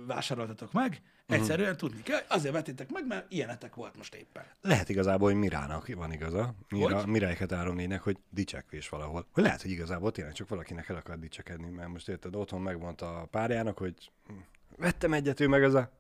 vásároltatok 0.08 0.72
meg. 0.72 1.02
Egyszerűen 1.28 1.72
uh-huh. 1.74 1.90
tudni 1.90 2.04
kell, 2.04 2.22
azért 2.28 2.54
vetétek 2.54 2.92
meg, 2.92 3.08
mert 3.08 3.32
ilyenetek 3.32 3.76
volt 3.76 3.98
most 3.98 4.16
éppen. 4.16 4.44
Lehet 4.62 4.90
igazából, 4.90 5.30
hogy 5.32 5.40
Mirának 5.40 5.94
van 5.96 6.12
igaza, 6.12 6.56
Mira, 6.70 6.96
Hogy? 6.96 7.08
Mirájket 7.08 7.52
3 7.52 8.00
hogy 8.00 8.18
dicsekvés 8.30 8.90
valahol. 8.90 9.28
Hogy 9.32 9.44
lehet, 9.44 9.62
hogy 9.62 9.72
igazából 9.72 10.12
tényleg 10.12 10.34
csak 10.34 10.50
valakinek 10.50 10.90
el 10.90 10.96
akar 10.96 11.20
dicsekedni, 11.20 11.70
mert 11.70 11.90
most 11.90 12.10
érted, 12.10 12.36
otthon 12.36 12.62
megmondta 12.62 13.20
a 13.20 13.26
párjának, 13.26 13.78
hogy 13.78 14.12
hm, 14.28 14.34
vettem 14.78 15.14
egyet, 15.14 15.40
ő 15.40 15.48
meg 15.48 15.64
az 15.64 15.74
a... 15.74 15.92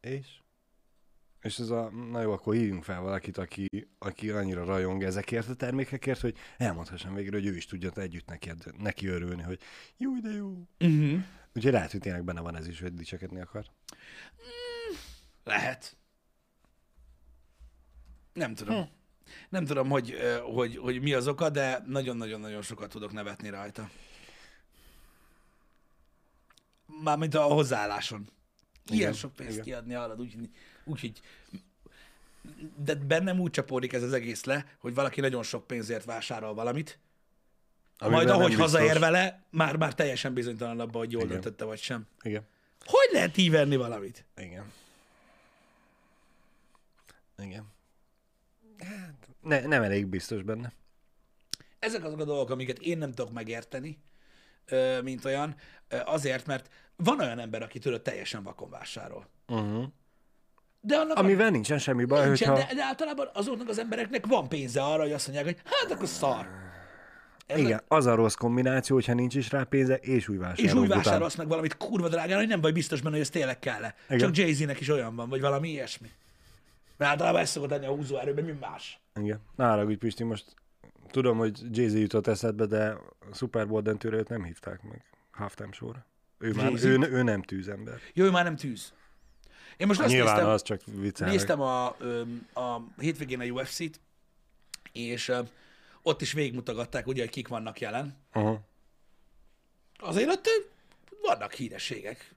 És? 0.00 0.42
És 1.44 1.58
ez 1.58 1.70
a, 1.70 1.90
na 1.90 2.20
jó, 2.20 2.32
akkor 2.32 2.54
hívjunk 2.54 2.84
fel 2.84 3.00
valakit, 3.00 3.38
aki, 3.38 3.88
aki 3.98 4.30
annyira 4.30 4.64
rajong 4.64 5.02
ezekért 5.02 5.48
a 5.48 5.54
termékekért, 5.54 6.20
hogy 6.20 6.36
elmondhassam 6.56 7.14
végre, 7.14 7.36
hogy 7.36 7.46
ő 7.46 7.56
is 7.56 7.66
tudja 7.66 7.90
együtt 7.94 8.26
neki, 8.26 8.52
neki 8.78 9.06
örülni, 9.06 9.42
hogy 9.42 9.60
jó, 9.96 10.18
de 10.18 10.30
jó. 10.30 10.68
Uh-huh. 10.80 11.22
Úgyhogy 11.54 11.72
lehet, 11.72 11.90
hogy 11.90 12.00
tényleg 12.00 12.24
benne 12.24 12.40
van 12.40 12.56
ez 12.56 12.68
is, 12.68 12.80
hogy 12.80 12.94
dicsekedni 12.94 13.40
akar. 13.40 13.64
Lehet. 15.44 15.96
Nem 18.32 18.54
tudom. 18.54 18.76
Hm. 18.76 18.88
Nem 19.48 19.64
tudom, 19.64 19.88
hogy, 19.88 20.14
hogy, 20.42 20.76
hogy 20.76 21.02
mi 21.02 21.12
az 21.12 21.26
oka, 21.28 21.50
de 21.50 21.82
nagyon-nagyon-nagyon 21.86 22.62
sokat 22.62 22.90
tudok 22.90 23.12
nevetni 23.12 23.48
rajta. 23.48 23.90
Mármint 27.02 27.34
a 27.34 27.42
hozzáálláson. 27.42 28.28
Ilyen 28.86 29.00
Igen, 29.00 29.12
sok 29.12 29.32
pénzt 29.32 29.52
igen. 29.52 29.64
kiadni 29.64 29.94
úgyhogy 29.94 30.40
úgy, 30.40 30.50
hogy 30.84 31.20
de 32.76 32.94
bennem 32.94 33.40
úgy 33.40 33.50
csapódik 33.50 33.92
ez 33.92 34.02
az 34.02 34.12
egész 34.12 34.44
le, 34.44 34.66
hogy 34.78 34.94
valaki 34.94 35.20
nagyon 35.20 35.42
sok 35.42 35.66
pénzért 35.66 36.04
vásárol 36.04 36.54
valamit, 36.54 36.98
Amiben 37.98 38.24
majd 38.24 38.38
ahogy 38.38 38.54
hazaér 38.54 38.98
vele, 38.98 39.42
már, 39.50 39.76
már 39.76 39.94
teljesen 39.94 40.34
bizonytalan 40.34 40.80
abban, 40.80 40.96
hogy 40.96 41.12
jól 41.12 41.22
Igen. 41.22 41.32
döntötte 41.32 41.64
vagy 41.64 41.78
sem. 41.78 42.06
Igen. 42.22 42.46
Hogy 42.84 43.08
lehet 43.12 43.36
így 43.36 43.50
venni 43.50 43.76
valamit? 43.76 44.24
Igen. 44.36 44.72
Igen. 47.38 47.72
Hát, 48.78 49.28
ne, 49.40 49.60
nem 49.60 49.82
elég 49.82 50.06
biztos 50.06 50.42
benne. 50.42 50.72
ezek 51.78 52.04
azok 52.04 52.20
a 52.20 52.24
dolgok, 52.24 52.50
amiket 52.50 52.78
én 52.78 52.98
nem 52.98 53.12
tudok 53.12 53.32
megérteni, 53.32 53.98
mint 55.02 55.24
olyan, 55.24 55.56
azért, 56.04 56.46
mert 56.46 56.70
van 56.96 57.20
olyan 57.20 57.38
ember, 57.38 57.62
aki 57.62 57.78
tőle 57.78 57.98
teljesen 57.98 58.42
vakon 58.42 58.70
vásárol. 58.70 59.28
Uh-huh. 59.46 59.84
De 60.86 60.96
annak 60.96 61.18
Amivel 61.18 61.50
nincsen 61.50 61.78
semmi 61.78 62.04
baj, 62.04 62.26
nincsen, 62.26 62.50
hogyha... 62.50 62.66
de, 62.66 62.74
de 62.74 62.82
általában 62.82 63.28
azoknak 63.32 63.68
az 63.68 63.78
embereknek 63.78 64.26
van 64.26 64.48
pénze 64.48 64.82
arra, 64.82 65.02
hogy 65.02 65.12
azt 65.12 65.26
mondják, 65.26 65.46
hogy 65.46 65.56
hát 65.64 65.92
akkor 65.92 66.08
szar. 66.08 66.46
Ez 67.46 67.58
Igen, 67.58 67.82
az 67.88 68.06
a 68.06 68.14
rossz 68.14 68.34
kombináció, 68.34 68.96
hogyha 68.96 69.14
nincs 69.14 69.34
is 69.34 69.50
rá 69.50 69.62
pénze, 69.62 69.94
és 69.94 70.28
új 70.28 70.36
vásárol. 70.36 70.64
És 70.64 70.72
után. 70.72 70.88
vásárolsz 70.88 71.34
meg 71.34 71.48
valamit 71.48 71.76
kurva 71.76 72.08
drágán, 72.08 72.38
hogy 72.38 72.48
nem 72.48 72.60
vagy 72.60 72.72
biztos 72.72 73.00
benne, 73.00 73.14
hogy 73.14 73.24
ez 73.24 73.30
tényleg 73.30 73.58
kell 73.58 73.84
-e. 73.84 73.94
Igen. 74.06 74.18
Csak 74.18 74.36
Jay-Z-nek 74.36 74.80
is 74.80 74.88
olyan 74.88 75.16
van, 75.16 75.28
vagy 75.28 75.40
valami 75.40 75.68
ilyesmi. 75.68 76.10
Mert 76.96 77.10
általában 77.10 77.40
ez 77.40 77.50
szokott 77.50 77.70
lenni 77.70 77.86
a 77.86 77.90
húzóerőben, 77.90 78.44
mi 78.44 78.54
más. 78.60 79.00
Igen. 79.20 79.40
Ne 79.56 79.66
haragudj, 79.66 79.96
Pisti, 79.96 80.24
most 80.24 80.44
tudom, 81.10 81.38
hogy 81.38 81.76
Jay-Z 81.76 81.94
jutott 81.94 82.26
eszedbe, 82.26 82.66
de 82.66 82.96
a 83.30 83.34
Super 83.34 83.66
Bowl 83.66 83.82
döntőre 83.82 84.16
őt 84.16 84.28
nem 84.28 84.44
hívták 84.44 84.82
meg 84.82 85.04
halftime 85.30 85.72
sorra. 85.72 86.06
Ő, 86.38 86.52
már, 86.52 86.72
ő, 86.82 86.98
ő, 87.10 87.22
nem 87.22 87.42
tűzember. 87.42 87.98
Jó, 88.12 88.24
ő 88.24 88.30
már 88.30 88.44
nem 88.44 88.56
tűz. 88.56 88.92
Én 89.76 89.86
most 89.86 90.00
azt 90.00 90.08
Nyilván 90.08 90.34
néztem, 90.34 90.50
az 90.50 90.62
csak 90.62 90.80
viccelnek. 90.84 91.36
Néztem 91.36 91.60
a, 91.60 91.86
a 92.54 92.84
hétvégén 92.98 93.40
a 93.40 93.44
UFC-t, 93.44 94.00
és 94.92 95.32
ott 96.02 96.20
is 96.20 96.32
végigmutogatták, 96.32 97.06
ugye, 97.06 97.22
hogy 97.22 97.30
kik 97.30 97.48
vannak 97.48 97.80
jelen. 97.80 98.16
Uh-huh. 98.34 98.58
Azért 99.98 100.28
ott 100.28 100.48
vannak 101.22 101.52
hírességek. 101.52 102.34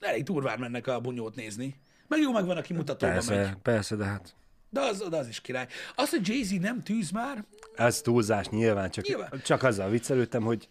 Elég 0.00 0.22
durván 0.22 0.58
mennek 0.58 0.86
a 0.86 1.00
bunyót 1.00 1.34
nézni. 1.34 1.76
Meg 2.08 2.20
jó, 2.20 2.32
meg 2.32 2.44
van, 2.46 2.56
aki 2.56 2.72
mutatóba 2.72 3.12
megy. 3.12 3.26
Persze, 3.26 3.58
persze, 3.62 3.96
de 3.96 4.04
hát 4.04 4.34
De 4.70 4.80
az, 4.80 5.08
de 5.08 5.16
az 5.16 5.28
is 5.28 5.40
király. 5.40 5.66
Az, 5.94 6.10
hogy 6.10 6.28
Jay-Z 6.28 6.50
nem 6.60 6.82
tűz 6.82 7.10
már, 7.10 7.44
ez 7.76 8.00
túlzás 8.00 8.48
nyilván, 8.48 8.90
csak, 8.90 9.06
Nyilván. 9.06 9.40
csak 9.44 9.62
azzal 9.62 9.90
viccelődtem, 9.90 10.42
hogy 10.42 10.68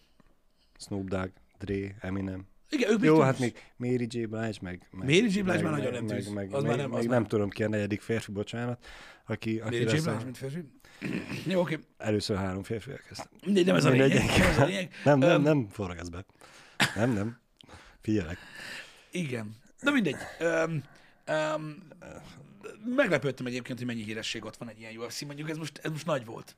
Snoop 0.78 1.08
Dogg, 1.08 1.28
Dre, 1.58 1.94
Eminem. 2.00 2.46
Igen, 2.70 2.90
ők 2.90 2.98
még 3.00 3.08
Jó, 3.08 3.14
tűz. 3.16 3.24
hát 3.24 3.38
még 3.38 3.54
Mary 3.76 4.06
J. 4.10 4.24
Blige, 4.24 4.52
meg... 4.60 4.60
meg 4.60 4.80
Mary 4.90 5.16
J. 5.16 5.28
Blige 5.28 5.42
meg- 5.42 5.62
már 5.62 5.72
nagyon 5.72 5.92
meg- 5.92 6.02
nem 6.04 6.16
tűz. 6.16 6.28
Meg, 6.28 6.52
Az 6.54 6.62
meg, 6.62 6.70
már 6.70 6.76
nem- 6.80 6.92
az 6.92 6.98
még 7.00 7.08
már- 7.08 7.18
nem 7.18 7.28
tudom 7.28 7.48
ki 7.48 7.62
a 7.64 7.68
negyedik 7.68 8.00
férfi, 8.00 8.32
bocsánat, 8.32 8.86
aki, 9.26 9.58
aki 9.60 9.78
Mary 9.78 9.96
J. 9.96 10.00
Blige, 10.02 10.10
a, 10.10 10.20
mint 10.24 10.36
férfi. 10.36 10.58
Jó, 11.46 11.60
oké. 11.60 11.78
először 11.98 12.36
három 12.36 12.62
férfi 12.62 12.90
elkezdte. 12.90 13.28
Mindegy, 13.44 13.66
nem 13.66 13.76
ez 13.76 13.84
a 13.84 13.90
lényeg. 13.90 14.90
Nem. 15.04 15.18
Nem, 15.28 15.42
nem 15.42 15.68
forgasz 15.70 16.08
be. 16.08 16.24
Nem, 16.94 17.10
nem. 17.12 17.38
Figyelek. 18.00 18.38
Igen. 19.10 19.54
Na 19.80 19.90
mindegy. 19.90 20.16
Um, 20.40 20.82
um, 21.54 21.76
meglepődtem 22.96 23.46
egyébként, 23.46 23.78
hogy 23.78 23.86
mennyi 23.86 24.02
híresség 24.02 24.44
ott 24.44 24.56
van 24.56 24.68
egy 24.68 24.78
ilyen 24.80 24.96
UFC. 24.96 25.22
Mondjuk 25.22 25.50
ez 25.50 25.56
most, 25.56 25.78
ez 25.82 25.90
most 25.90 26.06
nagy 26.06 26.24
volt. 26.24 26.56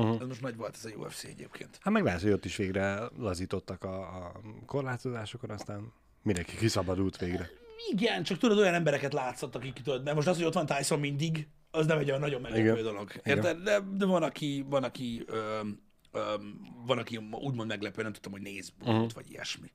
Uh-huh. 0.00 0.20
Ez 0.20 0.26
most 0.26 0.40
nagy 0.40 0.56
volt 0.56 0.74
ez 0.74 0.84
a 0.84 0.96
UFC 0.96 1.24
egyébként. 1.24 1.78
Hát 1.80 1.92
meg 1.92 2.04
lehet, 2.04 2.22
hogy 2.22 2.32
ott 2.32 2.44
is 2.44 2.56
végre 2.56 3.00
lazítottak 3.18 3.84
a, 3.84 4.00
a 4.00 4.32
korlátozásokon, 4.66 5.50
aztán 5.50 5.92
mindenki 6.22 6.56
kiszabadult 6.56 7.16
végre. 7.16 7.50
Igen, 7.90 8.22
csak 8.22 8.38
tudod, 8.38 8.58
olyan 8.58 8.74
embereket 8.74 9.12
látszott, 9.12 9.54
akik 9.54 9.72
tudod, 9.72 10.04
mert 10.04 10.16
most 10.16 10.28
az, 10.28 10.36
hogy 10.36 10.44
ott 10.44 10.54
van 10.54 10.66
Tyson 10.66 11.00
mindig, 11.00 11.48
az 11.70 11.86
nem 11.86 11.98
egy 11.98 12.08
olyan 12.08 12.20
nagyon 12.20 12.40
meglepő 12.40 12.82
dolog. 12.82 13.12
Érted? 13.24 13.62
De, 13.62 13.80
de 13.80 14.06
van, 14.06 14.22
aki, 14.22 14.64
van, 14.68 14.84
aki, 14.84 15.24
öm, 15.26 15.80
öm, 16.12 16.60
van, 16.86 16.98
aki 16.98 17.16
úgymond 17.16 17.68
meglepő, 17.68 18.02
nem 18.02 18.12
tudtam, 18.12 18.32
hogy 18.32 18.42
néz 18.42 18.72
uh-huh. 18.80 19.10
Vagy 19.14 19.30
ilyesmi. 19.30 19.72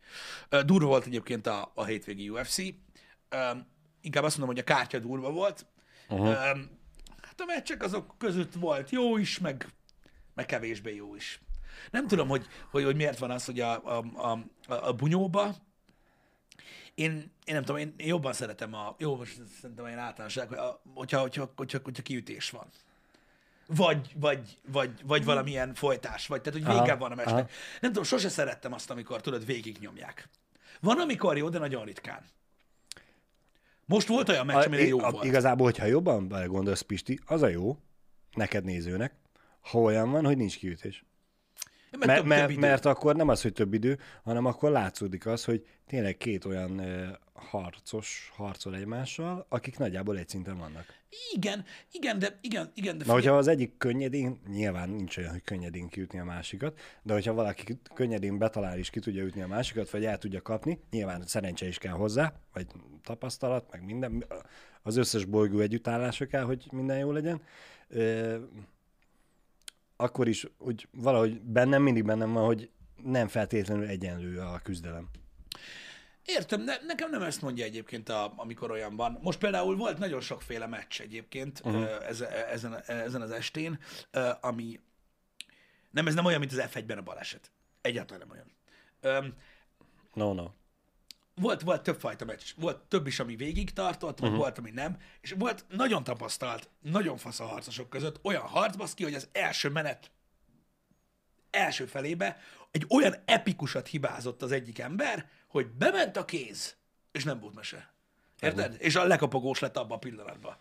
Durva 0.65 0.87
volt 0.87 1.05
egyébként 1.05 1.47
a, 1.47 1.71
a 1.75 1.83
hétvégi 1.83 2.29
UFC. 2.29 2.57
Öm, 3.29 3.67
inkább 4.01 4.23
azt 4.23 4.37
mondom, 4.37 4.55
hogy 4.55 4.63
a 4.67 4.73
kártya 4.73 4.99
durva 4.99 5.31
volt. 5.31 5.65
Uh-huh. 6.09 6.27
Öm, 6.27 6.69
hát 7.21 7.41
a 7.41 7.45
meccsek 7.45 7.83
azok 7.83 8.15
között 8.17 8.53
volt 8.53 8.89
jó 8.89 9.17
is, 9.17 9.39
meg, 9.39 9.67
meg 10.35 10.45
kevésbé 10.45 10.95
jó 10.95 11.15
is. 11.15 11.39
Nem 11.91 12.07
tudom, 12.07 12.27
hogy, 12.27 12.47
hogy, 12.71 12.83
hogy 12.83 12.95
miért 12.95 13.19
van 13.19 13.31
az, 13.31 13.45
hogy 13.45 13.59
a, 13.59 13.97
a, 13.97 14.05
a, 14.15 14.39
a 14.67 14.93
bunyóba 14.93 15.55
én, 16.95 17.11
én 17.45 17.53
nem 17.53 17.63
tudom, 17.63 17.81
én, 17.81 17.93
én 17.97 18.07
jobban 18.07 18.33
szeretem 18.33 18.73
a, 18.73 18.95
jó, 18.97 19.15
most 19.15 19.41
szerintem 19.61 19.85
ilyen 19.85 19.99
általánosság, 19.99 20.47
hogy 20.47 20.57
a, 20.57 20.81
hogyha, 20.93 21.19
hogyha, 21.19 21.51
hogyha, 21.55 21.79
hogyha 21.83 22.03
kiütés 22.03 22.49
van. 22.49 22.67
Vagy, 23.67 24.11
vagy, 24.15 24.57
vagy, 24.71 24.91
vagy 25.03 25.25
valamilyen 25.25 25.73
folytás, 25.73 26.27
vagy 26.27 26.41
tehát, 26.41 26.59
hogy 26.59 26.69
Aha, 26.69 26.81
vége 26.81 26.95
van 26.95 27.11
a 27.11 27.15
meccsnek. 27.15 27.37
aha. 27.37 27.49
Nem 27.81 27.91
tudom, 27.91 28.03
sose 28.03 28.29
szerettem 28.29 28.73
azt, 28.73 28.89
amikor 28.89 29.21
tudod, 29.21 29.45
végignyomják. 29.45 30.29
Van, 30.79 30.99
amikor 30.99 31.37
jó, 31.37 31.49
de 31.49 31.59
nagyon 31.59 31.85
ritkán. 31.85 32.23
Most 33.85 34.07
volt 34.07 34.29
olyan 34.29 34.45
meccs, 34.45 34.65
amire 34.65 34.85
jó 34.85 34.99
a, 34.99 35.11
volt. 35.11 35.23
Igazából, 35.23 35.65
hogyha 35.65 35.85
jobban 35.85 36.27
belegondolsz, 36.27 36.81
Pisti, 36.81 37.19
az 37.25 37.41
a 37.41 37.47
jó, 37.47 37.77
neked 38.33 38.63
nézőnek, 38.63 39.13
ha 39.71 39.79
olyan 39.79 40.11
van, 40.11 40.25
hogy 40.25 40.37
nincs 40.37 40.57
kiütés. 40.57 41.05
Mert, 41.91 42.05
Mert, 42.05 42.25
mert, 42.25 42.55
mert 42.55 42.85
akkor 42.85 43.15
nem 43.15 43.27
az, 43.27 43.41
hogy 43.41 43.53
több 43.53 43.73
idő, 43.73 43.99
hanem 44.23 44.45
akkor 44.45 44.71
látszódik 44.71 45.25
az, 45.25 45.45
hogy 45.45 45.65
tényleg 45.87 46.17
két 46.17 46.45
olyan 46.45 46.79
ö, 46.79 47.07
harcos 47.33 48.31
harcol 48.35 48.75
egymással, 48.75 49.45
akik 49.49 49.77
nagyjából 49.77 50.17
egy 50.17 50.29
szinten 50.29 50.57
vannak. 50.57 50.85
Igen, 51.33 51.65
igen, 51.91 52.19
de 52.19 52.39
igen, 52.41 52.71
igen, 52.73 52.97
de 52.97 53.05
Na, 53.05 53.13
hogyha 53.13 53.37
az 53.37 53.47
egyik 53.47 53.77
könnyedén, 53.77 54.39
nyilván 54.47 54.89
nincs 54.89 55.17
olyan, 55.17 55.31
hogy 55.31 55.43
könnyedén 55.43 55.87
kiütni 55.87 56.19
a 56.19 56.23
másikat, 56.23 56.79
de 57.01 57.13
hogyha 57.13 57.33
valaki 57.33 57.79
könnyedén 57.93 58.37
betalál 58.37 58.77
és 58.77 58.89
ki 58.89 58.99
tudja 58.99 59.23
ütni 59.23 59.41
a 59.41 59.47
másikat, 59.47 59.89
vagy 59.89 60.05
el 60.05 60.17
tudja 60.17 60.41
kapni, 60.41 60.79
nyilván 60.91 61.25
szerencse 61.25 61.67
is 61.67 61.77
kell 61.77 61.93
hozzá, 61.93 62.33
vagy 62.53 62.67
tapasztalat, 63.03 63.71
meg 63.71 63.85
minden, 63.85 64.25
az 64.81 64.95
összes 64.97 65.25
bolygó 65.25 65.59
együttállása 65.59 66.25
kell, 66.25 66.43
hogy 66.43 66.67
minden 66.71 66.97
jó 66.97 67.11
legyen. 67.11 67.41
Ö, 67.87 68.37
akkor 69.95 70.27
is 70.27 70.47
úgy 70.57 70.87
valahogy 70.91 71.41
bennem 71.41 71.81
mindig 71.81 72.05
bennem 72.05 72.33
van, 72.33 72.45
hogy 72.45 72.69
nem 73.03 73.27
feltétlenül 73.27 73.87
egyenlő 73.87 74.39
a 74.39 74.59
küzdelem. 74.63 75.09
Értem, 76.25 76.61
ne, 76.61 76.73
nekem 76.85 77.09
nem 77.09 77.21
ezt 77.21 77.41
mondja 77.41 77.65
egyébként, 77.65 78.09
a, 78.09 78.33
amikor 78.35 78.71
olyan 78.71 78.95
van. 78.95 79.19
Most 79.21 79.39
például 79.39 79.75
volt 79.75 79.97
nagyon 79.97 80.21
sokféle 80.21 80.67
meccs 80.67 81.01
egyébként 81.01 81.61
uh-huh. 81.63 82.07
ezen, 82.07 82.31
ezen, 82.31 82.81
ezen 82.87 83.21
az 83.21 83.31
estén, 83.31 83.79
ami 84.41 84.79
nem, 85.91 86.07
ez 86.07 86.13
nem 86.13 86.25
olyan, 86.25 86.39
mint 86.39 86.51
az 86.51 86.63
F1-ben 86.69 86.97
a 86.97 87.01
baleset. 87.01 87.51
Egyáltalán 87.81 88.27
nem 88.27 88.37
olyan. 88.37 89.31
No, 90.13 90.33
no. 90.33 90.47
Volt, 91.35 91.61
volt 91.61 91.83
több 91.83 91.99
fajta 91.99 92.25
meccs. 92.25 92.43
Volt 92.55 92.77
több 92.77 93.07
is, 93.07 93.19
ami 93.19 93.35
végig 93.35 93.73
tartott, 93.73 94.21
uh-huh. 94.21 94.37
volt, 94.37 94.57
ami 94.57 94.71
nem. 94.71 94.97
És 95.21 95.33
volt 95.37 95.65
nagyon 95.69 96.03
tapasztalt, 96.03 96.69
nagyon 96.81 97.17
fasz 97.17 97.39
a 97.39 97.45
harcosok 97.45 97.89
között 97.89 98.19
olyan 98.23 98.41
harc, 98.41 98.75
baszki, 98.75 99.03
hogy 99.03 99.13
az 99.13 99.27
első 99.31 99.69
menet 99.69 100.11
első 101.55 101.85
felébe 101.85 102.37
egy 102.71 102.85
olyan 102.89 103.15
epikusat 103.25 103.87
hibázott 103.87 104.41
az 104.41 104.51
egyik 104.51 104.79
ember, 104.79 105.29
hogy 105.47 105.67
bement 105.67 106.17
a 106.17 106.25
kéz, 106.25 106.75
és 107.11 107.23
nem 107.23 107.39
volt 107.39 107.55
mese. 107.55 107.93
Érted? 108.39 108.75
És 108.79 108.95
a 108.95 109.05
lekapogós 109.05 109.59
lett 109.59 109.77
abban 109.77 109.97
a 109.97 109.99
pillanatban. 109.99 110.57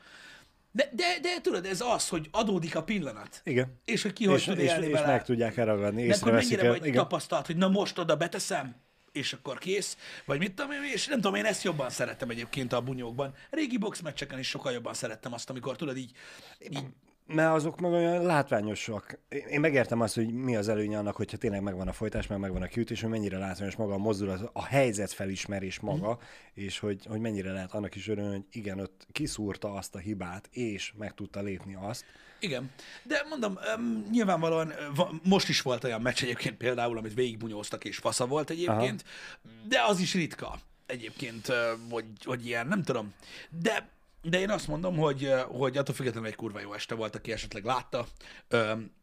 De, 0.70 0.90
de, 0.92 1.18
de 1.22 1.40
tudod, 1.40 1.66
ez 1.66 1.80
az, 1.80 2.08
hogy 2.08 2.28
adódik 2.32 2.76
a 2.76 2.82
pillanat. 2.82 3.40
Igen. 3.44 3.80
És 3.84 4.02
hogy 4.02 4.12
ki 4.12 4.26
hogy 4.26 4.38
És, 4.38 4.44
tud 4.44 4.58
és, 4.58 4.72
és 4.80 4.90
vele. 4.92 5.06
meg 5.06 5.24
tudják 5.24 5.56
elragadni, 5.56 6.00
Meg 6.00 6.04
hogy 6.04 6.14
észreveszik 6.14 6.50
mennyire 6.50 6.68
el. 6.68 6.78
vagy 6.78 6.86
Igen. 6.86 7.02
tapasztalt, 7.02 7.46
hogy 7.46 7.56
na 7.56 7.68
most 7.68 7.98
oda 7.98 8.16
beteszem, 8.16 8.76
és 9.14 9.32
akkor 9.32 9.58
kész, 9.58 9.96
vagy 10.24 10.38
mit 10.38 10.54
tudom 10.54 10.70
én, 10.70 10.82
és 10.92 11.06
nem 11.06 11.20
tudom, 11.20 11.34
én 11.34 11.44
ezt 11.44 11.62
jobban 11.62 11.90
szerettem 11.90 12.30
egyébként 12.30 12.72
a 12.72 12.80
bunyókban. 12.80 13.34
Régi 13.50 13.76
boxmeccseken 13.78 14.38
is 14.38 14.48
sokkal 14.48 14.72
jobban 14.72 14.94
szerettem 14.94 15.32
azt, 15.32 15.50
amikor 15.50 15.76
tudod 15.76 15.96
így, 15.96 16.12
így 16.58 16.84
Mert 17.26 17.54
azok 17.54 17.80
meg 17.80 17.92
olyan 17.92 18.22
látványosak. 18.22 19.18
Én 19.50 19.60
megértem 19.60 20.00
azt, 20.00 20.14
hogy 20.14 20.32
mi 20.32 20.56
az 20.56 20.68
előnye 20.68 20.98
annak, 20.98 21.16
hogyha 21.16 21.36
tényleg 21.36 21.62
megvan 21.62 21.88
a 21.88 21.92
folytás, 21.92 22.26
meg 22.26 22.38
megvan 22.38 22.62
a 22.62 22.66
kiütés, 22.66 23.00
hogy 23.00 23.10
mennyire 23.10 23.38
látványos 23.38 23.76
maga 23.76 23.94
a 23.94 23.98
mozdulat, 23.98 24.50
a 24.52 24.64
helyzet 24.64 25.12
felismerés 25.12 25.80
maga, 25.80 26.08
Mhm. 26.08 26.64
és 26.64 26.78
hogy, 26.78 27.06
hogy 27.06 27.20
mennyire 27.20 27.52
lehet 27.52 27.72
annak 27.72 27.94
is 27.94 28.08
örülni, 28.08 28.30
hogy 28.30 28.44
igen, 28.50 28.80
ott 28.80 29.06
kiszúrta 29.12 29.72
azt 29.72 29.94
a 29.94 29.98
hibát, 29.98 30.48
és 30.52 30.92
meg 30.98 31.14
tudta 31.14 31.40
lépni 31.40 31.74
azt. 31.80 32.04
Igen, 32.44 32.70
de 33.02 33.26
mondom, 33.28 33.58
um, 33.76 34.06
nyilvánvalóan 34.10 34.72
va- 34.94 35.12
most 35.22 35.48
is 35.48 35.62
volt 35.62 35.84
olyan 35.84 36.00
meccs 36.00 36.22
egyébként 36.22 36.56
például, 36.56 36.98
amit 36.98 37.14
végigbunyóztak 37.14 37.84
és 37.84 37.96
fasza 37.96 38.26
volt 38.26 38.50
egyébként, 38.50 39.04
Aha. 39.04 39.68
de 39.68 39.82
az 39.82 40.00
is 40.00 40.14
ritka 40.14 40.58
egyébként, 40.86 41.48
ö, 41.48 41.72
hogy, 41.90 42.04
hogy 42.24 42.46
ilyen, 42.46 42.66
nem 42.66 42.82
tudom. 42.82 43.14
De, 43.50 43.88
de 44.22 44.40
én 44.40 44.50
azt 44.50 44.68
mondom, 44.68 44.96
hogy, 44.96 45.24
ö, 45.24 45.40
hogy 45.40 45.76
attól 45.76 45.94
függetlenül 45.94 46.28
egy 46.28 46.36
kurva 46.36 46.60
jó 46.60 46.72
este 46.72 46.94
volt, 46.94 47.14
aki 47.14 47.32
esetleg 47.32 47.64
látta, 47.64 48.06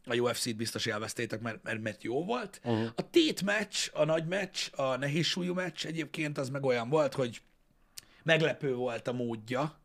a 0.05 0.15
UFC-t 0.15 0.55
biztos 0.55 0.85
élveztétek, 0.85 1.41
mert, 1.41 1.63
mert, 1.63 1.81
mert 1.81 2.03
jó 2.03 2.25
volt. 2.25 2.61
Uh-huh. 2.63 2.87
A 2.95 3.09
tét 3.09 3.41
meccs, 3.41 3.89
a 3.93 4.05
nagy 4.05 4.27
meccs, 4.27 4.67
a 4.75 4.95
nehéz 4.97 5.25
súlyú 5.25 5.53
meccs 5.53 5.85
egyébként 5.85 6.37
az 6.37 6.49
meg 6.49 6.65
olyan 6.65 6.89
volt, 6.89 7.13
hogy 7.13 7.41
meglepő 8.23 8.75
volt 8.75 9.07
a 9.07 9.13
módja, 9.13 9.80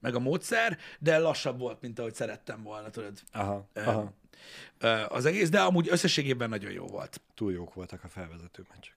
meg 0.00 0.14
a 0.14 0.18
módszer, 0.18 0.78
de 0.98 1.18
lassabb 1.18 1.58
volt, 1.58 1.80
mint 1.80 1.98
ahogy 1.98 2.14
szerettem 2.14 2.62
volna, 2.62 2.90
tudod, 2.90 3.18
Aha, 3.32 3.68
Ö, 3.72 3.80
aha. 3.80 4.12
ö, 4.78 5.04
az 5.08 5.24
egész, 5.24 5.48
de 5.48 5.60
amúgy 5.60 5.88
összességében 5.90 6.48
nagyon 6.48 6.70
jó 6.70 6.86
volt. 6.86 7.20
Túl 7.34 7.52
jók 7.52 7.74
voltak 7.74 8.04
a 8.04 8.08
felvezető 8.08 8.66
meccsek. 8.70 8.96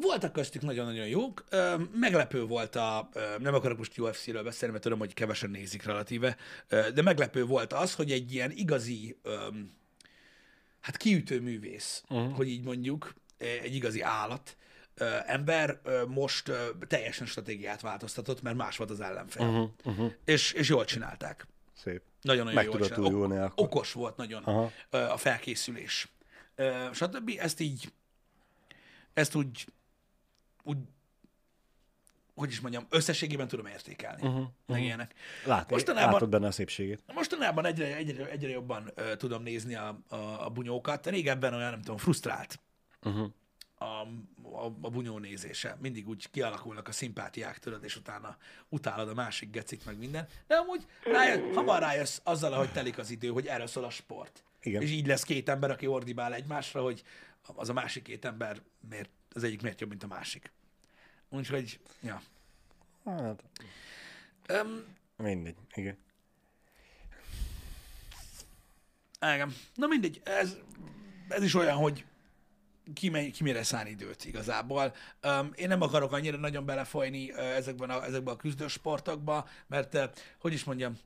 Voltak 0.00 0.32
köztük 0.32 0.62
nagyon-nagyon 0.62 1.06
jók. 1.06 1.44
Ö, 1.48 1.74
Meglepő 1.94 2.44
volt 2.44 2.76
a, 2.76 3.08
ö, 3.12 3.20
nem 3.38 3.54
akarok 3.54 3.78
most 3.78 3.98
UFC-ről 3.98 4.42
beszélni, 4.42 4.72
mert 4.72 4.84
tudom, 4.84 4.98
hogy 4.98 5.14
kevesen 5.14 5.50
nézik 5.50 5.82
relatíve, 5.82 6.36
ö, 6.68 6.90
de 6.94 7.02
meglepő 7.02 7.44
volt 7.44 7.72
az, 7.72 7.94
hogy 7.94 8.10
egy 8.10 8.32
ilyen 8.32 8.50
igazi, 8.50 9.16
hát 10.80 10.96
kiütő 10.96 11.40
művész, 11.40 12.02
uh-huh. 12.08 12.36
hogy 12.36 12.48
így 12.48 12.64
mondjuk, 12.64 13.14
egy 13.38 13.74
igazi 13.74 14.00
állat, 14.00 14.56
ember 15.26 15.80
ö, 15.82 16.04
most 16.06 16.48
ö, 16.48 16.68
teljesen 16.86 17.26
stratégiát 17.26 17.80
változtatott, 17.80 18.42
mert 18.42 18.56
más 18.56 18.76
volt 18.76 18.90
az 18.90 19.00
ellenfél. 19.00 19.46
Uh-huh. 19.46 19.70
Uh-huh. 19.84 20.12
És, 20.24 20.52
és 20.52 20.68
jól 20.68 20.84
csinálták. 20.84 21.46
Szép. 21.76 22.02
Nagyon-nagyon 22.20 22.54
Meg 22.54 22.64
jól 22.64 22.74
tudott 22.74 22.88
csinálták. 22.88 23.14
újulni 23.14 23.34
Ok- 23.38 23.42
akkor. 23.50 23.64
Okos 23.66 23.92
volt 23.92 24.16
nagyon 24.16 24.42
Aha. 24.44 24.70
ö, 24.90 24.98
a 24.98 25.16
felkészülés. 25.16 26.08
Ö, 26.54 26.88
Stb. 26.92 27.30
Ezt 27.38 27.60
így, 27.60 27.92
ezt 29.14 29.34
úgy, 29.34 29.66
úgy, 30.62 30.76
hogy 32.34 32.50
is 32.50 32.60
mondjam, 32.60 32.86
összességében 32.90 33.48
tudom 33.48 33.66
értékelni. 33.66 34.26
Uh-huh, 34.26 34.46
meg 34.66 34.82
ilyenek. 34.82 35.14
Látni, 35.44 35.74
Mostanában- 35.74 36.12
látod 36.12 36.28
benne 36.28 36.46
a 36.46 36.50
szépségét. 36.50 37.02
Mostanában 37.14 37.64
egyre, 37.66 37.96
egyre, 37.96 38.30
egyre 38.30 38.48
jobban 38.48 38.90
ö, 38.94 39.16
tudom 39.16 39.42
nézni 39.42 39.74
a, 39.74 39.98
a, 40.08 40.16
a 40.16 40.48
bunyókat. 40.50 41.06
Régebben 41.06 41.54
olyan, 41.54 41.70
nem 41.70 41.82
tudom, 41.82 41.96
frusztrált 41.96 42.60
Uh-huh. 43.04 43.30
A, 43.82 44.00
a, 44.42 44.64
a 44.80 44.90
bunyó 44.90 45.18
nézése. 45.18 45.76
Mindig 45.80 46.08
úgy 46.08 46.30
kialakulnak 46.30 46.88
a 46.88 46.92
szimpátiák, 46.92 47.58
tudod, 47.58 47.84
és 47.84 47.96
utána 47.96 48.36
utálod 48.68 49.08
a 49.08 49.14
másik 49.14 49.50
gecit, 49.50 49.84
meg 49.84 49.98
minden. 49.98 50.28
De 50.46 50.54
amúgy 50.54 50.86
rájö, 51.04 51.52
hamar 51.52 51.80
rájössz 51.80 52.20
azzal, 52.22 52.52
ahogy 52.52 52.72
telik 52.72 52.98
az 52.98 53.10
idő, 53.10 53.28
hogy 53.28 53.46
erről 53.46 53.66
szól 53.66 53.84
a 53.84 53.90
sport. 53.90 54.44
Igen. 54.62 54.82
És 54.82 54.90
így 54.90 55.06
lesz 55.06 55.22
két 55.22 55.48
ember, 55.48 55.70
aki 55.70 55.86
ordibál 55.86 56.34
egymásra, 56.34 56.82
hogy 56.82 57.02
az 57.54 57.68
a 57.68 57.72
másik 57.72 58.02
két 58.02 58.24
ember 58.24 58.62
miért, 58.88 59.10
az 59.32 59.42
egyik 59.42 59.62
miért 59.62 59.80
jobb, 59.80 59.90
mint 59.90 60.02
a 60.02 60.06
másik. 60.06 60.52
Úgyhogy, 61.28 61.80
ja. 62.02 62.22
Hát, 63.04 63.42
Um, 64.48 64.84
mindegy, 65.16 65.56
igen. 65.74 65.96
igen. 69.20 69.54
Na 69.74 69.86
mindegy, 69.86 70.20
ez, 70.24 70.56
ez 71.28 71.42
is 71.42 71.54
olyan, 71.54 71.76
hogy 71.76 72.04
ki, 72.94 73.08
mely, 73.08 73.30
ki 73.30 73.42
mire 73.42 73.62
szán 73.62 73.86
időt 73.86 74.24
igazából. 74.24 74.94
Um, 75.22 75.50
én 75.54 75.68
nem 75.68 75.82
akarok 75.82 76.12
annyira 76.12 76.36
nagyon 76.36 76.64
belefolyni 76.64 77.30
uh, 77.30 77.56
ezekben 77.56 77.90
a, 77.90 78.04
ezekben 78.04 78.34
a 78.34 78.36
küzdősportokba, 78.36 79.48
mert 79.66 79.94
uh, 79.94 80.02
hogy 80.38 80.52
is 80.52 80.64
mondjam, 80.64 80.98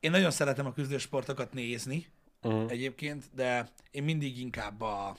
én 0.00 0.10
nagyon 0.10 0.30
szeretem 0.30 0.66
a 0.66 0.72
küzdősportokat 0.72 1.52
nézni 1.52 2.06
uh-huh. 2.42 2.70
egyébként, 2.70 3.24
de 3.34 3.68
én 3.90 4.02
mindig 4.02 4.38
inkább 4.38 4.80
a, 4.80 5.16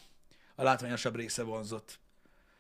a 0.56 0.64
látványosabb 0.64 1.16
része 1.16 1.44
vonzott. 1.44 2.00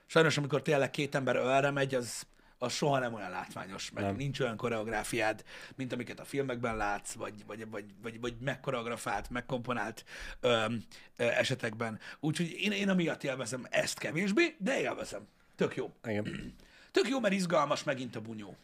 Sajnos, 0.06 0.38
amikor 0.38 0.62
tényleg 0.62 0.90
két 0.90 1.16
ember 1.16 1.36
ölre 1.36 1.72
megy, 1.72 1.96
az, 1.96 2.26
az 2.62 2.74
soha 2.74 3.00
nem 3.00 3.14
olyan 3.14 3.30
látványos, 3.30 3.92
meg 3.92 4.04
nem. 4.04 4.16
nincs 4.16 4.40
olyan 4.40 4.58
koreográfiád, 4.58 5.44
mint 5.76 5.94
amiket 5.94 6.20
a 6.20 6.26
filmekben 6.26 6.78
látsz, 6.78 7.14
vagy, 7.14 7.46
vagy, 7.46 7.70
vagy, 7.70 7.86
vagy, 8.02 8.20
vagy 8.20 8.36
megkoreografált, 8.40 9.30
megkomponált 9.30 10.06
öm, 10.40 10.84
ö, 11.16 11.24
esetekben. 11.24 12.00
Úgyhogy 12.20 12.52
én, 12.52 12.72
én 12.72 12.90
amiatt 12.90 13.24
élvezem 13.24 13.68
ezt 13.70 13.98
kevésbé, 13.98 14.56
de 14.60 14.80
élvezem. 14.80 15.28
Tök 15.56 15.76
jó. 15.76 15.92
Igen. 16.04 16.26
Tök 16.92 17.08
jó, 17.10 17.20
mert 17.20 17.34
izgalmas 17.34 17.84
megint 17.84 18.16
a 18.16 18.22
bunyó. 18.22 18.56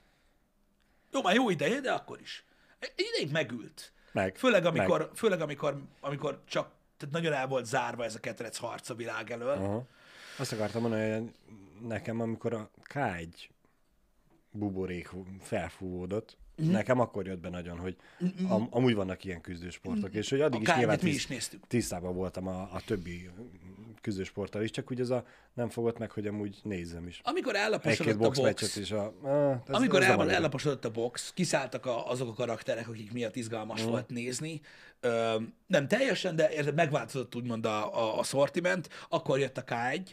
Jó, 1.12 1.22
már 1.22 1.36
jó 1.36 1.50
ideje, 1.50 1.80
de 1.80 1.92
akkor 1.92 2.22
is. 2.22 2.44
Egy 2.80 2.94
ideig 2.96 3.32
megült. 3.32 3.92
Meg. 4.12 4.36
Főleg 4.36 4.66
amikor, 4.66 5.00
meg. 5.00 5.10
Főleg 5.16 5.42
amikor, 5.42 5.82
amikor 6.00 6.42
csak 6.46 6.72
tehát 6.98 7.14
nagyon 7.14 7.34
el 7.34 7.48
volt 7.48 7.66
zárva 7.66 8.04
ez 8.04 8.16
a 8.16 8.20
ketrec 8.20 8.58
harc 8.58 8.90
a 8.90 8.96
világ 8.96 9.32
elől. 9.32 9.50
Aha. 9.50 9.86
Azt 10.38 10.52
akartam 10.52 10.82
mondani, 10.82 11.12
hogy 11.12 11.32
nekem, 11.88 12.22
amikor 12.22 12.54
a 12.54 12.70
K1 12.94 13.28
buborék 14.58 15.10
felfúvódott, 15.42 16.38
Mhm. 16.58 16.68
mm. 16.68 16.72
nekem 16.72 17.00
akkor 17.00 17.26
jött 17.26 17.40
be 17.40 17.50
nagyon, 17.50 17.78
hogy 17.78 17.96
am, 18.50 18.68
amúgy 18.72 18.96
vannak 18.96 19.24
ilyen 19.24 19.42
küzdősportok, 19.42 20.14
és 20.14 20.30
hogy 20.30 20.42
addig 20.42 20.60
A 20.60 20.62
is 20.62 20.68
K1-et 20.70 20.78
nyilván 20.78 21.00
mi 21.02 21.10
is 21.10 21.28
néztük. 21.28 21.68
tisztában 21.68 22.16
voltam 22.16 22.48
a, 22.48 22.62
a 22.62 22.82
többi 22.86 23.30
küzdősporttal 24.02 24.64
is, 24.64 24.72
csak 24.72 24.92
úgy 24.92 25.00
ez 25.00 25.10
a 25.10 25.26
nem 25.54 25.70
fogott 25.70 25.98
meg, 25.98 26.12
hogy 26.12 26.28
amúgy 26.28 26.60
nézzem 26.64 27.08
is. 27.08 27.20
Amikor 27.24 27.56
ellaposodott 27.56 28.22
a 28.38 28.42
box 28.42 28.76
is 28.76 28.92
a... 28.92 29.14
Ah, 29.24 29.52
ez, 29.68 29.76
amikor 29.76 30.04
ez 30.04 30.10
el, 30.10 30.32
ellaposodott 30.32 30.86
a 30.86 30.92
box, 30.92 31.32
kiszálltak 31.34 31.86
a, 31.86 32.10
azok 32.10 32.30
a 32.30 32.34
karakterek, 32.34 32.88
akik 32.88 33.12
miatt 33.14 33.36
izgalmas 33.36 33.80
Mhm. 33.80 33.88
mm. 33.88 33.92
volt 33.92 34.10
nézni. 34.10 34.62
Ö, 35.00 35.36
nem 35.68 35.88
teljesen, 35.88 36.36
de 36.36 36.52
érted, 36.52 36.76
megváltozott 36.76 37.36
úgymond 37.36 37.66
a, 37.66 37.98
a, 37.98 38.20
a 38.20 38.24
szortiment. 38.24 38.90
Akkor 39.10 39.40
jött 39.40 39.58
a 39.58 39.64
K1, 39.64 40.00
ö, 40.08 40.12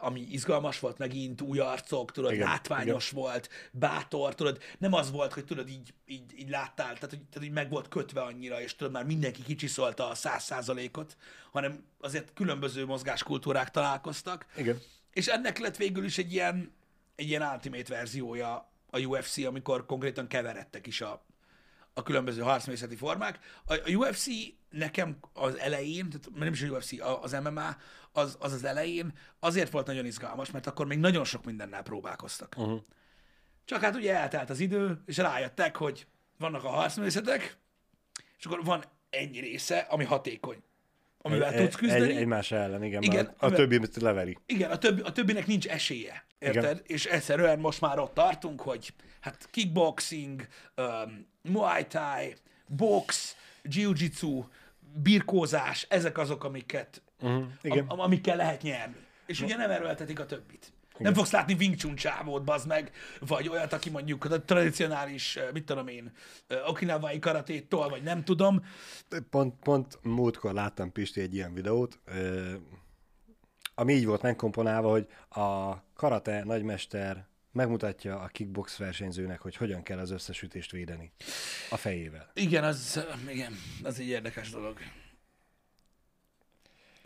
ami 0.00 0.20
izgalmas 0.20 0.78
volt 0.78 0.98
megint, 0.98 1.40
új 1.40 1.58
arcok, 1.58 2.12
tudod, 2.12 2.32
igen, 2.32 2.46
látványos 2.46 3.10
igen. 3.10 3.22
volt, 3.22 3.48
bátor, 3.70 4.34
tudod, 4.34 4.58
nem 4.78 4.92
az 4.92 5.10
volt, 5.10 5.32
hogy 5.32 5.44
tudod, 5.44 5.68
így, 5.68 5.94
így, 6.06 6.38
így 6.38 6.48
láttál, 6.48 6.94
tehát 6.94 7.00
hogy, 7.00 7.18
tehát, 7.18 7.38
hogy 7.38 7.50
meg 7.50 7.70
volt 7.70 7.88
kötve 7.88 8.20
annyira, 8.20 8.60
és 8.60 8.76
tudod, 8.76 8.92
már 8.92 9.04
mindenki 9.04 9.42
kicsiszolta 9.42 10.08
a 10.08 10.14
száz 10.14 10.42
százalékot, 10.42 11.16
hanem 11.52 11.84
azért 12.00 12.32
különböző 12.34 12.84
mozgáskultúrák 12.84 13.70
találkoztak. 13.70 14.46
Igen. 14.56 14.80
És 15.12 15.26
ennek 15.26 15.58
lett 15.58 15.76
végül 15.76 16.04
is 16.04 16.18
egy 16.18 16.32
ilyen, 16.32 16.72
egy 17.16 17.28
ilyen 17.28 17.42
ultimate 17.52 17.94
verziója 17.94 18.68
a 18.90 18.98
UFC, 18.98 19.36
amikor 19.44 19.86
konkrétan 19.86 20.26
keveredtek 20.26 20.86
is 20.86 21.00
a, 21.00 21.24
a 21.94 22.02
különböző 22.02 22.40
harcmészeti 22.40 22.96
formák. 22.96 23.38
A, 23.66 23.90
UFC 23.90 24.26
nekem 24.70 25.18
az 25.32 25.58
elején, 25.58 26.10
tehát 26.10 26.28
nem 26.34 26.52
is 26.52 26.62
a 26.62 26.66
UFC, 26.66 26.90
az 27.22 27.32
MMA, 27.32 27.76
az, 28.12 28.36
az 28.40 28.52
az 28.52 28.64
elején 28.64 29.12
azért 29.40 29.70
volt 29.70 29.86
nagyon 29.86 30.06
izgalmas, 30.06 30.50
mert 30.50 30.66
akkor 30.66 30.86
még 30.86 30.98
nagyon 30.98 31.24
sok 31.24 31.44
mindennel 31.44 31.82
próbálkoztak. 31.82 32.54
Uh-huh. 32.56 32.80
Csak 33.64 33.80
hát 33.80 33.94
ugye 33.94 34.14
eltelt 34.14 34.50
az 34.50 34.60
idő, 34.60 35.02
és 35.06 35.16
rájöttek, 35.16 35.76
hogy 35.76 36.06
vannak 36.38 36.64
a 36.64 36.68
harcművészetek, 36.68 37.58
és 38.38 38.44
akkor 38.44 38.64
van 38.64 38.84
ennyi 39.10 39.40
része, 39.40 39.78
ami 39.78 40.04
hatékony, 40.04 40.62
amivel 41.26 41.52
Egy- 41.52 41.60
tudsz 41.62 41.74
küzdeni. 41.74 42.10
Egy, 42.10 42.16
egymás 42.16 42.52
ellen, 42.52 42.82
igen. 42.82 43.02
Igen, 43.02 43.34
a, 43.38 43.50
többi 43.50 43.80
leveri. 44.00 44.38
Igen, 44.46 44.70
a, 44.70 44.78
többi, 44.78 45.00
a 45.00 45.12
többinek 45.12 45.46
nincs 45.46 45.66
esélye. 45.66 46.24
Érted? 46.38 46.62
Igen. 46.64 46.80
És 46.86 47.04
egyszerűen 47.06 47.58
most 47.58 47.80
már 47.80 47.98
ott 47.98 48.14
tartunk, 48.14 48.60
hogy 48.60 48.92
hát 49.20 49.48
kickboxing, 49.50 50.46
um, 50.76 51.26
muay 51.42 51.86
thai, 51.86 52.34
box, 52.66 53.36
jiu-jitsu, 53.62 54.44
birkózás, 55.02 55.86
ezek 55.88 56.18
azok, 56.18 56.44
amiket, 56.44 57.02
Uh-huh. 57.20 57.44
Igen. 57.62 57.84
am, 57.88 58.00
amikkel 58.00 58.36
lehet 58.36 58.62
nyerni. 58.62 58.96
És 59.26 59.40
ugye 59.40 59.56
nem 59.56 59.70
erőltetik 59.70 60.20
a 60.20 60.26
többit. 60.26 60.72
Nem 60.98 61.14
fogsz 61.14 61.30
látni 61.30 61.54
Wing 61.58 61.76
Chun 61.76 61.94
csávót, 61.94 62.44
bazd 62.44 62.66
meg, 62.66 62.90
vagy 63.20 63.48
olyat, 63.48 63.72
aki 63.72 63.90
mondjuk 63.90 64.24
a 64.24 64.42
tradicionális, 64.42 65.36
eh, 65.36 65.48
mit 65.52 65.64
tudom 65.64 65.88
én, 65.88 66.12
eh, 66.46 66.68
okinawai 66.68 67.18
karatétól, 67.18 67.88
vagy 67.88 68.02
nem 68.02 68.24
tudom. 68.24 68.64
Pont, 69.30 69.54
pont 69.62 69.98
múltkor 70.02 70.52
láttam 70.52 70.92
Pisti 70.92 71.20
egy 71.20 71.34
ilyen 71.34 71.54
videót, 71.54 71.98
ö, 72.04 72.52
ami 73.74 73.92
így 73.92 74.06
volt 74.06 74.22
megkomponálva, 74.22 74.90
hogy 74.90 75.06
a 75.28 75.76
karate 75.94 76.44
nagymester 76.44 77.26
megmutatja 77.52 78.20
a 78.20 78.26
kickbox 78.26 78.76
versenyzőnek, 78.76 79.40
hogy 79.40 79.56
hogyan 79.56 79.82
kell 79.82 79.98
az 79.98 80.10
összesütést 80.10 80.70
védeni 80.70 81.12
a 81.70 81.76
fejével. 81.76 82.30
Igen, 82.34 82.64
az, 82.64 83.04
igen, 83.28 83.52
az 83.82 83.98
egy 83.98 84.08
érdekes 84.08 84.50
dolog. 84.50 84.78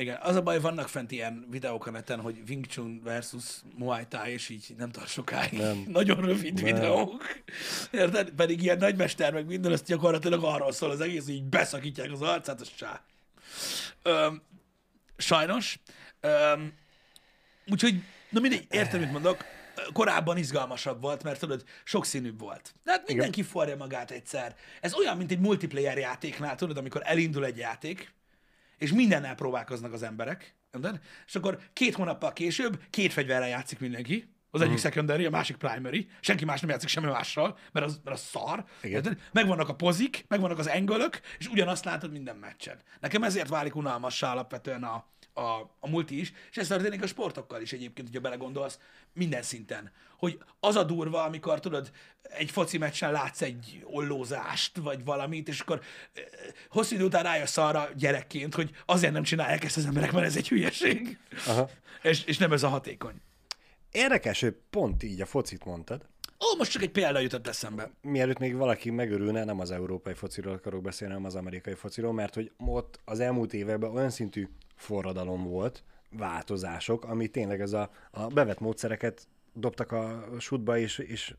Igen, 0.01 0.19
az 0.23 0.37
a 0.37 0.43
baj, 0.43 0.61
vannak 0.61 0.89
fent 0.89 1.11
ilyen 1.11 1.47
videók 1.51 1.87
a 1.87 1.91
neten, 1.91 2.21
hogy 2.21 2.43
Wing 2.49 2.67
Chun 2.67 3.01
versus 3.05 3.45
Muay 3.77 4.07
Thai, 4.07 4.33
és 4.33 4.49
így 4.49 4.75
nem 4.77 4.91
tart 4.91 5.09
sokáig. 5.09 5.53
Nem. 5.53 5.85
Nagyon 5.93 6.21
rövid 6.21 6.55
Nem. 6.55 6.65
videók. 6.65 7.43
Érted? 7.91 8.31
Pedig 8.31 8.63
ilyen 8.63 8.79
nagymester, 8.79 9.33
meg 9.33 9.47
minden, 9.47 9.73
azt 9.73 9.85
gyakorlatilag 9.85 10.45
arról 10.45 10.73
szól 10.73 10.91
az 10.91 11.01
egész, 11.01 11.25
hogy 11.25 11.35
így 11.35 11.45
beszakítják 11.45 12.13
az 12.13 12.23
arcát, 12.23 12.61
az 12.61 12.75
csá. 12.77 13.05
Öm, 14.03 14.43
sajnos. 15.17 15.79
Öm, 16.21 16.73
úgyhogy, 17.67 18.03
na 18.31 18.41
mindegy, 18.41 18.67
értem, 18.71 19.01
mit 19.01 19.13
mondok. 19.13 19.45
Korábban 19.93 20.37
izgalmasabb 20.37 21.01
volt, 21.01 21.23
mert 21.23 21.41
tudod, 21.41 21.65
sokszínűbb 21.85 22.41
volt. 22.41 22.75
De 22.85 22.91
hát 22.91 23.09
mindenki 23.09 23.43
forja 23.43 23.77
magát 23.77 24.11
egyszer. 24.11 24.57
Ez 24.81 24.95
olyan, 24.95 25.17
mint 25.17 25.31
egy 25.31 25.41
multiplayer 25.41 25.99
játéknál, 25.99 26.57
tudod, 26.57 26.77
amikor 26.77 27.03
elindul 27.05 27.45
egy 27.45 27.57
játék, 27.57 28.17
és 28.79 28.93
mindennel 28.93 29.35
próbálkoznak 29.35 29.93
az 29.93 30.03
emberek, 30.03 30.57
érted? 30.75 31.01
És 31.27 31.35
akkor 31.35 31.59
két 31.73 31.95
hónappal 31.95 32.33
később 32.33 32.81
két 32.91 33.13
fegyverrel 33.13 33.49
játszik 33.49 33.79
mindenki, 33.79 34.29
az 34.51 34.61
egyik 34.61 34.79
secondary, 34.79 35.25
a 35.25 35.31
másik 35.31 35.57
primary, 35.57 36.09
senki 36.21 36.45
más 36.45 36.61
nem 36.61 36.71
játszik 36.71 36.89
semmi 36.89 37.07
mással, 37.07 37.59
mert 37.73 37.87
az, 37.87 38.01
mert 38.05 38.17
az 38.17 38.23
szar. 38.23 38.65
Érted? 38.83 39.21
Megvannak 39.33 39.69
a 39.69 39.75
pozik, 39.75 40.25
megvannak 40.29 40.59
az 40.59 40.69
engölök, 40.69 41.21
és 41.39 41.49
ugyanazt 41.49 41.85
látod 41.85 42.13
minden 42.13 42.37
meccsen. 42.37 42.79
Nekem 43.01 43.23
ezért 43.23 43.49
válik 43.49 43.77
unalmassá 43.77 44.33
alapvetően 44.33 44.85
a, 44.85 45.05
a, 45.39 45.71
a 45.81 45.89
multi 45.89 46.21
is, 46.21 46.33
és 46.51 46.57
ez 46.57 46.67
történik 46.67 47.03
a 47.03 47.07
sportokkal 47.07 47.61
is 47.61 47.73
egyébként, 47.73 48.07
hogyha 48.07 48.23
belegondolsz, 48.23 48.79
minden 49.13 49.43
szinten. 49.43 49.93
Hogy 50.19 50.39
az 50.61 50.77
a 50.77 50.83
durva, 50.83 51.23
amikor 51.23 51.61
tudod, 51.61 51.91
egy 52.23 52.51
foci 52.51 52.79
meccsen 52.79 53.13
látsz 53.13 53.43
egy 53.43 53.85
ollózást, 53.85 54.77
vagy 54.77 55.05
valamit, 55.05 55.49
és 55.49 55.61
akkor 55.61 55.81
eh, 56.15 56.23
hosszú 56.69 56.95
idő 56.95 57.05
után 57.05 57.23
rájössz 57.23 57.57
arra 57.57 57.89
gyerekként, 57.97 58.55
hogy 58.55 58.71
azért 58.87 59.13
nem 59.13 59.23
csinálják 59.23 59.65
ezt 59.65 59.77
az 59.77 59.87
emberek, 59.87 60.13
mert 60.13 60.27
ez 60.27 60.37
egy 60.37 60.49
hülyeség. 60.49 61.19
Aha. 61.47 61.71
És, 62.03 62.25
és 62.25 62.39
nem 62.39 62.53
ez 62.53 62.63
a 62.63 62.69
hatékony. 62.69 63.15
Érdekes, 63.91 64.41
hogy 64.41 64.55
pont 64.71 65.03
így 65.03 65.21
a 65.21 65.27
focit 65.27 65.65
mondtad. 65.65 66.07
Ó, 66.41 66.57
most 66.57 66.71
csak 66.71 66.83
egy 66.83 66.91
példa 66.91 67.19
jutott 67.19 67.47
eszembe. 67.47 67.91
Mielőtt 68.01 68.39
még 68.39 68.57
valaki 68.57 68.91
megörülne, 68.91 69.45
nem 69.45 69.61
az 69.61 69.71
európai 69.71 70.15
fociról 70.15 70.53
akarok 70.53 70.83
beszélni, 70.83 71.13
hanem 71.13 71.29
az 71.29 71.35
amerikai 71.35 71.75
fociról, 71.75 72.13
mert 72.13 72.35
hogy 72.35 72.53
ott 72.57 73.01
az 73.05 73.21
elmúlt 73.21 73.53
években 73.53 73.91
olyan 73.91 74.11
szintű 74.11 74.49
forradalom 74.79 75.45
volt, 75.45 75.85
változások, 76.11 77.05
ami 77.05 77.29
tényleg 77.29 77.61
ez 77.61 77.73
a, 77.73 77.91
a 78.11 78.27
bevett 78.27 78.61
módszereket 78.61 79.29
dobtak 79.53 79.93
a 79.93 80.27
sútba, 80.39 80.79
és, 80.79 80.99
és, 80.99 81.35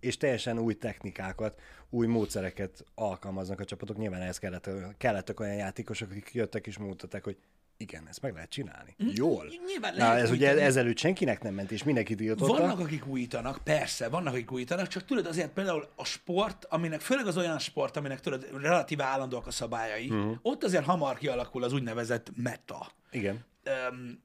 és 0.00 0.16
teljesen 0.16 0.58
új 0.58 0.74
technikákat, 0.74 1.60
új 1.90 2.06
módszereket 2.06 2.84
alkalmaznak 2.94 3.60
a 3.60 3.64
csapatok. 3.64 3.96
Nyilván 3.96 4.20
ehhez 4.20 4.38
kellett, 4.38 4.70
kellettek 4.96 5.40
olyan 5.40 5.54
játékosok, 5.54 6.10
akik 6.10 6.34
jöttek 6.34 6.66
és 6.66 6.78
mutatták, 6.78 7.24
hogy 7.24 7.36
igen, 7.80 8.08
ezt 8.08 8.22
meg 8.22 8.32
lehet 8.34 8.50
csinálni. 8.50 8.94
Jól. 8.98 9.44
Nyilván 9.66 9.94
Na, 9.94 9.98
lehet 9.98 10.22
ez 10.22 10.30
ugye 10.30 10.46
újítani. 10.46 10.66
ezelőtt 10.66 10.98
senkinek 10.98 11.42
nem 11.42 11.54
ment, 11.54 11.70
és 11.70 11.82
mindenki 11.82 12.14
tiltotta. 12.14 12.52
Vannak, 12.52 12.78
akik 12.78 13.06
újítanak, 13.06 13.60
persze, 13.64 14.08
vannak, 14.08 14.32
akik 14.32 14.52
újítanak, 14.52 14.88
csak 14.88 15.04
tudod, 15.04 15.26
azért 15.26 15.50
például 15.50 15.88
a 15.96 16.04
sport, 16.04 16.64
aminek, 16.64 17.00
főleg 17.00 17.26
az 17.26 17.36
olyan 17.36 17.58
sport, 17.58 17.96
aminek 17.96 18.20
tudod, 18.20 18.46
relatíve 18.62 19.04
állandóak 19.04 19.46
a 19.46 19.50
szabályai, 19.50 20.08
uh-huh. 20.08 20.36
ott 20.42 20.64
azért 20.64 20.84
hamar 20.84 21.18
kialakul 21.18 21.62
az 21.62 21.72
úgynevezett 21.72 22.30
meta. 22.36 22.86
Igen. 23.10 23.44
Um, 23.90 24.22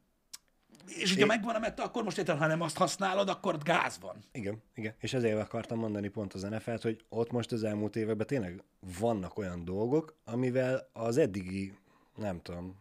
és 0.88 1.10
hogyha 1.14 1.26
megvan 1.26 1.56
a 1.56 1.60
meta, 1.60 1.84
akkor 1.84 2.04
most 2.04 2.18
érted, 2.18 2.38
ha 2.38 2.48
nem 2.48 2.62
azt 2.62 2.78
használod, 2.78 3.30
akkor 3.30 3.58
gáz 3.58 3.98
van. 4.02 4.16
Igen, 4.32 4.62
igen. 4.76 4.94
És 5.00 5.14
ezért 5.14 5.40
akartam 5.40 5.78
mondani 5.78 6.08
pont 6.08 6.34
az 6.34 6.42
NFL-t, 6.42 6.82
hogy 6.82 7.06
ott 7.10 7.32
most 7.32 7.52
az 7.52 7.64
elmúlt 7.64 7.96
években 7.96 8.28
tényleg 8.28 8.64
vannak 9.00 9.38
olyan 9.38 9.66
dolgok, 9.66 10.16
amivel 10.26 10.90
az 10.94 11.18
eddigi, 11.18 11.74
nem 12.16 12.42
tudom, 12.42 12.76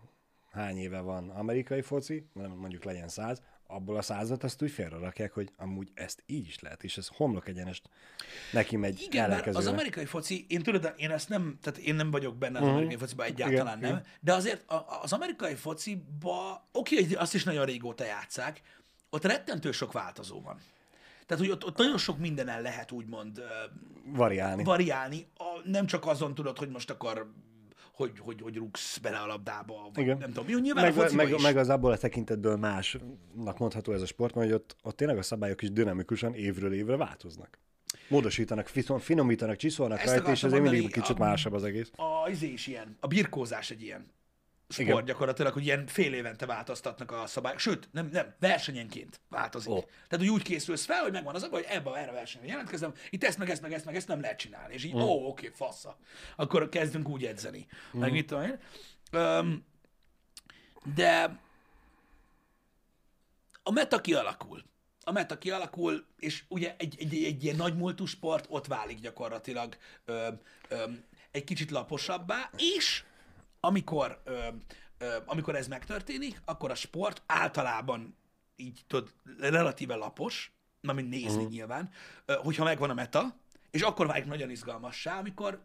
hány 0.55 0.77
éve 0.77 1.01
van 1.01 1.31
amerikai 1.31 1.83
foci, 1.83 2.27
mondjuk 2.33 2.85
legyen 2.85 3.09
száz, 3.09 3.43
abból 3.67 3.97
a 3.97 4.03
százat 4.03 4.45
azt 4.45 4.63
úgy 4.63 4.71
félrerakják, 4.71 5.33
hogy 5.33 5.51
amúgy 5.57 5.91
ezt 5.95 6.23
így 6.27 6.47
is 6.47 6.61
lehet, 6.61 6.85
és 6.85 6.97
ez 6.97 7.09
homlok 7.09 7.49
egyenest. 7.49 7.89
Neki 8.53 8.77
megy 8.77 9.01
Igen, 9.01 9.29
mert 9.29 9.47
az 9.47 9.67
amerikai 9.67 10.05
foci, 10.05 10.45
én 10.49 10.63
tudod, 10.63 10.95
én 10.97 11.11
ezt 11.11 11.29
nem, 11.29 11.59
tehát 11.63 11.79
én 11.79 11.95
nem 11.95 12.11
vagyok 12.11 12.37
benne 12.37 12.59
az 12.59 12.67
amerikai 12.67 12.97
fociban, 12.97 13.27
egyáltalán 13.27 13.79
Igen, 13.79 13.93
nem, 13.93 14.03
de 14.21 14.33
azért 14.33 14.65
az 15.03 15.13
amerikai 15.13 15.55
fociba, 15.55 16.69
oké, 16.73 16.97
hogy 16.97 17.15
azt 17.15 17.35
is 17.35 17.45
nagyon 17.45 17.65
régóta 17.65 18.05
játszák, 18.05 18.61
ott 19.11 19.25
rettentő 19.25 19.73
sok 19.73 19.93
változó 19.93 20.41
van. 20.41 20.59
Tehát, 21.27 21.43
hogy 21.43 21.53
ott, 21.53 21.65
ott 21.65 21.77
nagyon 21.77 21.99
sok 21.99 22.19
mindenen 22.19 22.63
lehet 22.63 22.93
úgymond 22.93 23.43
Variálni. 24.07 24.65
variálni, 24.65 25.27
a, 25.37 25.69
nem 25.69 25.87
csak 25.87 26.07
azon 26.07 26.35
tudod, 26.35 26.59
hogy 26.59 26.69
most 26.69 26.91
akkor 26.91 27.33
hogy, 27.95 28.19
hogy, 28.19 28.41
hogy 28.41 28.57
rúgsz 28.57 28.99
bele 28.99 29.19
a 29.19 29.27
labdába, 29.27 29.91
vagy 29.95 30.03
Igen. 30.03 30.19
nem 30.19 30.33
tudom. 30.33 30.49
Jó, 30.49 30.59
nyilván 30.59 30.85
a 30.85 30.87
meg, 30.87 30.97
fociba 30.97 31.23
meg, 31.23 31.33
is. 31.33 31.43
meg, 31.43 31.57
az 31.57 31.69
abból 31.69 31.93
a 31.93 31.97
tekintetből 31.99 32.57
másnak 32.57 33.59
mondható 33.59 33.93
ez 33.93 34.03
a 34.03 34.07
sport, 34.07 34.35
mert 34.35 34.47
hogy 34.47 34.57
ott, 34.57 34.77
ott 34.83 34.97
tényleg 34.97 35.19
a 35.19 35.23
szabályok 35.23 35.63
is 35.63 35.73
dinamikusan 35.73 36.35
évről 36.35 36.73
évre 36.73 36.97
változnak. 36.97 37.59
Módosítanak, 38.09 38.67
finom- 38.69 39.03
finomítanak, 39.03 39.57
csiszolnak 39.57 39.99
Ezt 39.99 40.15
rajta, 40.15 40.31
és 40.31 40.43
ezért 40.45 40.63
mindig 40.63 40.93
kicsit 40.93 41.17
a- 41.19 41.25
másabb 41.25 41.53
az 41.53 41.65
egész. 41.65 41.91
a 41.97 42.29
izé 42.31 42.47
is 42.47 42.67
ilyen, 42.67 42.97
a 43.01 43.07
birkózás 43.07 43.71
egy 43.71 43.83
ilyen 43.83 44.13
sport 44.69 44.89
Igen. 44.89 45.05
gyakorlatilag, 45.05 45.53
hogy 45.53 45.65
ilyen 45.65 45.87
fél 45.87 46.15
évente 46.15 46.47
változtatnak 46.47 47.11
a 47.11 47.27
szabályok, 47.27 47.59
sőt, 47.59 47.89
nem, 47.93 48.09
nem, 48.13 48.35
versenyenként 48.41 49.21
változik. 49.29 49.71
Ó. 49.71 49.81
Tehát, 49.81 50.17
hogy 50.19 50.29
úgy 50.29 50.43
készülsz 50.43 50.85
fel, 50.85 51.03
hogy 51.03 51.13
megvan 51.13 51.35
az 51.35 51.43
a 51.43 51.49
baj, 51.49 51.63
hogy 51.63 51.73
ebbe 51.73 51.95
erre 51.95 52.11
a 52.11 52.15
versenyre 52.15 52.49
jelentkezem, 52.49 52.93
itt 53.11 53.25
ezt 53.25 53.39
meg 53.39 53.51
ezt 53.51 53.63
meg 53.63 53.73
ezt 53.73 53.85
meg 53.85 53.97
ezt 53.97 54.09
nem 54.09 54.21
lehet 54.21 54.39
csinálni. 54.39 54.75
És 54.75 54.85
így, 54.85 54.95
ó, 54.95 55.29
oké, 55.29 55.51
fassa. 55.55 55.99
Akkor 56.37 56.69
kezdünk 56.69 57.09
úgy 57.09 57.25
edzeni. 57.25 57.67
Meg 57.93 58.13
mit 58.13 58.27
tudom 58.27 58.43
én. 58.43 58.59
Öm, 59.11 59.65
de 60.95 61.39
a 63.63 63.71
meta 63.71 64.01
kialakul. 64.01 64.65
A 65.07 65.13
meta 65.13 65.39
kialakul, 65.39 66.07
és 66.19 66.45
ugye 66.49 66.75
egy, 66.79 66.97
egy, 66.99 67.25
egy 67.25 67.45
ilyen 67.45 67.57
nagy 67.57 67.77
múltú 67.77 68.05
sport 68.05 68.47
ott 68.49 68.67
válik 68.67 69.01
gyakorlatilag 69.01 69.77
ö, 70.05 70.29
ö, 70.69 70.85
egy 71.31 71.45
kicsit 71.45 71.71
laposabbá, 71.71 72.51
és 72.57 73.05
amikor, 73.65 74.21
ö, 74.25 74.39
ö, 74.99 75.17
amikor 75.25 75.57
ez 75.57 75.69
megtörténik, 75.69 76.41
akkor 76.45 76.71
a 76.71 76.75
sport 76.75 77.23
általában 77.27 78.17
így 78.57 78.81
tudod, 78.87 79.13
relatíve 79.39 79.95
lapos, 79.95 80.53
mint 80.81 81.09
nézni 81.09 81.37
uh-huh. 81.37 81.51
nyilván, 81.51 81.91
ö, 82.25 82.33
hogyha 82.33 82.65
megvan 82.65 82.91
a 82.91 82.95
meta, 82.95 83.37
és 83.71 83.83
akkor 83.83 84.07
válik 84.07 84.25
nagyon 84.25 84.51
izgalmassá, 84.51 85.19
amikor 85.19 85.63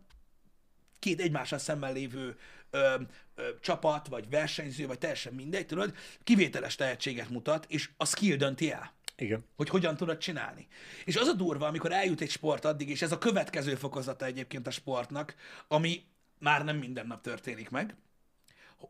két 0.99 1.21
egymással 1.21 1.59
szemben 1.59 1.93
lévő 1.93 2.37
ö, 2.69 2.95
ö, 3.35 3.49
csapat, 3.61 4.07
vagy 4.07 4.29
versenyző, 4.29 4.87
vagy 4.87 4.97
teljesen 4.97 5.33
mindegy, 5.33 5.65
tudod, 5.65 5.95
kivételes 6.23 6.75
tehetséget 6.75 7.29
mutat, 7.29 7.65
és 7.69 7.89
a 7.97 8.05
skill 8.05 8.35
dönti 8.35 8.71
el 8.71 8.93
Igen. 9.15 9.43
hogy 9.55 9.69
hogyan 9.69 9.97
tudod 9.97 10.17
csinálni. 10.17 10.67
És 11.05 11.15
az 11.15 11.27
a 11.27 11.33
durva, 11.33 11.67
amikor 11.67 11.91
eljut 11.91 12.21
egy 12.21 12.29
sport 12.29 12.65
addig, 12.65 12.89
és 12.89 13.01
ez 13.01 13.11
a 13.11 13.17
következő 13.17 13.75
fokozata 13.75 14.25
egyébként 14.25 14.67
a 14.67 14.71
sportnak, 14.71 15.35
ami 15.67 16.03
már 16.39 16.63
nem 16.63 16.77
minden 16.77 17.07
nap 17.07 17.21
történik 17.21 17.69
meg, 17.69 17.95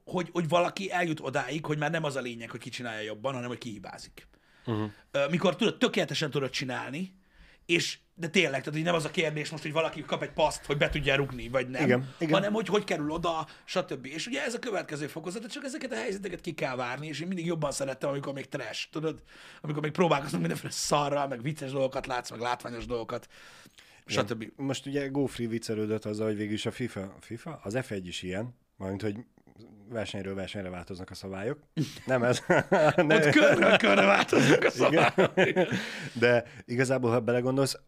hogy, 0.05 0.29
hogy 0.31 0.47
valaki 0.47 0.91
eljut 0.91 1.19
odáig, 1.19 1.65
hogy 1.65 1.77
már 1.77 1.91
nem 1.91 2.03
az 2.03 2.15
a 2.15 2.21
lényeg, 2.21 2.49
hogy 2.49 2.59
ki 2.59 2.69
csinálja 2.69 3.01
jobban, 3.01 3.33
hanem 3.33 3.47
hogy 3.47 3.57
kihibázik. 3.57 4.27
Uh-huh. 4.65 4.91
Mikor 5.29 5.55
tudod, 5.55 5.77
tökéletesen 5.77 6.31
tudod 6.31 6.49
csinálni, 6.49 7.17
és 7.65 7.97
de 8.15 8.27
tényleg, 8.27 8.59
tehát 8.59 8.73
hogy 8.73 8.83
nem 8.83 8.95
az 8.95 9.05
a 9.05 9.11
kérdés 9.11 9.49
most, 9.49 9.63
hogy 9.63 9.71
valaki 9.71 10.01
kap 10.01 10.23
egy 10.23 10.31
paszt, 10.31 10.65
hogy 10.65 10.77
be 10.77 10.89
tudja 10.89 11.15
rugni, 11.15 11.49
vagy 11.49 11.69
nem, 11.69 11.83
Igen, 11.83 12.13
igen. 12.17 12.33
hanem 12.33 12.53
hogy 12.53 12.67
hogy 12.67 12.83
kerül 12.83 13.11
oda, 13.11 13.47
stb. 13.65 14.05
És 14.05 14.27
ugye 14.27 14.43
ez 14.43 14.53
a 14.53 14.59
következő 14.59 15.07
fokozat, 15.07 15.51
csak 15.51 15.63
ezeket 15.63 15.91
a 15.91 15.95
helyzeteket 15.95 16.41
ki 16.41 16.53
kell 16.53 16.75
várni, 16.75 17.07
és 17.07 17.19
én 17.19 17.27
mindig 17.27 17.45
jobban 17.45 17.71
szerettem, 17.71 18.09
amikor 18.09 18.33
még 18.33 18.45
trash, 18.45 18.89
tudod? 18.91 19.23
Amikor 19.61 19.81
még 19.81 19.91
próbálkozunk 19.91 20.39
mindenféle 20.39 20.71
szarral, 20.71 21.27
meg 21.27 21.41
vicces 21.41 21.71
dolgokat 21.71 22.05
látsz, 22.05 22.29
meg 22.29 22.39
látványos 22.39 22.85
dolgokat, 22.85 23.27
stb. 24.09 24.51
Most 24.55 24.85
ugye 24.85 25.07
GoFree 25.07 25.47
viccelődött 25.47 26.05
azzal, 26.05 26.27
hogy 26.27 26.37
végül 26.37 26.53
is 26.53 26.65
a 26.65 26.71
FIFA, 26.71 27.15
FIFA, 27.19 27.59
az 27.63 27.73
F1 27.77 28.01
is 28.03 28.21
ilyen, 28.21 28.55
majd 28.77 29.01
hogy 29.01 29.15
versenyről 29.89 30.35
versenyre 30.35 30.69
változnak 30.69 31.09
a 31.09 31.13
szabályok. 31.13 31.59
Nem 32.05 32.23
ez. 32.23 32.43
ne, 32.95 33.15
Ott 33.15 33.29
körről 33.29 33.77
körre 33.77 34.05
változnak 34.05 34.63
a 34.63 34.69
szabályok. 34.69 35.33
De 36.13 36.43
igazából, 36.65 37.11
ha 37.11 37.19
belegondolsz, 37.19 37.79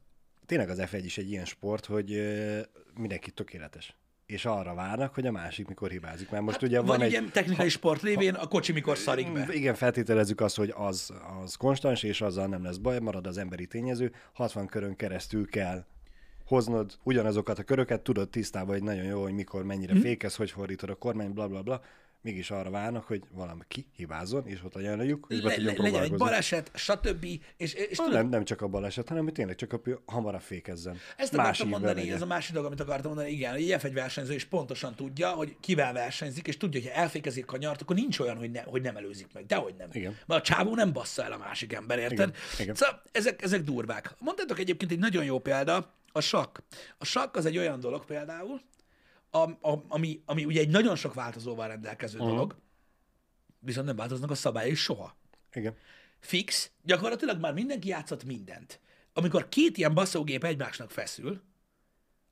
tényleg 0.45 0.69
az 0.69 0.81
F1 0.81 1.01
is 1.03 1.17
egy 1.17 1.29
ilyen 1.29 1.45
sport, 1.45 1.85
hogy 1.85 2.21
mindenki 2.95 3.31
tökéletes. 3.31 3.95
és 4.25 4.45
arra 4.45 4.73
várnak, 4.73 5.13
hogy 5.13 5.25
a 5.27 5.31
másik 5.31 5.67
mikor 5.67 5.89
hibázik. 5.89 6.29
Mert 6.29 6.43
most 6.43 6.59
hát, 6.59 6.69
ugye 6.69 6.79
Van, 6.79 7.01
egy... 7.01 7.13
egy 7.13 7.31
technikai 7.31 7.69
sport 7.69 8.01
révén 8.01 8.33
a 8.33 8.47
kocsi 8.47 8.71
mikor 8.71 8.97
szarik 8.97 9.33
be. 9.33 9.47
Igen, 9.51 9.75
feltételezzük 9.75 10.41
azt, 10.41 10.55
hogy 10.55 10.73
az, 10.75 11.13
az 11.43 11.55
konstans, 11.55 12.03
és 12.03 12.21
azzal 12.21 12.47
nem 12.47 12.63
lesz 12.63 12.77
baj, 12.77 12.99
marad 12.99 13.27
az 13.27 13.37
emberi 13.37 13.67
tényező. 13.67 14.11
60 14.33 14.67
körön 14.67 14.95
keresztül 14.95 15.49
kell 15.49 15.85
hoznod 16.51 16.97
ugyanazokat 17.03 17.59
a 17.59 17.63
köröket, 17.63 18.01
tudod 18.01 18.29
tisztában, 18.29 18.73
hogy 18.73 18.83
nagyon 18.83 19.03
jó, 19.03 19.21
hogy 19.21 19.33
mikor, 19.33 19.63
mennyire 19.63 19.93
Mhm. 19.93 20.01
fékez, 20.01 20.35
hogy 20.35 20.51
fordítod 20.51 20.89
a 20.89 20.95
kormány, 20.95 21.33
bla 21.33 21.47
bla 21.47 21.61
bla. 21.61 21.81
Mégis 22.23 22.51
arra 22.51 22.69
várnak, 22.69 23.03
hogy 23.03 23.21
valami 23.31 23.61
ki 23.67 23.87
hibázzon, 23.95 24.47
és 24.47 24.63
ott 24.63 24.73
legyen 24.73 25.01
és 25.01 25.41
be 25.41 25.53
tudjon 25.53 25.75
le, 25.75 25.81
legyen 25.81 26.03
egy 26.03 26.15
baleset, 26.15 26.71
stb. 26.73 27.25
És, 27.57 27.73
és 27.73 27.97
tudod, 27.97 28.13
nem, 28.13 28.29
nem 28.29 28.43
csak 28.45 28.61
a 28.61 28.67
baleset, 28.67 29.07
hanem 29.07 29.23
hogy 29.23 29.33
tényleg 29.33 29.55
csak 29.55 29.73
a 29.73 29.81
hamarabb 30.05 30.41
fékezzen. 30.41 30.97
Ezt 31.17 31.31
Más 31.31 31.45
akartam 31.45 31.67
mondani, 31.69 31.99
legyen. 31.99 32.15
ez 32.15 32.21
a 32.21 32.25
másik 32.25 32.51
dolog, 32.53 32.67
amit 32.67 32.79
akartam 32.79 33.11
mondani, 33.11 33.33
igen, 33.33 33.51
hogy 33.51 33.71
egy 33.71 33.81
F1 33.81 33.91
versenyző 33.93 34.33
is 34.33 34.45
pontosan 34.45 34.95
tudja, 34.95 35.29
hogy 35.29 35.55
kivel 35.59 35.93
versenyzik, 35.93 36.47
és 36.47 36.57
tudja, 36.57 36.81
hogy 36.81 36.89
ha 36.89 36.95
elfékezik 36.95 37.43
a 37.43 37.45
kanyart, 37.45 37.81
akkor 37.81 37.95
nincs 37.95 38.19
olyan, 38.19 38.37
hogy, 38.37 38.51
ne, 38.51 38.61
hogy 38.61 38.81
nem 38.81 38.95
előzik 38.97 39.27
meg. 39.33 39.45
Dehogy 39.45 39.75
nem. 39.77 39.89
Igen. 39.91 40.17
Mert 40.25 40.41
a 40.41 40.53
csávó 40.53 40.75
nem 40.75 40.93
bassza 40.93 41.23
el 41.23 41.31
a 41.31 41.37
másik 41.37 41.73
ember, 41.73 41.99
érted? 41.99 42.29
Igen, 42.29 42.33
igen. 42.59 42.75
Szóval 42.75 43.01
ezek, 43.11 43.41
ezek 43.41 43.61
durvák. 43.61 44.15
Mondtátok 44.19 44.59
egyébként 44.59 44.91
egy 44.91 44.99
nagyon 44.99 45.23
jó 45.23 45.39
példa, 45.39 45.93
a 46.11 46.21
sakk. 46.21 46.57
A 46.97 47.05
sakk 47.05 47.35
az 47.35 47.45
egy 47.45 47.57
olyan 47.57 47.79
dolog 47.79 48.05
például, 48.05 48.61
a, 49.29 49.37
a, 49.37 49.83
ami, 49.87 50.21
ami 50.25 50.45
ugye 50.45 50.59
egy 50.59 50.69
nagyon 50.69 50.95
sok 50.95 51.13
változóval 51.13 51.67
rendelkező 51.67 52.17
uh-huh. 52.17 52.33
dolog, 52.33 52.55
viszont 53.59 53.85
nem 53.85 53.95
változnak 53.95 54.31
a 54.31 54.35
szabályai 54.35 54.73
soha 54.73 55.17
Igen. 55.53 55.75
fix, 56.19 56.71
gyakorlatilag 56.83 57.39
már 57.39 57.53
mindenki 57.53 57.87
játszott 57.87 58.23
mindent. 58.23 58.79
Amikor 59.13 59.49
két 59.49 59.77
ilyen 59.77 59.93
basszógép 59.93 60.43
egymásnak 60.43 60.91
feszül, 60.91 61.41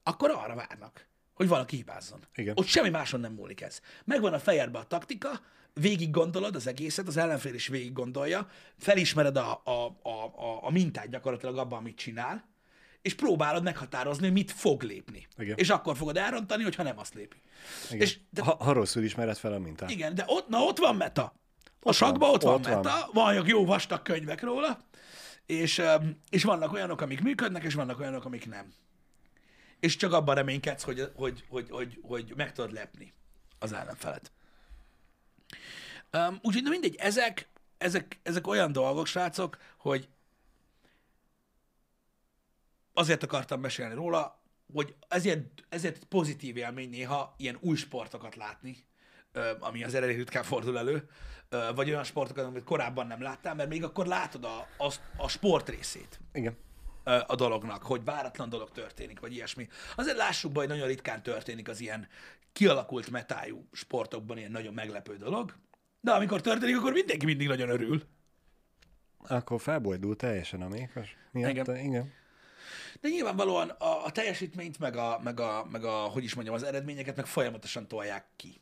akkor 0.03 0.29
arra 0.29 0.55
várnak, 0.55 1.07
hogy 1.33 1.47
valaki 1.47 1.75
hibázzon. 1.75 2.19
Igen. 2.35 2.53
Ott 2.57 2.65
semmi 2.65 2.89
máson 2.89 3.19
nem 3.19 3.33
múlik 3.33 3.61
ez. 3.61 3.81
Megvan 4.05 4.33
a 4.33 4.39
fejedbe 4.39 4.79
a 4.79 4.87
taktika, 4.87 5.41
végig 5.73 6.11
gondolod 6.11 6.55
az 6.55 6.67
egészet, 6.67 7.07
az 7.07 7.17
ellenfél 7.17 7.53
is 7.53 7.67
végig 7.67 7.93
gondolja, 7.93 8.49
felismered 8.77 9.37
a, 9.37 9.61
a, 9.63 9.97
a, 10.01 10.09
a, 10.09 10.65
a 10.65 10.71
mintát 10.71 11.09
gyakorlatilag 11.09 11.57
abban, 11.57 11.79
amit 11.79 11.97
csinál, 11.97 12.48
és 13.01 13.13
próbálod 13.13 13.63
meghatározni, 13.63 14.23
hogy 14.23 14.33
mit 14.33 14.51
fog 14.51 14.81
lépni. 14.83 15.27
Igen. 15.37 15.57
És 15.57 15.69
akkor 15.69 15.97
fogod 15.97 16.17
elrontani, 16.17 16.63
hogyha 16.63 16.83
nem 16.83 16.99
azt 16.99 17.13
lépi. 17.13 17.41
Igen. 17.89 18.01
És 18.01 18.19
de, 18.29 18.43
Ha, 18.43 18.55
ha 18.59 18.71
rosszul 18.71 19.03
ismered 19.03 19.37
fel 19.37 19.53
a 19.53 19.59
mintát. 19.59 19.89
igen, 19.89 20.15
de 20.15 20.23
ott, 20.27 20.47
na 20.47 20.59
ott 20.59 20.77
van 20.77 20.95
meta. 20.95 21.33
A 21.81 21.91
sakban 21.91 22.29
ott 22.29 22.41
van 22.41 22.53
ott 22.53 22.67
van. 22.67 22.75
meta, 22.75 23.09
vannak 23.13 23.47
jó 23.47 23.65
vastag 23.65 24.01
könyvek 24.01 24.41
róla, 24.41 24.79
és, 25.45 25.81
és 26.29 26.43
vannak 26.43 26.73
olyanok, 26.73 27.01
amik 27.01 27.21
működnek, 27.21 27.63
és 27.63 27.73
vannak 27.73 27.99
olyanok, 27.99 28.25
amik 28.25 28.45
nem. 28.49 28.73
És 29.79 29.95
csak 29.95 30.13
abban 30.13 30.35
reménykedsz, 30.35 30.83
hogy, 30.83 31.11
hogy, 31.15 31.45
hogy, 31.49 31.67
hogy, 31.69 31.99
hogy 32.01 32.33
meg 32.35 32.51
tudod 32.51 32.71
lepni 32.73 33.13
az 33.59 33.73
ellenfelet. 33.73 34.31
Um, 36.13 36.39
úgyhogy 36.41 36.63
na 36.63 36.69
mindegy, 36.69 36.95
ezek, 36.95 37.47
ezek, 37.77 38.19
ezek 38.23 38.47
olyan 38.47 38.71
dolgok, 38.71 39.05
srácok, 39.07 39.57
hogy 39.77 40.07
azért 42.99 43.23
akartam 43.23 43.59
mesélni 43.59 43.93
róla, 43.93 44.41
hogy 44.73 44.95
ezért, 45.07 45.43
ezért 45.69 46.03
pozitív 46.03 46.57
élmény 46.57 46.89
néha 46.89 47.33
ilyen 47.37 47.57
új 47.59 47.75
sportokat 47.75 48.35
látni, 48.35 48.77
ami 49.59 49.83
az 49.83 49.93
elég 49.93 50.17
ritkán 50.17 50.43
fordul 50.43 50.77
elő, 50.77 51.09
vagy 51.75 51.89
olyan 51.89 52.03
sportokat, 52.03 52.45
amit 52.45 52.63
korábban 52.63 53.07
nem 53.07 53.21
láttál, 53.21 53.55
mert 53.55 53.69
még 53.69 53.83
akkor 53.83 54.05
látod 54.05 54.43
a, 54.43 54.67
a, 54.77 54.93
a 55.17 55.27
sport 55.27 55.69
részét 55.69 56.19
Igen. 56.33 56.57
a 57.27 57.35
dolognak, 57.35 57.83
hogy 57.83 58.03
váratlan 58.03 58.49
dolog 58.49 58.71
történik, 58.71 59.19
vagy 59.19 59.33
ilyesmi. 59.33 59.67
Azért 59.95 60.17
lássuk 60.17 60.51
be, 60.51 60.59
hogy 60.59 60.67
nagyon 60.67 60.87
ritkán 60.87 61.23
történik 61.23 61.69
az 61.69 61.79
ilyen 61.79 62.07
kialakult 62.51 63.09
metájú 63.09 63.67
sportokban 63.71 64.37
ilyen 64.37 64.51
nagyon 64.51 64.73
meglepő 64.73 65.17
dolog, 65.17 65.55
de 66.01 66.11
amikor 66.11 66.41
történik, 66.41 66.77
akkor 66.77 66.93
mindenki 66.93 67.25
mindig 67.25 67.47
nagyon 67.47 67.69
örül. 67.69 68.03
Akkor 69.27 69.61
felbojdul 69.61 70.15
teljesen 70.15 70.61
a 70.61 70.67
mékos. 70.67 71.17
Miatt, 71.31 71.51
Igen. 71.51 71.77
igen. 71.77 72.17
De 73.01 73.09
nyilvánvalóan 73.09 73.69
a, 73.69 74.05
a 74.05 74.11
teljesítményt, 74.11 74.79
meg 74.79 74.95
a, 74.95 75.19
meg, 75.23 75.39
a, 75.39 75.67
meg 75.71 75.83
a, 75.83 75.95
hogy 75.97 76.23
is 76.23 76.33
mondjam, 76.33 76.55
az 76.55 76.63
eredményeket 76.63 77.15
meg 77.15 77.25
folyamatosan 77.25 77.87
tolják 77.87 78.25
ki. 78.35 78.61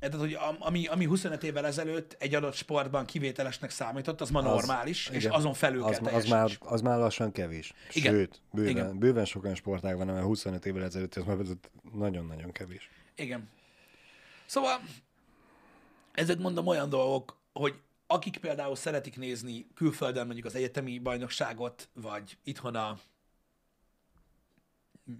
Tehát, 0.00 0.16
hogy 0.16 0.34
am- 0.34 0.56
ami, 0.58 0.86
ami 0.86 1.04
25 1.04 1.42
évvel 1.42 1.66
ezelőtt 1.66 2.16
egy 2.18 2.34
adott 2.34 2.54
sportban 2.54 3.04
kivételesnek 3.04 3.70
számított, 3.70 4.20
az 4.20 4.30
ma 4.30 4.40
normális, 4.40 5.08
és 5.08 5.24
igen. 5.24 5.32
azon 5.32 5.54
felül 5.54 5.82
az, 5.82 5.98
kell 5.98 6.14
az, 6.14 6.24
már, 6.24 6.50
az 6.58 6.80
már 6.80 6.98
lassan 6.98 7.32
kevés. 7.32 7.72
Igen. 7.92 8.12
Sőt, 8.12 8.40
bőven, 8.52 8.70
Igen. 8.70 8.98
bőven 8.98 9.24
sokan 9.24 9.54
sportág 9.54 9.96
van, 9.96 10.06
mert 10.06 10.24
25 10.24 10.66
évvel 10.66 10.82
ezelőtt 10.82 11.16
ez 11.16 11.24
már 11.24 11.36
nagyon-nagyon 11.92 12.52
kevés. 12.52 12.90
Igen. 13.14 13.48
Szóval 14.46 14.80
ezek 16.12 16.38
mondom 16.38 16.66
olyan 16.66 16.88
dolgok, 16.88 17.36
hogy 17.52 17.74
akik 18.10 18.38
például 18.38 18.76
szeretik 18.76 19.16
nézni 19.16 19.66
külföldön 19.74 20.24
mondjuk 20.26 20.46
az 20.46 20.54
egyetemi 20.54 20.98
bajnokságot, 20.98 21.88
vagy 21.94 22.38
itthon 22.44 22.74
a 22.74 22.98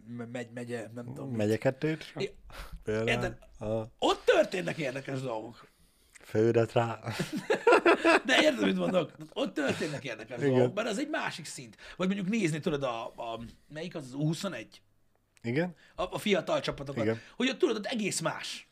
megy, 0.07 0.51
megye, 0.51 0.91
nem 0.95 1.05
tudom. 1.05 1.31
Megye 1.31 1.57
kettőt? 1.57 2.13
I- 2.17 2.35
Például 2.83 3.37
a 3.59 3.85
Ott 3.99 4.25
történnek 4.25 4.77
érdekes 4.79 5.21
dolgok. 5.21 5.69
fődet 6.25 6.73
rá. 6.73 7.01
De 8.27 8.43
érted, 8.43 8.65
mit 8.65 8.77
mondok? 8.77 9.13
Ott 9.33 9.55
történnek 9.55 10.05
érdekes 10.05 10.39
Igen. 10.39 10.51
dolgok, 10.55 10.75
mert 10.75 10.89
az 10.89 10.99
egy 10.99 11.09
másik 11.09 11.45
szint. 11.45 11.77
Vagy 11.97 12.07
mondjuk 12.07 12.29
nézni, 12.29 12.61
tudod, 12.61 12.83
a, 12.83 13.07
a 13.07 13.41
melyik 13.69 13.95
az, 13.95 14.05
az 14.05 14.15
U21? 14.19 14.67
Igen? 15.43 15.75
A, 15.95 16.03
a 16.03 16.19
fiatal 16.19 16.61
csapatokat. 16.61 17.05
Igen. 17.05 17.21
Hogy 17.37 17.49
ott 17.49 17.59
tudod, 17.59 17.77
ott 17.77 17.87
egész 17.87 18.21
más. 18.21 18.69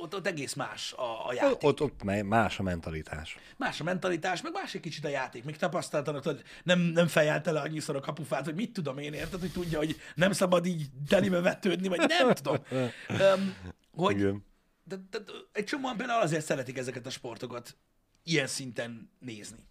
Ott, 0.00 0.14
ott 0.14 0.26
egész 0.26 0.54
más 0.54 0.92
a, 0.92 1.28
a 1.28 1.32
játék. 1.32 1.62
Ott, 1.62 1.80
ott 1.80 2.02
más 2.22 2.58
a 2.58 2.62
mentalitás. 2.62 3.38
Más 3.56 3.80
a 3.80 3.84
mentalitás, 3.84 4.42
meg 4.42 4.52
más 4.52 4.74
egy 4.74 4.80
kicsit 4.80 5.04
a 5.04 5.08
játék. 5.08 5.44
Még 5.44 5.56
tapasztaltanak, 5.56 6.24
hogy 6.24 6.42
nem, 6.62 6.78
nem 6.80 7.06
fejelte 7.06 7.52
le 7.52 7.60
annyiszor 7.60 7.96
a 7.96 8.00
kapufát, 8.00 8.44
hogy 8.44 8.54
mit 8.54 8.72
tudom 8.72 8.98
én, 8.98 9.12
érted, 9.12 9.40
hogy 9.40 9.52
tudja, 9.52 9.78
hogy 9.78 9.96
nem 10.14 10.32
szabad 10.32 10.66
így 10.66 10.86
telibe 11.08 11.40
vetődni, 11.40 11.88
vagy 11.88 12.04
nem 12.08 12.32
tudom. 12.32 12.56
Um, 13.08 13.56
hogy 13.92 14.16
Igen. 14.16 14.44
de, 14.84 14.96
de, 15.10 15.18
de, 15.18 15.32
egy 15.52 15.64
csomóan 15.64 15.96
például 15.96 16.22
azért 16.22 16.44
szeretik 16.44 16.78
ezeket 16.78 17.06
a 17.06 17.10
sportokat 17.10 17.76
ilyen 18.22 18.46
szinten 18.46 19.10
nézni. 19.18 19.68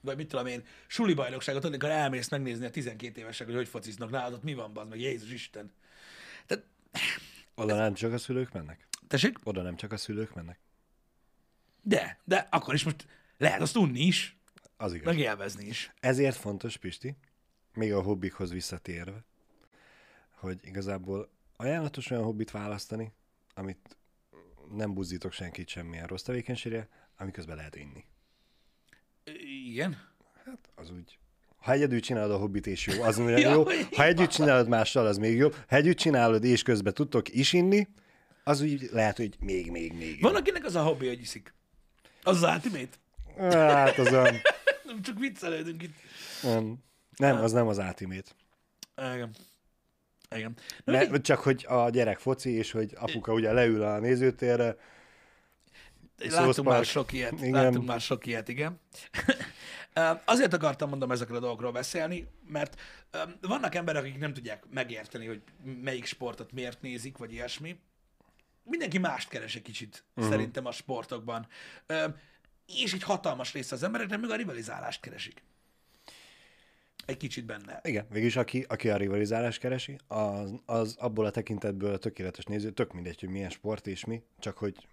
Vagy 0.00 0.16
mit 0.16 0.28
tudom 0.28 0.46
én, 0.46 0.62
suli 0.86 1.14
bajnokságot, 1.14 1.64
amikor 1.64 1.90
elmész 1.90 2.28
megnézni 2.28 2.66
a 2.66 2.70
12 2.70 3.20
évesek, 3.20 3.46
hogy 3.46 3.56
hogy 3.56 3.68
fociznak 3.68 4.10
nálad, 4.10 4.32
ott 4.32 4.42
mi 4.42 4.54
van, 4.54 4.72
bazd 4.72 4.88
meg, 4.88 5.00
Jézus 5.00 5.32
Isten. 5.32 5.72
Tehát, 6.46 6.64
Oda 7.56 7.74
nem 7.74 7.94
csak 7.94 8.12
a 8.12 8.18
szülők 8.18 8.52
mennek? 8.52 8.86
tessék? 9.08 9.38
Oda 9.44 9.62
nem 9.62 9.76
csak 9.76 9.92
a 9.92 9.96
szülők 9.96 10.34
mennek? 10.34 10.58
De, 11.82 12.20
de 12.24 12.48
akkor 12.50 12.74
is 12.74 12.84
most 12.84 13.06
lehet 13.38 13.60
azt 13.60 13.76
unni 13.76 14.00
is, 14.00 14.36
Az 14.76 14.92
igaz. 14.94 15.06
meg 15.06 15.18
élvezni 15.18 15.64
is. 15.66 15.92
Ezért 16.00 16.36
fontos, 16.36 16.76
Pisti, 16.76 17.16
még 17.74 17.92
a 17.92 18.02
hobbikhoz 18.02 18.50
visszatérve, 18.52 19.24
hogy 20.30 20.58
igazából 20.62 21.30
ajánlatos 21.56 22.10
olyan 22.10 22.22
hobbit 22.24 22.50
választani, 22.50 23.12
amit 23.54 23.96
nem 24.70 24.94
buzdítok 24.94 25.32
senkit 25.32 25.68
semmilyen 25.68 26.06
rossz 26.06 26.22
tevékenységre, 26.22 26.88
amiközben 27.16 27.56
lehet 27.56 27.76
inni. 27.76 28.04
Igen. 29.66 30.08
Hát 30.44 30.70
az 30.74 30.90
úgy. 30.90 31.18
Ha 31.66 31.72
egyedül 31.72 32.00
csinálod 32.00 32.30
a 32.30 32.36
hobbit 32.36 32.66
és 32.66 32.86
jó, 32.86 33.02
az 33.02 33.16
nagyon 33.16 33.38
Ja, 33.46 33.52
jó. 33.52 33.64
Ha 33.96 34.04
együtt 34.04 34.30
csinálod 34.30 34.68
mással, 34.68 35.06
az 35.06 35.18
még 35.18 35.36
jobb. 35.36 35.56
Ha 35.68 35.76
együtt 35.76 35.96
csinálod 35.96 36.44
és 36.44 36.62
közben 36.62 36.94
tudtok 36.94 37.34
is 37.34 37.52
inni, 37.52 37.88
az 38.44 38.60
úgy 38.60 38.88
lehet, 38.92 39.16
hogy 39.16 39.36
még, 39.40 39.70
még, 39.70 39.92
még. 39.92 40.20
Van, 40.20 40.34
akinek 40.34 40.64
az 40.64 40.74
a 40.74 40.82
hobbi, 40.82 41.06
hogy 41.06 41.20
iszik. 41.20 41.54
Az 42.22 42.42
az 42.42 42.50
ultimate? 42.54 42.96
Hát 43.58 43.98
az 43.98 44.12
a, 44.12 44.22
Nem 44.86 45.02
csak 45.02 45.18
viccelődünk 45.18 45.82
itt. 45.82 45.94
nem, 46.42 46.78
nem, 47.16 47.36
az 47.36 47.52
nem 47.52 47.68
az 47.68 47.78
átimét. 47.78 48.34
Igen. 48.96 49.30
Igen. 50.36 50.56
Na, 50.84 50.92
Ne, 50.92 51.20
csak 51.20 51.38
hogy 51.38 51.64
a 51.68 51.90
gyerek 51.90 52.18
foci, 52.18 52.50
és 52.50 52.70
hogy 52.70 52.92
apuka 52.94 53.32
ugye 53.32 53.52
leül 53.52 53.82
a 53.82 53.98
nézőtérre, 53.98 54.76
láttunk 56.18 56.54
South 56.54 56.62
már 56.62 56.84
sok 56.84 57.12
ilyet. 57.12 57.32
Igen. 57.32 57.50
Láttunk 57.50 57.86
már 57.86 58.00
sok 58.00 58.26
ilyet, 58.26 58.48
igen. 58.48 58.80
Azért 60.24 60.52
akartam 60.52 60.88
mondom 60.88 61.10
ezekről 61.10 61.36
a 61.36 61.40
dolgokról 61.40 61.72
beszélni, 61.72 62.28
mert 62.48 62.80
vannak 63.40 63.74
emberek, 63.74 64.02
akik 64.02 64.18
nem 64.18 64.32
tudják 64.32 64.64
megérteni, 64.70 65.26
hogy 65.26 65.42
melyik 65.82 66.04
sportot 66.04 66.52
miért 66.52 66.82
nézik, 66.82 67.16
vagy 67.16 67.32
ilyesmi. 67.32 67.78
Mindenki 68.62 68.98
mást 68.98 69.28
keres 69.28 69.56
egy 69.56 69.62
kicsit 69.62 70.04
uh-huh. 70.14 70.32
szerintem 70.32 70.66
a 70.66 70.72
sportokban. 70.72 71.46
És 72.66 72.92
egy 72.92 73.02
hatalmas 73.02 73.52
része 73.52 73.74
az 73.74 73.82
embereknek 73.82 74.20
meg 74.20 74.30
a 74.30 74.36
rivalizálást 74.36 75.00
keresik. 75.00 75.42
Egy 77.06 77.16
kicsit 77.16 77.44
benne. 77.44 77.80
Igen, 77.82 78.06
végülis 78.10 78.36
aki, 78.36 78.64
aki 78.68 78.90
a 78.90 78.96
rivalizálást 78.96 79.60
keresi, 79.60 79.98
az, 80.06 80.52
az 80.64 80.96
abból 80.98 81.24
a 81.24 81.30
tekintetből 81.30 81.92
a 81.92 81.98
tökéletes 81.98 82.44
néző, 82.44 82.70
tök 82.70 82.92
mindegy, 82.92 83.20
hogy 83.20 83.28
milyen 83.28 83.50
sport 83.50 83.86
és 83.86 84.04
mi, 84.04 84.22
csak 84.38 84.58
hogy 84.58 84.86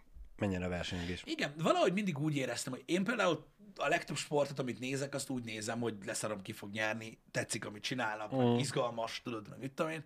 menjen 0.43 0.63
a 0.63 0.69
versengés. 0.69 1.21
Igen, 1.25 1.53
valahogy 1.57 1.93
mindig 1.93 2.19
úgy 2.19 2.35
éreztem, 2.35 2.73
hogy 2.73 2.83
én 2.85 3.03
például 3.03 3.45
a 3.75 3.87
legtöbb 3.87 4.17
sportot, 4.17 4.59
amit 4.59 4.79
nézek, 4.79 5.13
azt 5.13 5.29
úgy 5.29 5.43
nézem, 5.43 5.79
hogy 5.79 5.95
leszarom, 6.05 6.41
ki 6.41 6.51
fog 6.51 6.71
nyerni, 6.71 7.17
tetszik, 7.31 7.65
amit 7.65 7.83
csinálnak, 7.83 8.35
mm. 8.35 8.57
izgalmas, 8.57 9.21
tudod, 9.23 9.49
meg 9.49 9.59
mit 9.59 9.71
tudom 9.71 9.91
én. 9.91 10.03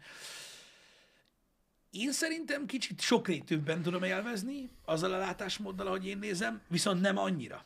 Én 1.92 2.12
szerintem 2.12 2.66
kicsit 2.66 3.02
sokrétűbben 3.02 3.82
tudom 3.82 4.04
élvezni 4.04 4.70
azzal 4.86 5.14
a 5.14 5.18
látásmóddal, 5.18 5.88
ahogy 5.88 6.08
én 6.08 6.18
nézem, 6.18 6.62
viszont 6.68 7.02
nem 7.02 7.18
annyira. 7.18 7.66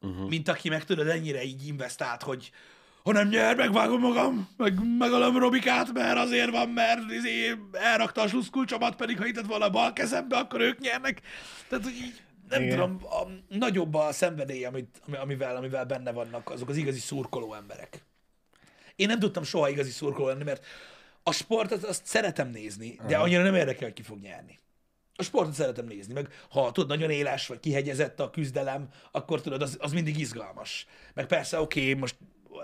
Uh-huh. 0.00 0.28
Mint 0.28 0.48
aki 0.48 0.68
meg 0.68 0.84
tudod 0.84 1.08
ennyire 1.08 1.44
így 1.44 1.66
investált, 1.66 2.22
hogy 2.22 2.50
ha 3.08 3.14
nem 3.14 3.28
nyer, 3.28 3.56
megvágom 3.56 4.00
magam, 4.00 4.48
meg 4.56 4.96
megalom 4.98 5.38
Robikát, 5.38 5.92
mert 5.92 6.18
azért 6.18 6.50
van, 6.50 6.68
mert 6.68 7.10
izé, 7.10 7.54
elrakta 7.72 8.20
a 8.20 8.28
sluszkulcsomat, 8.28 8.96
pedig 8.96 9.18
ha 9.18 9.26
itt 9.26 9.40
volna 9.40 9.64
a 9.64 9.70
bal 9.70 9.92
kezembe, 9.92 10.36
akkor 10.36 10.60
ők 10.60 10.78
nyernek. 10.78 11.20
Tehát, 11.68 11.84
hogy 11.84 11.94
így, 11.94 12.22
nem 12.48 12.62
Igen. 12.62 12.74
tudom, 12.74 12.98
a, 13.02 13.54
nagyobb 13.56 13.94
a 13.94 14.12
szenvedély, 14.12 14.64
amit, 14.64 15.00
amivel, 15.20 15.56
amivel 15.56 15.84
benne 15.84 16.12
vannak 16.12 16.50
azok 16.50 16.68
az 16.68 16.76
igazi 16.76 16.98
szurkoló 16.98 17.54
emberek. 17.54 18.04
Én 18.96 19.06
nem 19.06 19.18
tudtam 19.18 19.42
soha 19.42 19.68
igazi 19.68 19.90
szurkoló 19.90 20.26
lenni, 20.26 20.44
mert 20.44 20.64
a 21.22 21.32
sportot 21.32 21.84
azt 21.84 22.06
szeretem 22.06 22.50
nézni, 22.50 23.00
de 23.06 23.14
Aha. 23.14 23.24
annyira 23.24 23.42
nem 23.42 23.54
érdekel, 23.54 23.84
hogy 23.86 23.92
ki 23.92 24.02
fog 24.02 24.20
nyerni. 24.20 24.58
A 25.14 25.22
sportot 25.22 25.54
szeretem 25.54 25.86
nézni, 25.86 26.12
meg 26.12 26.28
ha 26.50 26.72
tudod, 26.72 26.88
nagyon 26.88 27.10
éles 27.10 27.46
vagy 27.46 27.60
kihegyezett 27.60 28.20
a 28.20 28.30
küzdelem, 28.30 28.88
akkor 29.10 29.40
tudod, 29.40 29.62
az, 29.62 29.76
az 29.80 29.92
mindig 29.92 30.18
izgalmas. 30.18 30.86
Meg 31.14 31.26
persze, 31.26 31.60
oké, 31.60 31.80
okay, 31.80 31.94
most 31.94 32.16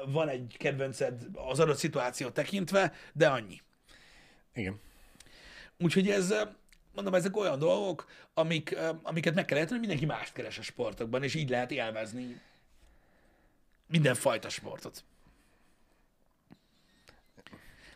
van 0.06 0.28
egy 0.28 0.54
kedvenced 0.58 1.26
az 1.32 1.60
adott 1.60 1.76
szituációt 1.76 2.32
tekintve, 2.32 2.92
de 3.12 3.28
annyi. 3.28 3.60
Igen. 4.54 4.80
Úgyhogy 5.78 6.10
ez, 6.10 6.34
mondom, 6.94 7.14
ezek 7.14 7.36
olyan 7.36 7.58
dolgok, 7.58 8.06
amik, 8.34 8.76
amiket 9.02 9.34
meg 9.34 9.44
kell 9.44 9.58
érteni, 9.58 9.78
hogy 9.78 9.88
mindenki 9.88 10.06
mást 10.06 10.32
keres 10.32 10.58
a 10.58 10.62
sportokban, 10.62 11.22
és 11.22 11.34
így 11.34 11.48
lehet 11.48 11.70
élvezni 11.70 12.40
mindenfajta 13.86 14.48
sportot. 14.48 15.04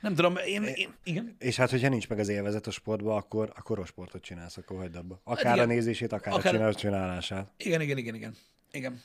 Nem 0.00 0.14
tudom, 0.14 0.36
én, 0.36 0.62
én, 0.62 0.94
igen. 1.02 1.36
És 1.38 1.56
hát, 1.56 1.70
hogyha 1.70 1.88
nincs 1.88 2.08
meg 2.08 2.18
az 2.18 2.28
élvezet 2.28 2.66
a 2.66 2.70
sportban, 2.70 3.16
akkor, 3.16 3.52
akkor 3.56 3.78
a 3.78 3.84
sportot 3.84 4.22
csinálsz, 4.22 4.56
akkor 4.56 4.76
hagyd 4.76 4.96
abba. 4.96 5.20
Akár 5.24 5.56
hát 5.56 5.58
a 5.58 5.64
nézését, 5.64 6.12
akár, 6.12 6.34
akár 6.34 6.62
a 6.62 6.74
csinálását. 6.74 7.52
Igen, 7.56 7.80
igen, 7.80 7.98
igen, 7.98 8.14
igen. 8.14 8.36
Igen. 8.70 9.00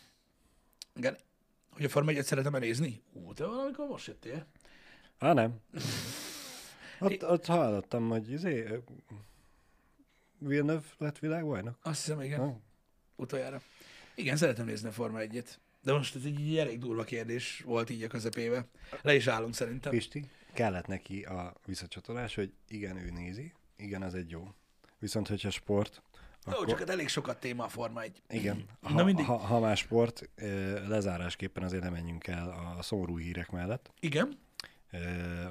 Igen. 0.95 1.17
Hogy 1.73 1.85
a 1.85 1.89
Forma 1.89 2.11
1 2.11 2.23
szeretem 2.23 2.59
nézni? 2.59 3.01
Ú, 3.13 3.33
te 3.33 3.45
valamikor 3.45 3.87
most 3.87 4.07
jöttél. 4.07 4.47
Há, 5.19 5.33
nem. 5.33 5.59
ott, 6.99 7.25
ott 7.25 7.45
hallottam, 7.45 8.09
hogy 8.09 8.31
izé, 8.31 8.79
Villeneuve 10.37 10.85
lett 10.97 11.19
világbajnok. 11.19 11.77
Azt 11.81 12.05
hiszem, 12.05 12.21
igen. 12.21 12.39
Ha? 12.39 12.59
Utoljára. 13.15 13.61
Igen, 14.15 14.37
szeretem 14.37 14.65
nézni 14.65 14.87
a 14.87 14.91
Forma 14.91 15.19
1-et. 15.21 15.47
De 15.81 15.93
most 15.93 16.15
ez 16.15 16.23
egy 16.25 16.57
elég 16.57 16.79
durva 16.79 17.03
kérdés 17.03 17.61
volt 17.65 17.89
így 17.89 18.03
a 18.03 18.07
közepébe. 18.07 18.67
Le 19.01 19.15
is 19.15 19.27
állunk 19.27 19.53
szerintem. 19.53 19.91
Pisti, 19.91 20.29
kellett 20.53 20.87
neki 20.87 21.23
a 21.23 21.53
visszacsatolás, 21.65 22.35
hogy 22.35 22.53
igen, 22.67 22.97
ő 22.97 23.09
nézi, 23.09 23.53
igen, 23.77 24.01
az 24.01 24.15
egy 24.15 24.29
jó. 24.29 24.47
Viszont, 24.99 25.27
hogyha 25.27 25.49
sport, 25.49 26.01
akkor... 26.45 26.59
Jó, 26.59 26.65
csak 26.65 26.79
hát 26.79 26.89
elég 26.89 27.07
sokat 27.07 27.39
téma 27.39 27.63
a 27.63 27.67
Forma 27.67 28.01
egy. 28.01 28.21
Igen. 28.29 28.65
Ha, 28.81 28.93
Na 28.93 29.03
mindig. 29.03 29.25
Ha, 29.25 29.37
ha 29.37 29.59
más 29.59 29.79
sport, 29.79 30.29
lezárásképpen 30.87 31.63
azért 31.63 31.83
nem 31.83 31.91
menjünk 31.91 32.27
el 32.27 32.75
a 32.77 32.81
szomorú 32.81 33.17
hírek 33.17 33.51
mellett. 33.51 33.91
Igen. 33.99 34.39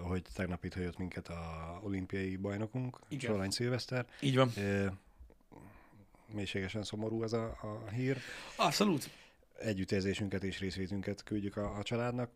Hogy 0.03 0.23
tegnap 0.35 0.65
itt 0.65 0.75
jött 0.75 0.99
minket 0.99 1.29
a 1.29 1.81
olimpiai 1.83 2.37
bajnokunk, 2.37 2.99
Igen. 3.09 3.31
Sorány 3.31 3.51
Szilveszter. 3.51 4.07
Így 4.21 4.37
van. 4.37 4.53
Mélységesen 6.27 6.83
szomorú 6.83 7.23
ez 7.23 7.33
a, 7.33 7.45
a 7.45 7.91
hír. 7.91 8.19
Abszolút. 8.57 9.11
Együttérzésünket 9.59 10.45
és 10.45 10.59
részvétünket 10.59 11.23
küldjük 11.23 11.57
a, 11.57 11.77
a 11.79 11.83
családnak. 11.83 12.31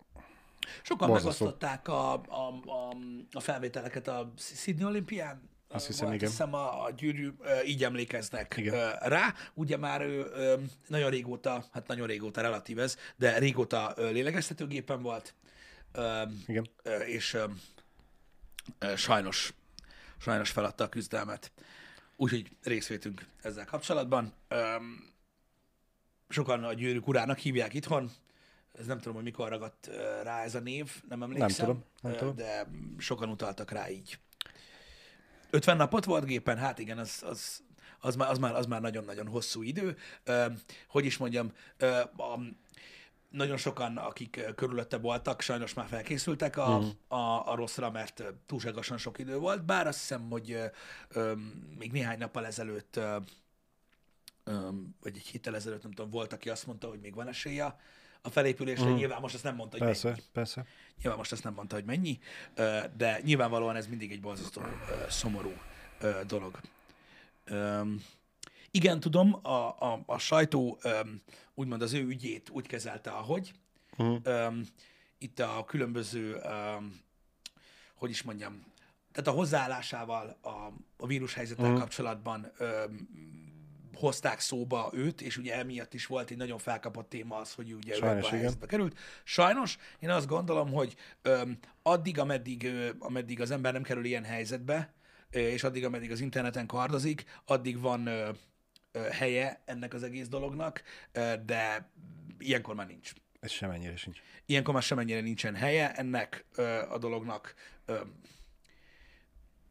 Sokan 0.83 1.09
Borzasztó. 1.09 1.45
megosztották 1.45 1.89
a, 1.89 2.13
a, 2.13 2.61
a, 2.67 2.97
a 3.33 3.41
felvételeket 3.41 4.09
a 4.09 4.33
Sydney 4.37 4.85
olimpián, 4.85 5.49
azt 5.69 5.87
hiszem, 5.87 6.13
igen. 6.13 6.29
hiszem 6.29 6.55
a, 6.55 6.85
a 6.85 6.91
gyűrű 6.91 7.33
így 7.67 7.85
emlékeznek 7.85 8.55
igen. 8.57 8.93
rá. 8.99 9.35
Ugye 9.55 9.77
már 9.77 10.01
ő 10.01 10.27
nagyon 10.87 11.11
régóta, 11.11 11.65
hát 11.73 11.87
nagyon 11.87 12.07
régóta 12.07 12.41
relatív 12.41 12.79
ez, 12.79 12.97
de 13.17 13.39
régóta 13.39 13.95
lélegeztetőgépen 13.97 15.03
volt. 15.03 15.35
Igen. 16.47 16.69
És 17.07 17.37
sajnos, 18.97 19.55
sajnos 20.19 20.51
feladta 20.51 20.85
a 20.85 20.89
küzdelmet. 20.89 21.53
Úgyhogy 22.17 22.51
részvétünk 22.63 23.27
ezzel 23.43 23.65
kapcsolatban. 23.65 24.33
Sokan 26.29 26.65
a 26.65 26.73
gyűrűk 26.73 27.07
urának 27.07 27.39
hívják 27.39 27.75
itthon, 27.75 28.11
ez 28.79 28.87
nem 28.87 28.99
tudom, 28.99 29.15
hogy 29.15 29.25
mikor 29.25 29.49
ragadt 29.49 29.91
rá 30.23 30.43
ez 30.43 30.55
a 30.55 30.61
név, 30.61 31.03
nem 31.09 31.23
emlékszem. 31.23 31.67
Nem 31.67 31.77
tudom, 31.77 31.85
nem 32.01 32.13
tudom. 32.13 32.37
De 32.37 32.69
sokan 32.99 33.29
utaltak 33.29 33.71
rá 33.71 33.91
így. 33.91 34.19
50 35.51 35.77
napot 35.77 36.05
volt 36.05 36.25
gépen? 36.25 36.57
Hát 36.57 36.79
igen, 36.79 36.99
az, 36.99 37.23
az, 37.27 37.63
az, 38.01 38.17
már, 38.17 38.31
az, 38.31 38.39
már, 38.39 38.55
az 38.55 38.67
már 38.67 38.81
nagyon-nagyon 38.81 39.27
hosszú 39.27 39.63
idő. 39.63 39.97
Hogy 40.89 41.05
is 41.05 41.17
mondjam, 41.17 41.53
a, 42.17 42.39
nagyon 43.31 43.57
sokan, 43.57 43.97
akik 43.97 44.53
körülötte 44.55 44.99
voltak, 44.99 45.41
sajnos 45.41 45.75
már 45.75 45.87
felkészültek 45.87 46.57
a, 46.57 46.79
mm. 46.79 46.89
a, 47.19 47.51
a 47.51 47.55
rosszra, 47.55 47.91
mert 47.91 48.23
túlságosan 48.47 48.99
sok 48.99 49.19
idő 49.19 49.39
volt, 49.39 49.65
bár 49.65 49.87
azt 49.87 49.99
hiszem, 49.99 50.31
hogy 50.31 50.59
ö, 51.09 51.33
még 51.79 51.93
néhány 51.93 52.19
nappal 52.19 52.47
ezelőtt, 52.47 52.97
ö, 52.97 53.17
ö, 54.45 54.69
vagy 55.03 55.17
egy 55.17 55.27
héttel 55.27 55.55
ezelőtt, 55.55 55.83
nem 55.83 55.93
tudom, 55.93 56.11
volt, 56.11 56.33
aki 56.33 56.51
azt 56.51 56.67
mondta, 56.67 56.89
hogy 56.89 57.01
még 57.01 57.15
van 57.15 57.29
esélye 57.29 57.77
a 58.27 58.31
felépülésre. 58.31 58.91
Mm. 58.91 58.95
Nyilván 58.95 59.21
most 59.21 59.35
azt 59.35 59.45
nem 59.45 59.55
mondta, 59.55 59.77
hogy 59.77 59.87
persze, 59.87 60.09
mennyi. 60.09 60.21
Persze, 60.33 60.67
Nyilván 61.01 61.19
most 61.19 61.33
azt 61.33 61.45
nem 61.45 61.55
mondta, 61.55 61.75
hogy 61.75 61.85
mennyi, 61.85 62.19
de 62.97 63.21
nyilvánvalóan 63.23 63.77
ez 63.77 63.87
mindig 63.87 64.13
egy 64.13 64.21
borzasztó 64.21 64.63
szomorú 65.09 65.53
dolog. 66.27 66.61
Igen, 68.71 69.01
tudom, 69.01 69.39
a, 69.43 69.77
a, 69.79 70.03
a 70.07 70.19
sajtó 70.19 70.79
úgymond 71.55 71.83
az 71.83 71.93
ő 71.93 72.07
ügyét 72.07 72.49
úgy 72.51 72.67
kezelte, 72.67 73.11
ahogy. 73.11 73.53
Mm. 74.03 74.17
Itt 75.19 75.39
a 75.39 75.65
különböző, 75.67 76.41
hogy 77.95 78.11
is 78.11 78.23
mondjam, 78.23 78.65
tehát 79.13 79.31
a 79.31 79.35
hozzáállásával 79.35 80.39
a, 80.41 80.49
a 80.97 81.07
vírushelyzettel 81.07 81.71
mm. 81.71 81.75
kapcsolatban 81.75 82.53
hozták 83.97 84.41
szóba 84.41 84.91
őt, 84.95 85.21
és 85.21 85.37
ugye 85.37 85.55
emiatt 85.55 85.95
is 85.95 86.07
volt 86.07 86.31
egy 86.31 86.37
nagyon 86.37 86.59
felkapott 86.59 87.09
téma 87.09 87.37
az, 87.37 87.53
hogy 87.53 87.73
ugye 87.73 87.95
Sajnos, 87.95 88.33
ő 88.33 88.49
a 88.61 88.67
került. 88.67 88.99
Sajnos 89.25 89.79
én 89.99 90.11
azt 90.11 90.27
gondolom, 90.27 90.73
hogy 90.73 90.95
öm, 91.23 91.59
addig, 91.83 92.19
ameddig, 92.19 92.65
ö, 92.65 92.91
ameddig 92.99 93.41
az 93.41 93.51
ember 93.51 93.73
nem 93.73 93.83
kerül 93.83 94.05
ilyen 94.05 94.25
helyzetbe, 94.25 94.93
ö, 95.31 95.39
és 95.39 95.65
addig, 95.65 95.85
ameddig 95.85 96.11
az 96.11 96.21
interneten 96.21 96.67
kardozik, 96.67 97.25
addig 97.45 97.81
van 97.81 98.07
ö, 98.07 98.31
ö, 98.93 99.01
helye 99.01 99.61
ennek 99.65 99.95
az 99.95 100.03
egész 100.03 100.29
dolognak, 100.29 100.83
ö, 101.13 101.35
de 101.47 101.91
ilyenkor 102.39 102.75
már 102.75 102.87
nincs. 102.87 103.13
Ez 103.41 103.51
semennyire 103.51 103.97
sincs. 103.97 104.21
Ilyenkor 104.47 104.75
már 104.75 104.83
semennyire 104.83 105.21
nincsen 105.21 105.55
helye 105.55 105.93
ennek 105.93 106.45
ö, 106.55 106.91
a 106.91 106.99
dolognak, 106.99 107.55
ö, 107.85 108.01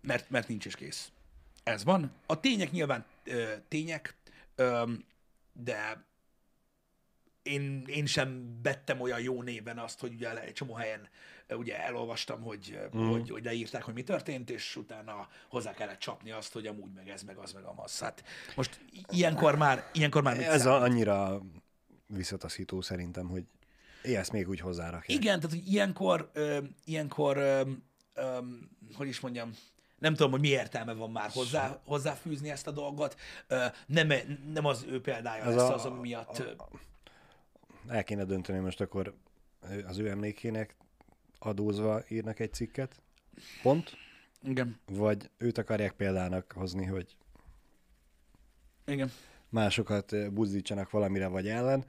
mert, 0.01 0.29
mert 0.29 0.47
nincs 0.47 0.65
is 0.65 0.75
kész. 0.75 1.11
Ez 1.63 1.83
van. 1.83 2.11
A 2.25 2.39
tények 2.39 2.71
nyilván 2.71 3.05
ö, 3.25 3.53
tények, 3.67 4.15
ö, 4.55 4.91
de 5.53 6.05
én, 7.43 7.83
én 7.87 8.05
sem 8.05 8.59
bettem 8.61 9.01
olyan 9.01 9.21
jó 9.21 9.41
néven 9.41 9.77
azt, 9.77 9.99
hogy 9.99 10.13
ugye 10.13 10.41
egy 10.41 10.53
csomó 10.53 10.73
helyen 10.73 11.09
ugye 11.49 11.83
elolvastam, 11.83 12.41
hogy, 12.41 12.79
mm. 12.97 13.09
hogy, 13.09 13.29
hogy 13.29 13.43
leírták, 13.43 13.83
hogy 13.83 13.93
mi 13.93 14.03
történt, 14.03 14.49
és 14.49 14.75
utána 14.75 15.27
hozzá 15.49 15.73
kellett 15.73 15.99
csapni 15.99 16.31
azt, 16.31 16.53
hogy 16.53 16.67
amúgy 16.67 16.91
meg 16.93 17.09
ez, 17.09 17.23
meg 17.23 17.37
az, 17.37 17.53
meg 17.53 17.63
a 17.63 17.73
massz. 17.73 17.99
Hát 17.99 18.23
most 18.55 18.79
ilyenkor 19.09 19.55
már, 19.55 19.89
ilyenkor 19.93 20.23
már 20.23 20.39
Ez 20.39 20.61
számít? 20.61 20.89
annyira 20.89 21.41
visszataszító 22.07 22.81
szerintem, 22.81 23.27
hogy 23.27 23.43
ezt 24.01 24.31
még 24.31 24.49
úgy 24.49 24.59
hozzárakják. 24.59 25.19
Igen, 25.19 25.39
tehát 25.39 25.55
hogy 25.55 25.67
ilyenkor, 25.71 26.29
ö, 26.33 26.59
ilyenkor 26.85 27.37
ö, 27.37 27.61
ö, 28.13 28.37
hogy 28.93 29.07
is 29.07 29.19
mondjam, 29.19 29.51
nem 30.05 30.15
tudom, 30.15 30.31
hogy 30.31 30.39
mi 30.39 30.47
értelme 30.47 30.93
van 30.93 31.11
már 31.11 31.29
hozzá, 31.29 31.79
hozzáfűzni 31.85 32.49
ezt 32.49 32.67
a 32.67 32.71
dolgot. 32.71 33.15
Nem, 33.85 34.11
nem 34.53 34.65
az 34.65 34.85
ő 34.89 35.01
példája 35.01 35.43
Ez 35.43 35.55
lesz 35.55 35.69
a, 35.69 35.73
az, 35.73 35.85
ami 35.85 35.99
miatt... 35.99 36.37
A, 36.37 36.63
a, 36.63 36.69
el 37.87 38.03
kéne 38.03 38.23
dönteni 38.23 38.59
most 38.59 38.81
akkor 38.81 39.13
az 39.87 39.97
ő 39.97 40.09
emlékének 40.09 40.75
adózva 41.39 42.01
írnak 42.07 42.39
egy 42.39 42.53
cikket, 42.53 43.01
pont. 43.61 43.97
Igen. 44.43 44.79
Vagy 44.85 45.29
őt 45.37 45.57
akarják 45.57 45.91
példának 45.91 46.51
hozni, 46.55 46.85
hogy 46.85 47.17
Igen. 48.85 49.11
másokat 49.49 50.33
buzdítsanak 50.33 50.89
valamire 50.89 51.27
vagy 51.27 51.47
ellen. 51.47 51.85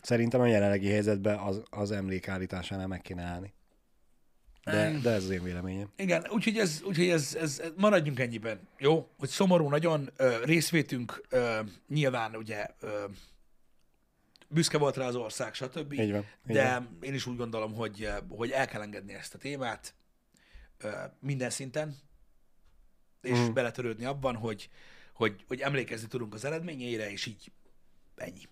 Szerintem 0.00 0.40
a 0.40 0.46
jelenlegi 0.46 0.90
helyzetben 0.90 1.38
az, 1.38 1.62
az 1.70 1.90
emlék 1.90 2.28
állításánál 2.28 2.86
meg 2.86 3.00
kéne 3.00 3.22
állni. 3.22 3.54
De, 4.72 4.98
de 5.02 5.10
ez 5.10 5.24
az 5.24 5.30
én 5.30 5.42
véleményem. 5.42 5.88
Igen, 5.96 6.26
úgyhogy, 6.30 6.58
ez, 6.58 6.82
úgyhogy 6.84 7.08
ez, 7.08 7.34
ez, 7.34 7.58
ez, 7.58 7.72
maradjunk 7.76 8.18
ennyiben, 8.20 8.68
jó? 8.78 9.08
Hogy 9.18 9.28
szomorú 9.28 9.68
nagyon, 9.68 10.10
ö, 10.16 10.44
részvétünk 10.44 11.26
ö, 11.28 11.60
nyilván 11.88 12.36
ugye 12.36 12.66
ö, 12.80 13.04
büszke 14.48 14.78
volt 14.78 14.96
rá 14.96 15.06
az 15.06 15.14
ország, 15.16 15.54
stb. 15.54 15.92
Így 15.92 16.12
van, 16.12 16.24
így 16.48 16.54
de 16.56 16.72
van. 16.72 16.98
én 17.00 17.14
is 17.14 17.26
úgy 17.26 17.36
gondolom, 17.36 17.74
hogy, 17.74 18.08
hogy 18.28 18.50
el 18.50 18.66
kell 18.66 18.80
engedni 18.82 19.12
ezt 19.14 19.34
a 19.34 19.38
témát 19.38 19.94
ö, 20.78 20.90
minden 21.20 21.50
szinten, 21.50 21.96
és 23.22 23.38
Mhm. 23.38 23.52
beletörődni 23.52 24.04
abban, 24.04 24.36
hogy, 24.36 24.68
hogy, 25.14 25.44
hogy 25.46 25.60
emlékezni 25.60 26.08
tudunk 26.08 26.34
az 26.34 26.44
eredményeire, 26.44 27.10
és 27.10 27.26
így 27.26 27.52
ennyi. 28.16 28.42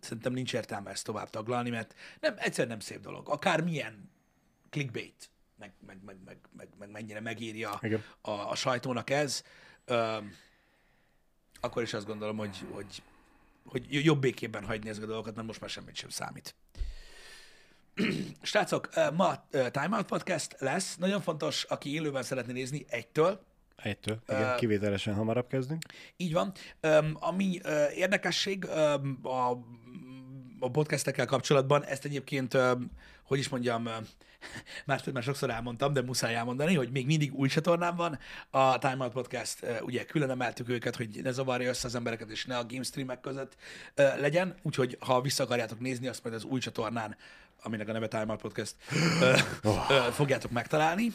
Szerintem 0.00 0.32
nincs 0.32 0.54
értelme 0.54 0.90
ezt 0.90 1.04
tovább 1.04 1.30
taglalni, 1.30 1.70
mert 1.70 1.94
nem, 2.20 2.34
egyszer 2.38 2.66
nem 2.66 2.80
szép 2.80 3.00
dolog. 3.00 3.28
Akár 3.28 3.60
milyen 3.64 4.10
clickbait, 4.70 5.30
meg, 5.60 5.72
meg, 5.86 5.98
meg, 6.04 6.16
meg, 6.24 6.38
meg, 6.56 6.68
meg 6.78 6.90
mennyire 6.90 7.20
megéri 7.20 7.64
a, 7.64 7.80
a, 8.20 8.30
a 8.30 8.54
sajtónak 8.54 9.10
ez, 9.10 9.44
ö, 9.84 10.16
akkor 11.60 11.82
is 11.82 11.94
azt 11.94 12.06
gondolom, 12.06 12.36
hogy, 12.36 12.66
hogy, 12.72 13.02
hogy 13.64 13.86
jobb 13.88 14.20
békében 14.20 14.64
hagyni 14.64 14.88
ezeket 14.88 15.08
a 15.08 15.12
dolgokat, 15.12 15.34
mert 15.34 15.46
most 15.46 15.60
már 15.60 15.70
semmit 15.70 15.94
sem 15.94 16.08
számít. 16.08 16.54
Srácok, 18.42 18.88
ma 19.12 19.46
Time 19.50 19.96
Out 19.96 20.06
Podcast 20.06 20.56
lesz. 20.58 20.96
Nagyon 20.96 21.20
fontos, 21.20 21.64
aki 21.64 21.92
élőben 21.92 22.22
szeretné 22.22 22.52
nézni, 22.52 22.86
egytől. 22.88 23.44
Egytől. 23.76 24.22
Igen, 24.28 24.56
kivételesen 24.56 25.14
hamarabb 25.14 25.46
kezdünk. 25.46 25.82
Így 26.16 26.32
van. 26.32 26.52
Öm, 26.80 27.16
ami 27.20 27.60
ö, 27.62 27.88
érdekesség 27.88 28.64
öm, 28.64 29.18
a, 29.22 29.50
a 30.60 30.70
podcastekkel 30.70 31.26
kapcsolatban, 31.26 31.84
ezt 31.84 32.04
egyébként, 32.04 32.54
öm, 32.54 32.90
hogy 33.22 33.38
is 33.38 33.48
mondjam, 33.48 33.86
öm, 33.86 34.06
már, 34.86 35.02
már 35.12 35.22
sokszor 35.22 35.50
elmondtam, 35.50 35.92
de 35.92 36.02
muszáj 36.02 36.34
elmondani, 36.34 36.74
hogy 36.74 36.90
még 36.90 37.06
mindig 37.06 37.34
új 37.34 37.48
csatornám 37.48 37.96
van. 37.96 38.18
A 38.50 38.78
Time 38.78 39.04
Out 39.04 39.12
Podcast, 39.12 39.66
ugye 39.82 40.04
külön 40.04 40.30
emeltük 40.30 40.68
őket, 40.68 40.96
hogy 40.96 41.20
ne 41.22 41.32
zavarja 41.32 41.68
össze 41.68 41.86
az 41.86 41.94
embereket, 41.94 42.30
és 42.30 42.44
ne 42.44 42.56
a 42.56 42.66
game 42.66 42.82
streamek 42.82 43.20
között 43.20 43.56
legyen. 43.94 44.54
Úgyhogy, 44.62 44.96
ha 45.00 45.20
vissza 45.20 45.44
akarjátok 45.44 45.80
nézni, 45.80 46.06
azt 46.06 46.22
majd 46.22 46.34
az 46.34 46.44
új 46.44 46.60
csatornán, 46.60 47.16
aminek 47.62 47.88
a 47.88 47.92
neve 47.92 48.08
Time 48.08 48.26
Out 48.28 48.40
Podcast, 48.40 48.74
ö, 49.22 49.36
fogjátok 50.12 50.50
megtalálni. 50.50 51.12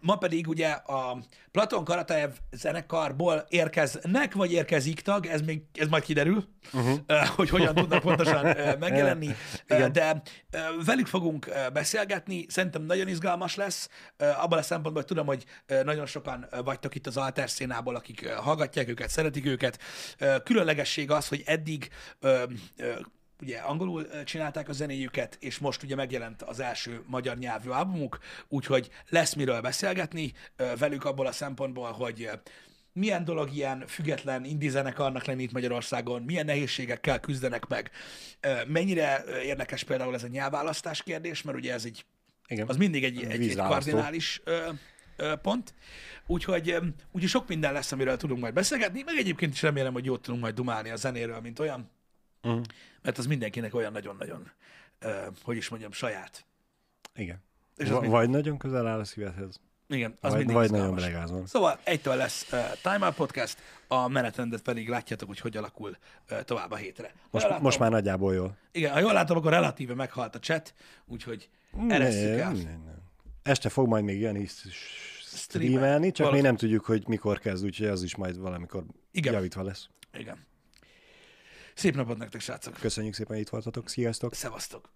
Ma 0.00 0.16
pedig 0.16 0.48
ugye 0.48 0.68
a 0.68 1.18
Platon 1.50 1.84
Karataev 1.84 2.30
zenekarból 2.52 3.46
érkeznek, 3.48 4.34
vagy 4.34 4.52
érkezik 4.52 5.00
tag, 5.00 5.26
ez 5.26 5.40
még 5.40 5.62
ez 5.74 5.88
majd 5.88 6.02
kiderül, 6.02 6.48
uh-huh. 6.72 7.26
hogy 7.26 7.48
hogyan 7.48 7.74
tudnak 7.74 8.00
pontosan 8.00 8.44
megjelenni, 8.78 9.28
Ö, 9.66 9.88
de 9.88 10.22
velük 10.84 11.06
fogunk 11.06 11.50
beszélgetni, 11.72 12.46
szerintem 12.48 12.82
nagyon 12.82 13.08
izgalmas 13.08 13.54
lesz, 13.54 13.88
abban 14.16 14.58
a 14.58 14.62
szempontból, 14.62 15.02
hogy 15.02 15.04
tudom, 15.04 15.26
hogy 15.26 15.44
nagyon 15.84 16.06
sokan 16.06 16.46
vagytok 16.64 16.94
itt 16.94 17.06
az 17.06 17.16
alter 17.16 17.50
szénából, 17.50 17.94
akik 17.94 18.28
hallgatják 18.28 18.88
őket, 18.88 19.10
szeretik 19.10 19.46
őket. 19.46 19.78
Különlegesség 20.44 21.10
az, 21.10 21.28
hogy 21.28 21.42
eddig 21.46 21.90
ugye 23.42 23.58
angolul 23.58 24.06
csinálták 24.24 24.68
a 24.68 24.72
zenéjüket, 24.72 25.36
és 25.40 25.58
most 25.58 25.82
ugye 25.82 25.94
megjelent 25.94 26.42
az 26.42 26.60
első 26.60 27.02
magyar 27.06 27.36
nyelvű 27.36 27.68
albumuk, 27.68 28.18
úgyhogy 28.48 28.90
lesz 29.08 29.34
miről 29.34 29.60
beszélgetni 29.60 30.32
velük 30.78 31.04
abból 31.04 31.26
a 31.26 31.32
szempontból, 31.32 31.90
hogy 31.90 32.30
milyen 32.92 33.24
dolog 33.24 33.54
ilyen 33.54 33.84
független 33.86 34.44
indie 34.44 34.70
zenekarnak 34.70 35.24
lenni 35.24 35.42
itt 35.42 35.52
Magyarországon, 35.52 36.22
milyen 36.22 36.44
nehézségekkel 36.44 37.20
küzdenek 37.20 37.66
meg, 37.66 37.90
mennyire 38.66 39.24
érdekes 39.42 39.84
például 39.84 40.14
ez 40.14 40.22
a 40.22 40.28
nyelvválasztás 40.28 41.02
kérdés, 41.02 41.42
mert 41.42 41.58
ugye 41.58 41.72
ez 41.72 41.84
egy 41.84 42.04
Igen. 42.48 42.68
az 42.68 42.76
mindig 42.76 43.04
egy, 43.04 43.24
egy, 43.24 43.48
egy 43.48 43.56
kardinális 43.56 44.42
pont. 45.42 45.74
Úgyhogy, 46.26 46.76
úgyhogy 47.10 47.30
sok 47.30 47.48
minden 47.48 47.72
lesz, 47.72 47.92
amiről 47.92 48.16
tudunk 48.16 48.40
majd 48.40 48.54
beszélgetni, 48.54 49.02
meg 49.02 49.16
egyébként 49.16 49.52
is 49.52 49.62
remélem, 49.62 49.92
hogy 49.92 50.04
jót 50.04 50.22
tudunk 50.22 50.42
majd 50.42 50.54
dumálni 50.54 50.90
a 50.90 50.96
zenéről, 50.96 51.40
mint 51.40 51.58
olyan, 51.58 51.90
Uh-huh. 52.42 52.62
Mert 53.02 53.18
az 53.18 53.26
mindenkinek 53.26 53.74
olyan 53.74 53.92
nagyon-nagyon, 53.92 54.50
hogy 55.42 55.56
is 55.56 55.68
mondjam, 55.68 55.92
saját. 55.92 56.44
Igen. 57.14 57.42
És 57.76 57.88
mind- 57.88 58.06
vagy 58.06 58.30
nagyon 58.30 58.58
közel 58.58 58.86
áll 58.86 58.98
a 58.98 59.04
szívedhez, 59.04 59.60
Igen, 59.88 60.16
az 60.20 60.30
vagy, 60.30 60.38
mindig 60.38 60.56
vagy 60.56 60.70
nagyon 60.70 60.94
belegázol. 60.94 61.46
Szóval 61.46 61.78
egytől 61.84 62.14
lesz 62.16 62.46
uh, 62.52 62.58
Time 62.82 63.06
Out 63.06 63.14
Podcast, 63.14 63.56
a 63.88 64.08
menetrendet 64.08 64.62
pedig 64.62 64.88
látjátok, 64.88 65.28
hogy 65.28 65.38
hogy 65.38 65.56
alakul 65.56 65.96
uh, 66.30 66.40
tovább 66.40 66.70
a 66.70 66.76
hétre. 66.76 67.06
Ha 67.14 67.28
Most, 67.30 67.46
látom, 67.46 67.62
most 67.62 67.78
már 67.78 67.90
nagyjából 67.90 68.34
jól. 68.34 68.56
Igen, 68.72 68.92
ha 68.92 68.98
jól 68.98 69.12
látom, 69.12 69.36
akkor 69.36 69.50
relatíve 69.50 69.94
meghalt 69.94 70.34
a 70.34 70.38
chat, 70.38 70.74
úgyhogy 71.06 71.48
eresszük 71.88 72.38
el. 72.38 72.52
Nem, 72.52 72.62
nem. 72.62 73.00
Este 73.42 73.68
fog 73.68 73.88
majd 73.88 74.04
még 74.04 74.20
Jani 74.20 74.40
is 74.40 74.52
Streamelni. 75.20 76.06
csak 76.10 76.26
Valószínű. 76.26 76.32
még 76.32 76.42
nem 76.42 76.56
tudjuk, 76.56 76.84
hogy 76.84 77.08
mikor 77.08 77.38
kezd, 77.38 77.64
úgyhogy 77.64 77.86
az 77.86 78.02
is 78.02 78.16
majd 78.16 78.38
valamikor 78.38 78.84
Igen. 79.10 79.32
javítva 79.32 79.62
lesz. 79.62 79.88
Igen. 80.12 80.36
Szép 81.74 81.94
napot 81.94 82.18
nektek, 82.18 82.40
srácok! 82.40 82.74
Köszönjük 82.74 83.14
szépen, 83.14 83.36
itt 83.36 83.48
voltatok. 83.48 83.88
Sziasztok! 83.88 84.34
Szevasztok! 84.34 84.90